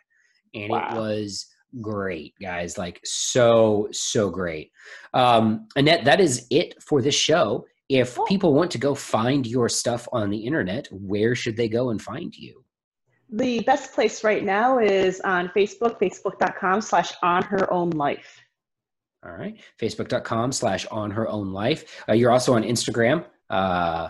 and 0.54 0.70
wow. 0.70 0.88
it 0.90 0.98
was 0.98 1.46
great 1.80 2.34
guys 2.40 2.78
like 2.78 3.00
so 3.04 3.88
so 3.92 4.30
great. 4.30 4.70
Um 5.12 5.66
annette 5.76 6.04
that 6.04 6.20
is 6.20 6.46
it 6.50 6.82
for 6.82 7.02
this 7.02 7.14
show. 7.14 7.66
If 7.88 8.18
people 8.26 8.54
want 8.54 8.70
to 8.72 8.78
go 8.78 8.94
find 8.94 9.46
your 9.46 9.68
stuff 9.68 10.08
on 10.12 10.30
the 10.30 10.38
internet 10.38 10.88
where 10.90 11.34
should 11.34 11.56
they 11.56 11.68
go 11.68 11.90
and 11.90 12.00
find 12.00 12.34
you? 12.34 12.64
The 13.30 13.60
best 13.60 13.92
place 13.92 14.22
right 14.22 14.44
now 14.44 14.78
is 14.78 15.20
on 15.20 15.48
facebook 15.56 15.98
facebook.com 16.00 16.80
slash 16.80 17.12
on 17.22 17.42
her 17.42 17.72
own 17.72 17.90
life. 17.90 18.40
All 19.24 19.32
right. 19.32 19.58
Facebook.com 19.80 20.52
slash 20.52 20.86
on 20.86 21.10
her 21.10 21.26
own 21.28 21.52
life. 21.52 22.04
Uh, 22.08 22.12
you're 22.12 22.30
also 22.30 22.54
on 22.54 22.62
instagram 22.62 23.24
uh, 23.50 24.08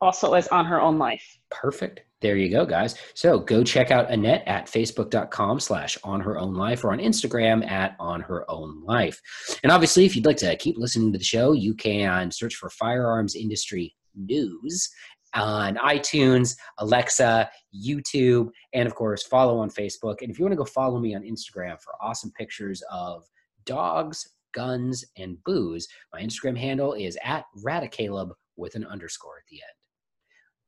also 0.00 0.34
as 0.34 0.48
on 0.48 0.66
her 0.66 0.80
own 0.80 0.98
life. 0.98 1.38
Perfect 1.50 2.05
there 2.22 2.36
you 2.36 2.50
go, 2.50 2.64
guys. 2.64 2.96
So 3.14 3.38
go 3.38 3.62
check 3.62 3.90
out 3.90 4.10
Annette 4.10 4.42
at 4.46 4.66
facebook.com 4.66 5.60
slash 5.60 5.98
on 6.02 6.20
her 6.20 6.38
own 6.38 6.54
life 6.54 6.82
or 6.82 6.92
on 6.92 6.98
Instagram 6.98 7.68
at 7.68 7.94
on 8.00 8.20
her 8.22 8.50
own 8.50 8.82
life. 8.84 9.20
And 9.62 9.70
obviously, 9.70 10.06
if 10.06 10.16
you'd 10.16 10.24
like 10.24 10.38
to 10.38 10.56
keep 10.56 10.78
listening 10.78 11.12
to 11.12 11.18
the 11.18 11.24
show, 11.24 11.52
you 11.52 11.74
can 11.74 12.30
search 12.30 12.54
for 12.54 12.70
firearms 12.70 13.36
industry 13.36 13.94
news 14.14 14.88
on 15.34 15.76
iTunes, 15.76 16.56
Alexa, 16.78 17.50
YouTube, 17.74 18.48
and 18.72 18.86
of 18.86 18.94
course, 18.94 19.22
follow 19.22 19.58
on 19.58 19.68
Facebook. 19.68 20.22
And 20.22 20.30
if 20.30 20.38
you 20.38 20.44
want 20.44 20.52
to 20.52 20.56
go 20.56 20.64
follow 20.64 20.98
me 20.98 21.14
on 21.14 21.22
Instagram 21.22 21.80
for 21.82 21.94
awesome 22.00 22.32
pictures 22.32 22.82
of 22.90 23.24
dogs, 23.66 24.26
guns, 24.54 25.04
and 25.18 25.36
booze, 25.44 25.86
my 26.14 26.22
Instagram 26.22 26.56
handle 26.56 26.94
is 26.94 27.18
at 27.22 27.44
Radicaleb 27.62 28.30
with 28.56 28.74
an 28.74 28.86
underscore 28.86 29.36
at 29.36 29.46
the 29.50 29.56
end. 29.56 29.75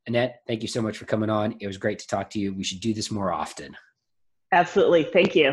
Annette, 0.09 0.41
thank 0.47 0.63
you 0.63 0.69
so 0.69 0.81
much 0.81 0.97
for 0.97 1.05
coming 1.05 1.29
on. 1.29 1.55
It 1.61 1.67
was 1.67 1.77
great 1.77 1.99
to 1.99 2.07
talk 2.07 2.31
to 2.31 2.39
you. 2.39 2.55
We 2.55 2.65
should 2.65 2.81
do 2.81 2.95
this 2.95 3.11
more 3.11 3.31
often. 3.31 3.77
Absolutely. 4.53 5.05
Thank 5.05 5.37
you. 5.37 5.53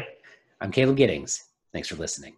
I'm 0.62 0.72
Caleb 0.72 0.96
Giddings. 0.96 1.44
Thanks 1.74 1.90
for 1.90 1.96
listening. 1.96 2.38